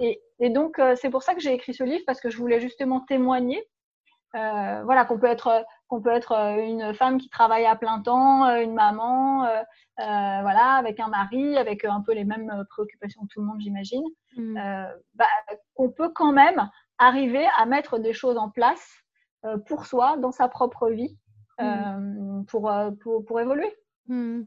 Et, 0.00 0.20
donc 0.50 0.80
c'est 0.96 1.10
pour 1.10 1.22
ça 1.24 1.34
que 1.34 1.40
j'ai 1.40 1.52
écrit 1.52 1.74
ce 1.74 1.82
livre 1.82 2.04
parce 2.06 2.20
que 2.20 2.30
je 2.30 2.36
voulais 2.36 2.60
justement 2.60 3.00
témoigner, 3.00 3.60
voilà 4.32 5.04
qu'on 5.04 5.18
peut 5.18 5.26
être 5.26 5.64
qu'on 5.88 6.00
peut 6.00 6.12
être 6.12 6.32
une 6.32 6.94
femme 6.94 7.18
qui 7.18 7.28
travaille 7.28 7.66
à 7.66 7.74
plein 7.74 8.00
temps, 8.00 8.44
une 8.56 8.74
maman, 8.74 9.48
voilà, 9.96 10.74
avec 10.74 11.00
un 11.00 11.08
mari, 11.08 11.56
avec 11.56 11.84
un 11.84 12.02
peu 12.02 12.12
les 12.12 12.24
mêmes 12.24 12.64
préoccupations 12.70 13.22
que 13.22 13.28
tout 13.34 13.40
le 13.40 13.46
monde, 13.46 13.60
j'imagine, 13.60 14.04
mmh. 14.36 14.54
bah, 15.14 15.26
qu'on 15.74 15.90
peut 15.90 16.10
quand 16.14 16.32
même 16.32 16.70
arriver 16.98 17.46
à 17.58 17.66
mettre 17.66 17.98
des 17.98 18.12
choses 18.12 18.36
en 18.36 18.48
place 18.48 19.02
pour 19.66 19.86
soi, 19.86 20.16
dans 20.18 20.32
sa 20.32 20.46
propre 20.46 20.88
vie, 20.90 21.18
mmh. 21.58 22.44
pour, 22.46 22.70
pour, 23.02 23.24
pour, 23.24 23.40
évoluer. 23.40 23.74
Mmh. 24.08 24.44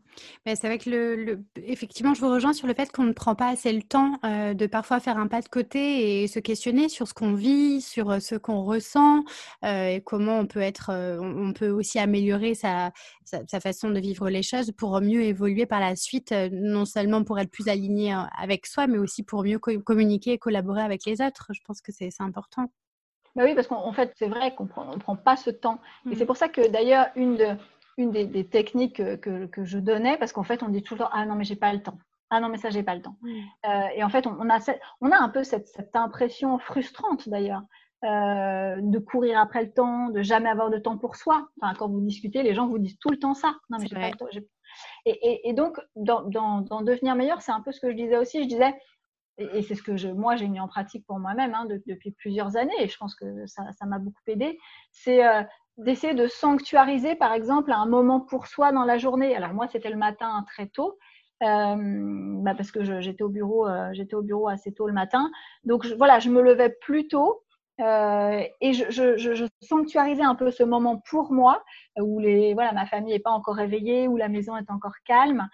c'est 0.47 0.65
vrai 0.65 0.79
que 0.79 0.89
le, 0.89 1.45
effectivement, 1.55 2.15
je 2.15 2.21
vous 2.21 2.31
rejoins 2.31 2.51
sur 2.51 2.65
le 2.65 2.73
fait 2.73 2.91
qu'on 2.91 3.03
ne 3.03 3.11
prend 3.11 3.35
pas 3.35 3.49
assez 3.49 3.71
le 3.71 3.83
temps 3.83 4.17
euh, 4.25 4.55
de 4.55 4.65
parfois 4.65 4.99
faire 4.99 5.19
un 5.19 5.27
pas 5.27 5.41
de 5.41 5.49
côté 5.49 6.23
et 6.23 6.27
se 6.27 6.39
questionner 6.39 6.89
sur 6.89 7.07
ce 7.07 7.13
qu'on 7.13 7.35
vit, 7.35 7.79
sur 7.79 8.09
euh, 8.09 8.19
ce 8.19 8.33
qu'on 8.33 8.63
ressent 8.63 9.23
euh, 9.63 9.89
et 9.89 10.01
comment 10.01 10.39
on 10.39 10.47
peut 10.47 10.61
être, 10.61 10.91
on, 10.91 11.53
peut 11.53 11.69
aussi 11.69 11.99
améliorer 11.99 12.55
sa, 12.55 12.91
sa, 13.23 13.59
façon 13.59 13.91
de 13.91 13.99
vivre 13.99 14.29
les 14.31 14.41
choses 14.41 14.71
pour 14.71 14.99
mieux 14.99 15.21
évoluer 15.21 15.67
par 15.67 15.79
la 15.79 15.95
suite, 15.95 16.33
non 16.51 16.85
seulement 16.85 17.23
pour 17.23 17.37
être 17.37 17.51
plus 17.51 17.67
aligné 17.67 18.15
avec 18.39 18.65
soi, 18.65 18.87
mais 18.87 18.97
aussi 18.97 19.21
pour 19.21 19.43
mieux 19.43 19.59
communiquer 19.59 20.31
et 20.31 20.37
collaborer 20.39 20.81
avec 20.81 21.05
les 21.05 21.21
autres. 21.21 21.47
Je 21.53 21.61
pense 21.65 21.81
que 21.81 21.91
c'est 21.91 22.09
important. 22.19 22.71
Bah 23.35 23.43
oui, 23.45 23.53
parce 23.53 23.67
qu'en 23.67 23.93
fait, 23.93 24.11
c'est 24.17 24.27
vrai 24.27 24.55
qu'on 24.55 24.65
ne 24.65 24.97
prend 24.97 25.15
pas 25.15 25.37
ce 25.37 25.51
temps. 25.51 25.79
Et 26.09 26.15
c'est 26.15 26.23
mmh. 26.23 26.27
pour 26.27 26.37
ça 26.37 26.49
que 26.49 26.67
d'ailleurs, 26.69 27.07
une 27.15 27.37
de, 27.37 27.55
une 28.01 28.11
des, 28.11 28.45
techniques 28.47 28.97
que, 29.21 29.45
que, 29.45 29.65
je 29.65 29.79
donnais, 29.79 30.17
parce 30.17 30.33
qu'en 30.33 30.43
fait, 30.43 30.63
on 30.63 30.69
dit 30.69 30.83
toujours 30.83 31.09
Ah 31.13 31.25
non, 31.25 31.35
mais 31.35 31.43
j'ai 31.43 31.55
pas 31.55 31.73
le 31.73 31.81
temps. 31.81 31.97
Ah 32.29 32.39
non, 32.39 32.49
mais 32.49 32.57
ça, 32.57 32.69
j'ai 32.69 32.83
pas 32.83 32.95
le 32.95 33.01
temps. 33.01 33.17
Euh, 33.65 33.87
et 33.95 34.03
en 34.03 34.09
fait, 34.09 34.25
on, 34.25 34.49
a, 34.49 34.59
on 35.01 35.11
a 35.11 35.17
un 35.17 35.29
peu 35.29 35.43
cette, 35.43 35.67
cette 35.67 35.95
impression 35.95 36.57
frustrante 36.59 37.27
d'ailleurs. 37.29 37.63
Euh, 38.03 38.77
de 38.81 38.97
courir 38.97 39.39
après 39.39 39.61
le 39.63 39.71
temps, 39.71 40.09
de 40.09 40.23
jamais 40.23 40.49
avoir 40.49 40.71
de 40.71 40.79
temps 40.79 40.97
pour 40.97 41.15
soi. 41.15 41.47
Enfin, 41.61 41.75
quand 41.75 41.87
vous 41.87 42.01
discutez, 42.01 42.41
les 42.41 42.55
gens 42.55 42.67
vous 42.67 42.79
disent 42.79 42.97
tout 42.97 43.11
le 43.11 43.19
temps 43.19 43.35
ça. 43.35 43.53
Non, 43.69 43.77
mais 43.79 43.85
j'ai 43.85 43.95
pas 43.95 44.09
le 44.09 44.17
temps. 44.17 44.25
Et, 45.05 45.11
et, 45.11 45.49
et, 45.49 45.53
donc, 45.53 45.79
dans, 45.95 46.23
dans, 46.23 46.61
dans 46.61 46.81
devenir 46.81 47.13
meilleur, 47.15 47.41
c'est 47.41 47.51
un 47.51 47.61
peu 47.61 47.71
ce 47.71 47.79
que 47.79 47.91
je 47.91 47.95
disais 47.95 48.17
aussi. 48.17 48.41
Je 48.41 48.47
disais, 48.47 48.73
et, 49.37 49.61
c'est 49.61 49.75
ce 49.75 49.83
que 49.83 49.97
je, 49.97 50.07
moi 50.07 50.35
j'ai 50.35 50.47
mis 50.47 50.59
en 50.59 50.67
pratique 50.67 51.05
pour 51.05 51.19
moi-même 51.19 51.53
hein, 51.53 51.67
depuis 51.85 52.11
plusieurs 52.11 52.57
années, 52.57 52.73
et 52.79 52.87
je 52.87 52.97
pense 52.97 53.15
que 53.15 53.45
ça 53.45 53.63
m'a 53.85 53.99
beaucoup 53.99 54.21
aidé, 54.27 54.57
c'est 54.91 55.25
euh, 55.25 55.43
d'essayer 55.77 56.13
de 56.13 56.27
sanctuariser, 56.27 57.15
par 57.15 57.33
exemple, 57.33 57.71
un 57.71 57.85
moment 57.85 58.19
pour 58.19 58.47
soi 58.47 58.71
dans 58.71 58.83
la 58.83 58.97
journée. 58.97 59.35
Alors 59.35 59.53
moi, 59.53 59.67
c'était 59.67 59.89
le 59.89 59.97
matin 59.97 60.43
très 60.47 60.67
tôt, 60.67 60.97
euh, 61.43 61.75
bah 62.43 62.53
parce 62.55 62.71
que 62.71 63.01
j'étais 63.01 63.23
au 63.23 63.29
bureau, 63.29 63.67
euh, 63.67 63.89
j'étais 63.93 64.15
au 64.15 64.21
bureau 64.21 64.47
assez 64.47 64.73
tôt 64.73 64.87
le 64.87 64.93
matin. 64.93 65.31
Donc 65.63 65.85
voilà, 65.97 66.19
je 66.19 66.29
me 66.29 66.41
levais 66.41 66.69
plus 66.81 67.07
tôt. 67.07 67.43
Euh, 67.79 68.43
et 68.59 68.73
je, 68.73 69.47
sanctuarisais 69.61 70.21
un 70.21 70.35
peu 70.35 70.51
ce 70.51 70.61
moment 70.61 71.01
pour 71.09 71.31
moi, 71.31 71.63
où 71.99 72.19
les, 72.19 72.53
voilà, 72.53 72.73
ma 72.73 72.85
famille 72.85 73.13
n'est 73.13 73.19
pas 73.19 73.31
encore 73.31 73.55
réveillée, 73.55 74.07
où 74.07 74.17
la 74.17 74.29
maison 74.29 74.55
est 74.55 74.69
encore 74.69 74.93
calme, 75.05 75.47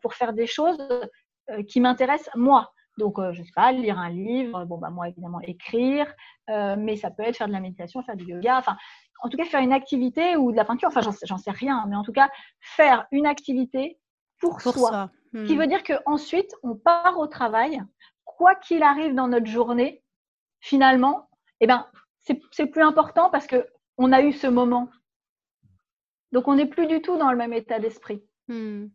pour 0.00 0.14
faire 0.14 0.32
des 0.32 0.46
choses 0.46 0.78
qui 1.68 1.80
m'intéressent 1.80 2.34
moi. 2.34 2.72
Donc, 2.96 3.18
je 3.32 3.42
sais 3.42 3.52
pas, 3.54 3.72
lire 3.72 3.98
un 3.98 4.08
livre, 4.08 4.64
bon, 4.64 4.78
bah, 4.78 4.88
moi, 4.88 5.08
évidemment, 5.08 5.40
écrire, 5.42 6.10
mais 6.48 6.96
ça 6.96 7.10
peut 7.10 7.24
être 7.24 7.36
faire 7.36 7.48
de 7.48 7.52
la 7.52 7.60
méditation, 7.60 8.02
faire 8.02 8.16
du 8.16 8.24
yoga, 8.24 8.56
enfin, 8.56 8.78
en 9.20 9.28
tout 9.28 9.36
cas 9.36 9.44
faire 9.44 9.60
une 9.60 9.72
activité 9.72 10.36
ou 10.36 10.52
de 10.52 10.56
la 10.56 10.64
peinture, 10.64 10.88
enfin 10.88 11.00
j'en 11.00 11.38
sais 11.38 11.50
rien, 11.50 11.84
mais 11.88 11.96
en 11.96 12.02
tout 12.02 12.12
cas 12.12 12.30
faire 12.60 13.06
une 13.12 13.26
activité 13.26 13.98
pour, 14.40 14.60
soi. 14.60 15.10
Ce 15.32 15.44
qui 15.44 15.54
hmm. 15.54 15.58
veut 15.58 15.66
dire 15.66 15.82
qu'ensuite 15.82 16.54
on 16.62 16.76
part 16.76 17.18
au 17.18 17.26
travail, 17.26 17.82
quoi 18.24 18.54
qu'il 18.54 18.82
arrive 18.82 19.14
dans 19.14 19.28
notre 19.28 19.46
journée, 19.46 20.02
finalement, 20.60 21.28
eh 21.60 21.66
ben, 21.66 21.86
c'est 22.50 22.66
plus 22.66 22.82
important 22.82 23.30
parce 23.30 23.46
qu'on 23.46 24.12
a 24.12 24.22
eu 24.22 24.32
ce 24.32 24.46
moment. 24.46 24.90
Donc 26.32 26.48
on 26.48 26.56
n'est 26.56 26.66
plus 26.66 26.86
du 26.86 27.00
tout 27.00 27.16
dans 27.16 27.30
le 27.30 27.36
même 27.36 27.52
état 27.52 27.78
d'esprit. 27.78 28.22
Hmm. 28.48 28.88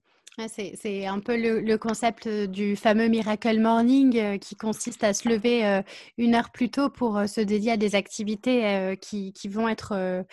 C'est 0.47 1.05
un 1.05 1.19
peu 1.19 1.35
le, 1.35 1.77
concept 1.77 2.25
euh, 2.25 2.47
du 2.47 2.75
fameux 2.75 3.07
Miracle 3.07 3.59
Morning 3.59 4.17
euh, 4.17 4.37
qui 4.37 4.55
consiste 4.55 5.03
à 5.03 5.13
se 5.13 5.27
lever 5.27 5.65
euh, 5.65 5.81
une 6.17 6.35
heure 6.35 6.51
plus 6.51 6.69
tôt 6.69 6.89
pour 6.89 7.21
se 7.27 7.41
dédier 7.41 7.73
à 7.73 7.77
des 7.77 7.95
activités 7.95 8.95
qui, 9.01 9.33
vont 9.49 9.67
être 9.67 10.23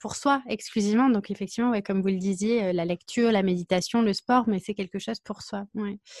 pour 0.00 0.16
soi 0.16 0.42
exclusivement. 0.48 1.08
Donc 1.08 1.30
effectivement, 1.30 1.70
ouais, 1.70 1.82
comme 1.82 2.00
vous 2.02 2.08
le 2.08 2.16
disiez, 2.16 2.72
la 2.72 2.84
lecture, 2.84 3.30
la 3.30 3.42
méditation, 3.42 4.02
le 4.02 4.12
sport, 4.12 4.44
mais 4.48 4.58
c'est 4.58 4.74
quelque 4.74 4.98
chose 4.98 5.20
pour 5.20 5.42
soi. 5.42 5.66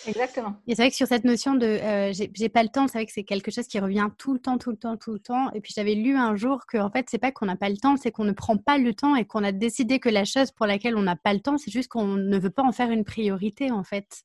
Exactement. 0.06 0.54
Et 0.66 0.74
c'est 0.74 0.82
vrai 0.82 0.90
que 0.90 0.96
sur 0.96 1.08
cette 1.08 1.24
notion 1.24 1.54
de 1.54 1.80
j'ai 2.12 2.48
pas 2.48 2.62
le 2.62 2.68
temps, 2.68 2.86
c'est 2.86 2.98
vrai 2.98 3.06
que 3.06 3.12
c'est 3.12 3.24
quelque 3.24 3.50
chose 3.50 3.66
qui 3.66 3.80
revient 3.80 4.08
tout 4.18 4.34
le 4.34 4.38
temps, 4.38 4.58
tout 4.58 4.70
le 4.70 4.76
temps, 4.76 4.96
tout 4.96 5.12
le 5.12 5.18
temps. 5.18 5.50
Et 5.52 5.60
puis 5.60 5.72
j'avais 5.74 5.94
lu 5.94 6.16
un 6.16 6.36
jour 6.36 6.66
que 6.66 6.78
en 6.78 6.90
fait, 6.90 7.06
c'est 7.10 7.18
pas 7.18 7.32
qu'on 7.32 7.46
n'a 7.46 7.56
pas 7.56 7.70
le 7.70 7.78
temps, 7.78 7.96
c'est 7.96 8.12
qu'on 8.12 8.24
ne 8.24 8.32
prend 8.32 8.56
pas 8.56 8.78
le 8.78 8.94
temps 8.94 9.16
et 9.16 9.24
qu'on 9.24 9.42
a 9.42 9.52
décidé 9.52 9.98
que 9.98 10.08
la 10.08 10.24
chose 10.24 10.52
pour 10.52 10.66
laquelle 10.66 10.96
on 10.96 11.02
n'a 11.02 11.16
pas 11.16 11.32
le 11.32 11.40
temps, 11.40 11.58
c'est 11.58 11.72
juste 11.72 11.88
qu'on 11.88 12.06
ne 12.06 12.38
veut 12.38 12.50
pas 12.50 12.62
en 12.62 12.72
faire 12.76 12.90
une 12.90 13.04
priorité 13.04 13.70
en 13.70 13.82
fait. 13.82 14.22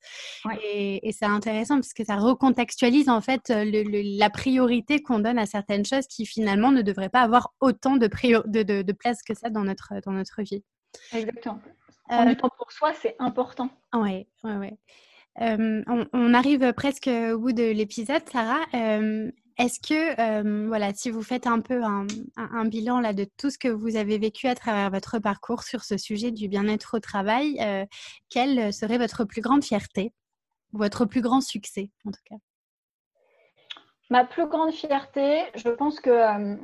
Et, 0.63 1.11
c'est 1.11 1.25
intéressant 1.25 1.75
parce 1.75 1.93
que 1.93 2.03
ça 2.03 2.15
recontextualise 2.17 3.09
en 3.09 3.21
fait 3.21 3.49
la 3.49 4.29
priorité 4.29 5.01
qu'on 5.01 5.19
donne 5.19 5.39
à 5.39 5.45
certaines 5.45 5.85
choses 5.85 6.07
qui 6.07 6.25
finalement 6.25 6.71
ne 6.71 6.81
devraient 6.81 7.09
pas 7.09 7.21
avoir 7.21 7.53
autant 7.59 7.97
de, 7.97 8.07
de, 8.07 8.91
place 8.91 9.23
que 9.23 9.33
ça 9.33 9.49
dans 9.49 9.63
notre, 9.63 9.93
dans 10.05 10.11
notre 10.11 10.41
vie. 10.41 10.63
Exactement. 11.13 11.59
Prendre 12.07 12.25
du 12.25 12.31
euh, 12.31 12.35
temps 12.35 12.49
pour 12.57 12.71
soi, 12.71 12.93
c'est 12.93 13.15
important. 13.19 13.69
Oui, 13.93 14.27
oui, 14.43 14.51
oui. 14.59 14.69
on, 15.37 16.33
arrive 16.33 16.73
presque 16.73 17.07
au 17.07 17.39
bout 17.39 17.53
de 17.53 17.71
l'épisode, 17.71 18.23
Sarah. 18.31 18.65
Est-ce 19.57 19.79
que, 19.79 20.19
euh, 20.19 20.67
voilà, 20.67 20.93
si 20.93 21.09
vous 21.09 21.23
faites 21.23 21.45
un 21.47 21.59
peu 21.59 21.81
un, 21.83 22.65
bilan 22.65 22.99
là 22.99 23.13
de 23.13 23.25
tout 23.37 23.49
ce 23.49 23.57
que 23.57 23.67
vous 23.67 23.95
avez 23.95 24.17
vécu 24.17 24.47
à 24.47 24.55
travers 24.55 24.89
votre 24.89 25.19
parcours 25.19 25.63
sur 25.63 25.83
ce 25.83 25.97
sujet 25.97 26.31
du 26.31 26.47
bien-être 26.47 26.97
au 26.97 26.99
travail, 26.99 27.57
euh, 27.61 27.85
quelle 28.29 28.73
serait 28.73 28.97
votre 28.97 29.25
plus 29.25 29.41
grande 29.41 29.63
fierté, 29.63 30.13
votre 30.73 31.05
plus 31.05 31.21
grand 31.21 31.41
succès 31.41 31.89
en 32.05 32.11
tout 32.11 32.21
cas? 32.25 32.35
Ma 34.09 34.25
plus 34.25 34.47
grande 34.47 34.73
fierté, 34.73 35.43
je 35.55 35.69
pense 35.69 35.99
que 35.99 36.09
euh, 36.09 36.55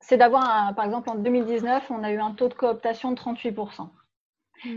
c'est 0.00 0.16
d'avoir, 0.16 0.74
par 0.74 0.84
exemple, 0.84 1.10
en 1.10 1.16
2019, 1.16 1.90
on 1.90 2.02
a 2.02 2.12
eu 2.12 2.18
un 2.18 2.32
taux 2.32 2.48
de 2.48 2.54
cooptation 2.54 3.12
de 3.12 3.16
38%. 3.16 3.88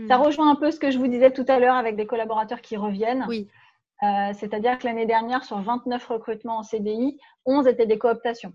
Ça 0.08 0.18
hmm. 0.18 0.20
rejoint 0.20 0.50
un 0.50 0.56
peu 0.56 0.70
ce 0.70 0.80
que 0.80 0.90
je 0.90 0.98
vous 0.98 1.06
disais 1.06 1.30
tout 1.30 1.44
à 1.48 1.60
l'heure 1.60 1.76
avec 1.76 1.94
des 1.94 2.06
collaborateurs 2.06 2.60
qui 2.60 2.76
reviennent. 2.76 3.24
Oui. 3.28 3.48
Euh, 4.02 4.32
c'est-à-dire 4.34 4.78
que 4.78 4.86
l'année 4.86 5.06
dernière, 5.06 5.44
sur 5.44 5.58
29 5.60 6.06
recrutements 6.06 6.58
en 6.58 6.62
CDI, 6.62 7.18
11 7.46 7.66
étaient 7.66 7.86
des 7.86 7.98
cooptations. 7.98 8.52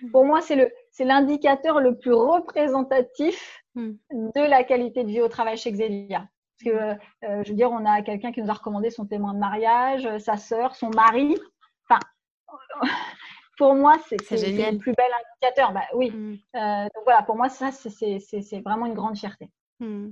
Hmm. 0.00 0.10
Pour 0.10 0.24
moi, 0.24 0.40
c'est 0.40 1.04
l'indicateur 1.04 1.80
le, 1.80 1.96
plus 1.96 2.12
représentatif 2.12 3.62
hmm. 3.74 3.92
de 4.10 4.40
la 4.40 4.64
qualité 4.64 5.04
de 5.04 5.08
vie 5.08 5.20
au 5.20 5.28
travail 5.28 5.56
chez 5.56 5.72
Xelia. 5.72 6.28
Parce 6.58 6.76
que, 6.76 7.24
euh, 7.26 7.42
je 7.44 7.50
veux 7.50 7.56
dire, 7.56 7.70
on 7.70 7.84
a 7.84 8.02
quelqu'un 8.02 8.30
qui 8.30 8.42
nous 8.42 8.50
a 8.50 8.54
recommandé 8.54 8.90
son 8.90 9.06
témoin 9.06 9.34
de 9.34 9.38
mariage, 9.38 10.18
sa 10.18 10.36
sœur, 10.36 10.76
son 10.76 10.90
mari. 10.90 11.36
Enfin, 11.88 12.00
pour 13.58 13.74
moi, 13.74 13.94
c'est 14.06 14.16
le 14.20 14.78
plus 14.78 14.92
bel 14.92 15.06
indicateur. 15.40 15.72
Bah, 15.72 15.84
oui. 15.94 16.10
Hmm. 16.10 16.36
Euh, 16.56 16.84
donc 16.94 17.04
voilà, 17.04 17.22
pour 17.22 17.36
moi, 17.36 17.48
ça, 17.48 17.70
c'est 17.72 18.60
vraiment 18.64 18.86
une 18.86 18.94
grande 18.94 19.16
fierté. 19.16 19.50
Mmh. 19.80 20.10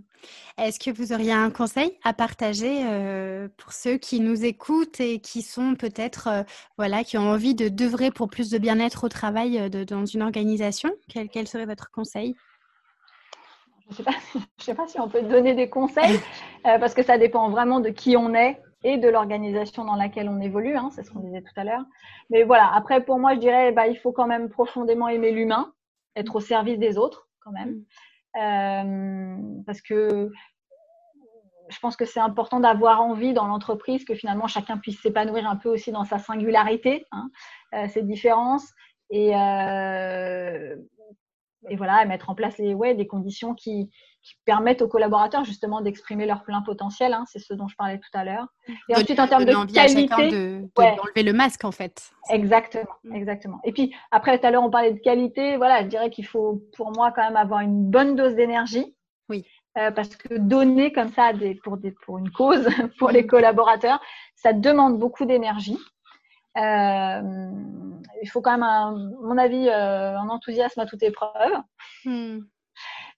Est-ce 0.59 0.81
que 0.81 0.91
vous 0.91 1.13
auriez 1.13 1.33
un 1.33 1.51
conseil 1.51 1.97
à 2.03 2.13
partager 2.13 2.85
euh, 2.85 3.49
pour 3.57 3.73
ceux 3.73 3.97
qui 3.97 4.19
nous 4.19 4.45
écoutent 4.45 5.01
et 5.01 5.21
qui 5.21 5.43
sont 5.43 5.77
peut-être, 5.77 6.29
euh, 6.29 6.43
voilà, 6.77 7.05
qui 7.05 7.17
ont 7.17 7.31
envie 7.31 7.55
de 7.55 7.69
d'œuvrer 7.69 8.11
pour 8.11 8.29
plus 8.29 8.51
de 8.51 8.59
bien-être 8.59 9.05
au 9.05 9.09
travail 9.09 9.59
euh, 9.59 9.69
de, 9.69 9.85
dans 9.85 10.05
une 10.05 10.23
organisation? 10.23 10.91
Quel, 11.09 11.29
quel, 11.29 11.47
serait 11.47 11.67
votre 11.67 11.93
conseil? 11.93 12.35
Je 13.91 14.03
ne 14.03 14.05
sais, 14.05 14.05
sais, 14.59 14.75
pas 14.75 14.89
si 14.89 14.99
on 14.99 15.09
peut 15.09 15.23
donner 15.23 15.55
des 15.55 15.69
conseils 15.69 16.19
parce 16.65 16.95
que 16.95 17.03
ça 17.03 17.19
dépend 17.19 17.49
vraiment 17.51 17.79
de 17.81 17.91
qui 17.91 18.17
on 18.17 18.35
est 18.35 18.61
et 18.85 18.99
de 18.99 19.09
l'organisation 19.09 19.85
dans 19.85 19.95
laquelle 19.95 20.29
on 20.29 20.41
évolue, 20.41 20.77
hein, 20.77 20.91
c'est 20.93 21.05
ce 21.05 21.11
qu'on 21.13 21.21
disait 21.21 21.43
tout 21.43 21.53
à 21.61 21.63
l'heure. 21.63 21.85
Mais 22.31 22.43
voilà, 22.43 22.73
après 22.75 23.05
pour 23.05 23.21
moi, 23.21 23.35
je 23.35 23.39
dirais, 23.41 23.71
bah, 23.71 23.87
il 23.87 23.97
faut 23.97 24.11
quand 24.11 24.27
même 24.27 24.49
profondément 24.49 25.09
aimer 25.09 25.31
l'humain, 25.31 25.73
être 26.17 26.35
au 26.35 26.41
service 26.41 26.79
des 26.79 26.99
autres 26.99 27.29
quand 27.41 27.53
même. 27.53 27.71
Mmh. 27.71 27.85
Euh, 28.37 29.37
parce 29.66 29.83
que 29.83 30.30
je 31.68 31.78
pense 31.80 31.97
que 31.97 32.05
c'est 32.05 32.20
important 32.20 32.61
d'avoir 32.61 33.03
envie 33.03 33.33
dans 33.33 33.47
l'entreprise 33.47 34.05
que 34.05 34.14
finalement 34.14 34.47
chacun 34.47 34.78
puisse 34.78 35.01
s'épanouir 35.01 35.49
un 35.49 35.57
peu 35.57 35.68
aussi 35.70 35.93
dans 35.93 36.05
sa 36.05 36.18
singularité, 36.18 37.07
hein, 37.12 37.30
euh, 37.74 37.89
ses 37.89 38.03
différences, 38.03 38.72
et, 39.11 39.37
euh, 39.37 40.76
et 41.69 41.77
voilà, 41.77 42.05
mettre 42.05 42.31
en 42.31 42.35
place 42.35 42.59
les, 42.59 42.75
ouais, 42.75 42.95
des 42.95 43.07
conditions 43.07 43.55
qui, 43.55 43.91
qui 44.23 44.35
permettent 44.45 44.83
aux 44.83 44.89
collaborateurs 44.89 45.45
justement 45.45 45.81
d'exprimer 45.81 46.27
leur 46.27 46.45
plein 46.45 46.63
potentiel. 46.63 47.13
Hein, 47.13 47.25
c'est 47.27 47.39
ce 47.39 47.55
dont 47.55 47.69
je 47.69 47.77
parlais 47.77 47.99
tout 47.99 48.19
à 48.19 48.25
l'heure. 48.25 48.47
Et 48.89 48.95
ensuite, 48.95 49.19
en 49.19 49.27
termes 49.27 49.45
de 49.45 49.73
qualité, 49.73 50.31
de, 50.31 50.69
d'enlever 50.77 51.23
le 51.23 51.33
masque 51.33 51.65
en 51.65 51.73
fait. 51.73 52.11
Exactement, 52.31 52.91
mm. 53.05 53.15
exactement. 53.15 53.61
Et 53.65 53.73
puis 53.73 53.95
après, 54.11 54.39
tout 54.39 54.47
à 54.47 54.51
l'heure, 54.51 54.63
on 54.63 54.71
parlait 54.71 54.93
de 54.93 55.01
qualité. 55.01 55.57
Voilà, 55.57 55.83
je 55.83 55.89
dirais 55.89 56.11
qu'il 56.11 56.27
faut 56.27 56.63
pour 56.77 56.93
moi 56.93 57.13
quand 57.13 57.23
même 57.23 57.37
avoir 57.37 57.61
une 57.61 57.91
bonne 57.91 58.17
dose 58.17 58.35
d'énergie. 58.35 58.97
Oui. 59.29 59.45
Euh, 59.79 59.91
parce 59.91 60.15
que 60.17 60.35
donner 60.35 60.93
comme 60.93 61.09
ça 61.09 61.33
des, 61.33 61.55
pour, 61.55 61.79
des, 61.79 61.93
pour 62.05 62.19
une 62.19 62.31
cause, 62.31 62.67
pour 62.99 63.11
les 63.11 63.27
collaborateurs, 63.27 64.01
ça 64.35 64.53
demande 64.53 64.99
beaucoup 64.99 65.25
d'énergie. 65.25 65.79
Euh, 66.59 67.50
il 68.22 68.28
faut 68.28 68.40
quand 68.40 68.53
même, 68.53 68.62
à 68.62 68.90
mon 68.90 69.38
avis, 69.38 69.68
euh, 69.68 70.18
un 70.18 70.28
enthousiasme 70.28 70.80
à 70.80 70.86
toute 70.86 71.03
épreuve. 71.03 71.53
Hmm. 72.05 72.40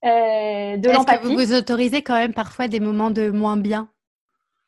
Euh, 0.04 0.76
de 0.76 0.88
Est-ce 0.88 1.18
que 1.20 1.26
vous 1.26 1.34
vous 1.34 1.54
autorisez 1.54 2.02
quand 2.02 2.14
même 2.14 2.34
parfois 2.34 2.68
des 2.68 2.80
moments 2.80 3.10
de 3.10 3.30
moins 3.30 3.56
bien? 3.56 3.88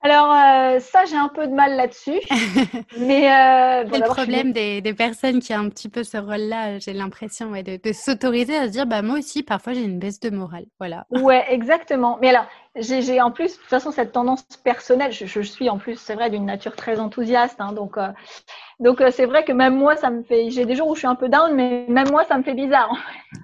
Alors, 0.07 0.32
euh, 0.32 0.78
ça, 0.78 1.04
j'ai 1.04 1.16
un 1.16 1.28
peu 1.28 1.48
de 1.48 1.52
mal 1.52 1.76
là-dessus. 1.76 2.20
mais 2.98 3.28
euh, 3.28 3.82
le 3.82 4.04
problème 4.07 4.52
des, 4.52 4.80
des, 4.80 4.94
personnes 4.94 5.40
qui 5.40 5.52
ont 5.52 5.59
un 5.59 5.68
petit 5.68 5.88
peu 5.88 6.04
ce 6.04 6.16
rôle-là, 6.16 6.78
j'ai 6.78 6.92
l'impression, 6.92 7.50
ouais, 7.50 7.64
de, 7.64 7.92
s'autoriser 7.92 8.57
à 8.57 8.66
se 8.66 8.72
dire, 8.72 8.86
bah 8.86 9.02
moi 9.02 9.18
aussi, 9.18 9.42
parfois, 9.42 9.72
j'ai 9.72 9.82
une 9.82 9.98
baisse 9.98 10.20
de 10.20 10.30
morale. 10.30 10.66
Voilà. 10.78 11.07
Ouais, 11.11 11.44
exactement. 11.48 12.18
Mais 12.20 12.28
alors, 12.28 12.46
j'ai 12.76 13.20
en 13.20 13.32
plus, 13.32 13.57
de 13.57 13.61
toute 13.61 13.68
façon, 13.68 13.90
cette 13.90 14.12
tendance 14.12 14.44
personnelle. 14.62 15.11
Je, 15.11 15.26
je 15.26 15.40
suis 15.40 15.68
en 15.68 15.78
plus, 15.78 15.96
c'est 15.96 16.14
vrai, 16.14 16.30
d'une 16.30 16.46
nature 16.46 16.76
très 16.76 17.00
enthousiaste. 17.00 17.61
Hein, 17.61 17.72
donc, 17.72 17.96
euh, 17.98 18.09
donc 18.78 19.02
c'est 19.11 19.26
vrai 19.26 19.44
que 19.44 19.52
même 19.52 19.76
moi, 19.76 19.96
ça 19.96 20.11
me 20.11 20.22
fait. 20.22 20.50
J'ai 20.50 20.66
des 20.66 20.76
jours 20.76 20.88
où 20.88 20.94
je 20.94 21.00
suis 21.00 21.09
un 21.09 21.16
peu 21.16 21.28
down, 21.28 21.52
mais 21.52 21.84
même 21.88 22.11
moi, 22.11 22.24
ça 22.24 22.38
me 22.38 22.44
fait 22.44 22.54
bizarre. 22.54 22.96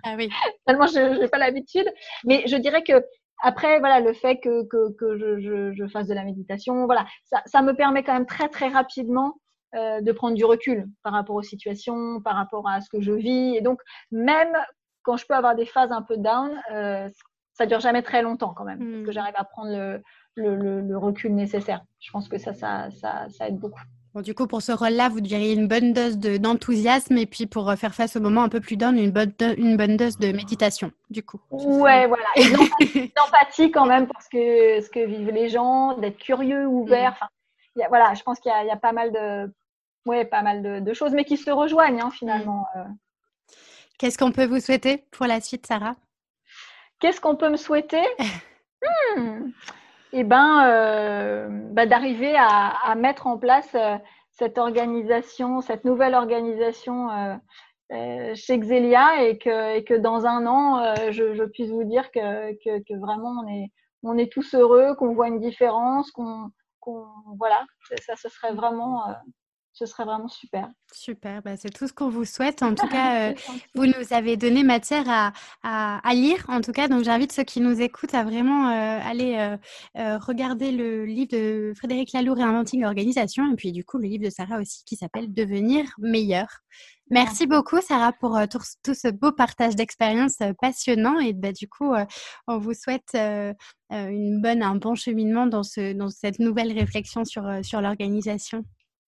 Ah 0.05 0.15
oui. 0.17 0.31
Tellement 0.67 0.87
je 0.87 1.21
n'ai 1.21 1.29
pas 1.29 1.39
l'habitude. 1.39 1.87
Mais 2.25 2.45
je 2.47 2.57
dirais 2.57 2.83
que 2.83 3.03
après, 3.43 3.81
voilà, 3.81 4.01
le 4.01 4.13
fait 4.13 4.39
que, 4.39 4.65
que, 4.65 4.93
que 4.93 5.19
je, 5.19 5.41
je, 5.41 5.73
je, 5.73 5.87
fasse 5.89 6.07
de 6.07 6.15
la 6.15 6.25
méditation, 6.25 6.87
voilà, 6.87 7.07
ça, 7.25 7.43
ça, 7.47 7.61
me 7.61 7.75
permet 7.75 8.05
quand 8.05 8.15
même 8.15 8.27
très 8.27 8.49
très 8.49 8.69
rapidement 8.69 9.35
euh, 9.75 10.01
de 10.01 10.13
prendre 10.13 10.35
du 10.35 10.45
recul 10.45 10.87
par 11.03 11.13
rapport 11.13 11.35
aux 11.37 11.43
situations, 11.43 12.21
par 12.21 12.37
rapport 12.37 12.69
à 12.69 12.81
ce 12.81 12.89
que 12.89 13.01
je 13.01 13.13
vis. 13.13 13.57
Et 13.57 13.61
donc, 13.61 13.81
même 14.11 14.57
quand 15.03 15.17
je 15.17 15.27
peux 15.27 15.35
avoir 15.35 15.57
des 15.57 15.67
phases 15.67 15.91
un 15.93 16.03
peu 16.03 16.17
down, 16.17 16.53
euh, 16.73 17.09
ça 17.55 17.67
dure 17.67 17.81
jamais 17.81 18.03
très 18.03 18.23
longtemps 18.23 18.55
quand 18.55 18.65
même, 18.65 18.79
parce 18.79 19.05
que 19.05 19.11
hmm. 19.11 19.13
j'arrive 19.13 19.35
à 19.37 19.45
prendre 19.45 19.71
le, 19.71 20.03
le, 20.37 20.81
le, 20.81 20.99
recul 20.99 21.35
nécessaire. 21.35 21.83
Je 22.01 22.11
pense 22.11 22.29
que 22.29 22.39
ça, 22.39 22.55
ça, 22.55 22.91
ça, 22.93 23.27
ça 23.29 23.49
aide 23.49 23.59
beaucoup. 23.59 23.83
Bon, 24.15 24.21
du 24.21 24.35
coup, 24.35 24.47
pour 24.47 24.61
ce 24.61 24.73
rôle-là, 24.73 25.09
vous 25.09 25.23
diriez 25.23 25.55
une 25.55 25.67
bonne 25.67 25.95
dose 25.95 26.19
d'enthousiasme 26.19 27.17
et 27.17 27.25
puis 27.25 27.47
pour 27.47 27.71
euh, 27.71 27.77
faire 27.77 27.95
face 27.95 28.15
au 28.15 28.21
moment 28.21 28.43
un 28.43 28.51
peu 28.51 28.61
plus 28.61 28.77
down, 28.77 28.99
une 28.99 29.11
bonne, 29.11 29.33
une 29.57 29.79
bonne 29.79 29.97
dose 29.97 30.19
de 30.19 30.33
méditation, 30.33 30.93
du 31.09 31.23
coup. 31.23 31.41
Ouais, 31.51 32.07
voilà. 32.07 32.27
Et 32.37 32.45
d'empathie 33.17 33.71
quand 33.71 33.87
même 33.87 34.07
pour 34.07 34.21
ce 34.21 34.29
que, 34.29 34.85
ce 34.85 34.91
que 34.91 35.01
vivent 35.01 35.31
les 35.31 35.49
gens, 35.49 35.97
d'être 35.97 36.19
curieux, 36.19 36.67
ouvert. 36.67 37.13
Enfin, 37.13 37.29
y 37.77 37.83
a, 37.83 37.89
voilà, 37.89 38.13
je 38.13 38.23
pense 38.23 38.39
qu'il 38.39 38.53
y, 38.53 38.67
y, 38.67 38.71
a 38.71 38.77
pas 38.77 38.93
mal 38.93 39.13
de, 39.13 39.51
ouais, 40.05 40.27
pas 40.27 40.43
mal 40.43 40.63
de, 40.63 40.81
de 40.81 40.93
choses, 40.93 41.13
mais 41.13 41.25
qui 41.25 41.39
se 41.39 41.51
rejoignent 41.51 42.03
hein, 42.03 42.11
finalement. 42.11 42.67
Euh. 42.77 42.85
Qu'est-ce 43.99 44.19
qu'on 44.19 44.33
peut 44.33 44.47
vous 44.47 44.61
souhaiter 44.61 45.07
pour 45.11 45.25
la 45.25 45.41
suite, 45.41 45.67
Sarah? 45.67 45.97
Qu'est-ce 47.01 47.21
qu'on 47.21 47.37
peut 47.37 47.51
me 47.51 47.57
souhaiter? 47.57 48.05
Hmm 49.17 49.53
eh 50.13 50.25
ben, 50.25 50.67
euh, 50.69 51.49
bah, 51.73 51.87
d'arriver 51.87 52.35
à, 52.37 52.69
à, 52.69 52.95
mettre 52.95 53.27
en 53.27 53.39
place 53.39 53.75
euh, 53.75 53.97
cette 54.31 54.59
organisation, 54.59 55.61
cette 55.61 55.85
nouvelle 55.85 56.15
organisation 56.15 57.11
euh, 57.11 57.35
euh, 57.93 58.35
chez 58.35 58.59
Xelia 58.59 59.25
et 59.25 59.39
que, 59.39 59.77
et 59.77 59.85
que 59.85 59.95
dans 59.95 60.27
un 60.27 60.47
an, 60.47 60.79
euh, 60.83 61.13
je, 61.13 61.35
je, 61.35 61.45
puisse 61.45 61.71
vous 61.71 61.85
dire 61.85 62.11
que, 62.11 62.53
que, 62.63 62.83
que, 62.83 62.99
vraiment 62.99 63.43
on 63.43 63.49
est, 63.49 63.71
on 64.03 64.19
est 64.19 64.33
tous 64.33 64.55
heureux, 64.55 64.95
qu'on 64.97 65.15
voit 65.15 65.29
une 65.29 65.41
différence, 65.41 66.11
qu'on, 66.11 66.51
qu'on 66.81 67.07
voilà, 67.39 67.65
ça, 68.01 68.17
ce 68.17 68.29
serait 68.29 68.55
vraiment 68.55 69.05
ce 69.73 69.87
serait 69.87 70.05
vraiment 70.05 70.29
super. 70.29 70.69
Super, 70.93 71.41
bah, 71.43 71.57
c'est 71.57 71.71
tout 71.71 71.89
ce 71.89 71.93
qu'on 71.93 72.11
vous 72.11 72.25
souhaite. 72.25 72.63
En 72.73 72.75
tout 72.75 72.89
cas, 72.89 73.31
euh, 73.31 73.35
vous 73.75 73.87
nous 73.87 74.13
avez 74.13 74.37
donné 74.37 74.63
matière 74.63 75.05
à, 75.09 75.33
à, 75.63 76.15
lire, 76.15 76.45
en 76.49 76.61
tout 76.61 76.73
cas. 76.73 76.89
Donc, 76.89 77.05
j'invite 77.05 77.33
ceux 77.33 77.43
qui 77.43 77.61
nous 77.61 77.81
écoutent 77.81 78.15
à 78.15 78.25
vraiment 78.25 78.69
euh, 78.71 78.99
aller 79.03 79.57
euh, 79.99 80.19
regarder 80.19 80.73
le 80.73 81.05
livre 81.05 81.31
de 81.33 81.73
Frédéric 81.77 82.13
Laloux, 82.13 82.35
Réinventing 82.35 82.85
Organisation, 82.85 83.53
et 83.53 83.57
puis 83.57 83.73
du 83.73 83.85
coup, 83.85 83.99
le 83.99 84.09
livre 84.09 84.25
de 84.25 84.31
Sarah 84.31 84.59
aussi 84.59 84.85
qui 84.85 84.97
s'appelle 84.97 85.33
Devenir 85.33 85.87
meilleur. 85.99 86.47
Merci 87.11 87.47
beaucoup, 87.47 87.81
Sarah, 87.83 88.13
pour 88.13 88.39
tout, 88.51 88.61
tout, 88.83 88.95
ce 88.95 89.09
beau 89.09 89.33
partage 89.33 89.77
d'expériences 89.77 90.39
passionnant. 90.61 91.19
Et 91.21 91.35
bah, 91.35 91.53
du 91.53 91.69
coup, 91.69 91.93
on 92.47 92.59
vous 92.59 92.73
souhaite 92.73 93.15
une 93.15 94.41
bonne, 94.41 94.63
un 94.63 94.77
bon 94.77 94.95
cheminement 94.95 95.47
dans, 95.47 95.63
ce, 95.63 95.93
dans 95.93 96.09
cette 96.09 96.39
nouvelle 96.39 96.73
réflexion 96.73 97.25
sur, 97.25 97.45
sur 97.63 97.83
l'organisation. 97.83 98.65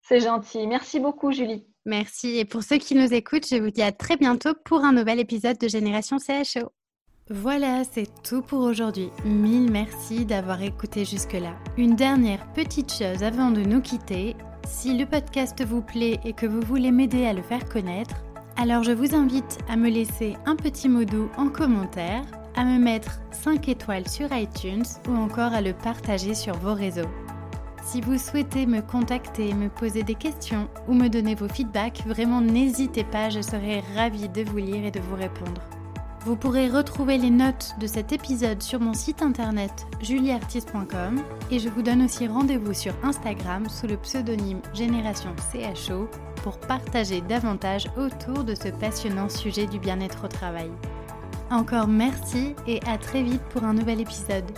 C'est 0.06 0.20
gentil. 0.20 0.66
Merci 0.66 1.00
beaucoup, 1.00 1.32
Julie. 1.32 1.66
Merci. 1.86 2.38
Et 2.38 2.44
pour 2.44 2.62
ceux 2.62 2.76
qui 2.76 2.94
nous 2.94 3.12
écoutent, 3.12 3.48
je 3.48 3.56
vous 3.56 3.70
dis 3.70 3.82
à 3.82 3.92
très 3.92 4.16
bientôt 4.16 4.54
pour 4.64 4.84
un 4.84 4.92
nouvel 4.92 5.18
épisode 5.18 5.58
de 5.58 5.68
Génération 5.68 6.18
CHO. 6.18 6.70
Voilà, 7.30 7.84
c'est 7.84 8.08
tout 8.22 8.42
pour 8.42 8.60
aujourd'hui. 8.60 9.08
Mille 9.24 9.70
merci 9.70 10.26
d'avoir 10.26 10.60
écouté 10.60 11.06
jusque-là. 11.06 11.56
Une 11.78 11.96
dernière 11.96 12.52
petite 12.52 12.92
chose 12.92 13.22
avant 13.22 13.50
de 13.50 13.62
nous 13.62 13.80
quitter. 13.80 14.36
Si 14.66 14.96
le 14.96 15.06
podcast 15.06 15.64
vous 15.64 15.80
plaît 15.80 16.20
et 16.24 16.34
que 16.34 16.44
vous 16.44 16.60
voulez 16.60 16.90
m'aider 16.90 17.24
à 17.24 17.32
le 17.32 17.42
faire 17.42 17.66
connaître, 17.66 18.16
alors 18.56 18.82
je 18.82 18.92
vous 18.92 19.14
invite 19.14 19.58
à 19.68 19.76
me 19.76 19.88
laisser 19.88 20.36
un 20.44 20.56
petit 20.56 20.88
mot 20.88 21.04
doux 21.04 21.30
en 21.38 21.48
commentaire, 21.48 22.24
à 22.54 22.64
me 22.64 22.78
mettre 22.78 23.20
5 23.32 23.68
étoiles 23.68 24.08
sur 24.08 24.30
iTunes 24.32 24.84
ou 25.08 25.16
encore 25.16 25.54
à 25.54 25.62
le 25.62 25.72
partager 25.72 26.34
sur 26.34 26.54
vos 26.58 26.74
réseaux. 26.74 27.08
Si 27.84 28.00
vous 28.00 28.18
souhaitez 28.18 28.64
me 28.66 28.80
contacter, 28.80 29.52
me 29.52 29.68
poser 29.68 30.02
des 30.02 30.14
questions 30.14 30.68
ou 30.88 30.94
me 30.94 31.08
donner 31.08 31.34
vos 31.34 31.48
feedbacks, 31.48 32.02
vraiment 32.06 32.40
n'hésitez 32.40 33.04
pas, 33.04 33.28
je 33.28 33.42
serai 33.42 33.84
ravie 33.94 34.28
de 34.28 34.42
vous 34.42 34.56
lire 34.56 34.84
et 34.86 34.90
de 34.90 35.00
vous 35.00 35.14
répondre. 35.14 35.60
Vous 36.24 36.34
pourrez 36.34 36.70
retrouver 36.70 37.18
les 37.18 37.28
notes 37.28 37.74
de 37.78 37.86
cet 37.86 38.10
épisode 38.12 38.62
sur 38.62 38.80
mon 38.80 38.94
site 38.94 39.20
internet 39.20 39.86
julieartiste.com 40.00 41.22
et 41.50 41.58
je 41.58 41.68
vous 41.68 41.82
donne 41.82 42.02
aussi 42.02 42.26
rendez-vous 42.26 42.72
sur 42.72 42.94
Instagram 43.02 43.68
sous 43.68 43.86
le 43.86 43.98
pseudonyme 43.98 44.62
Génération 44.72 45.36
CHO 45.52 46.08
pour 46.42 46.58
partager 46.58 47.20
davantage 47.20 47.90
autour 47.98 48.44
de 48.44 48.54
ce 48.54 48.68
passionnant 48.68 49.28
sujet 49.28 49.66
du 49.66 49.78
bien-être 49.78 50.24
au 50.24 50.28
travail. 50.28 50.70
Encore 51.50 51.88
merci 51.88 52.56
et 52.66 52.80
à 52.86 52.96
très 52.96 53.22
vite 53.22 53.42
pour 53.50 53.64
un 53.64 53.74
nouvel 53.74 54.00
épisode. 54.00 54.50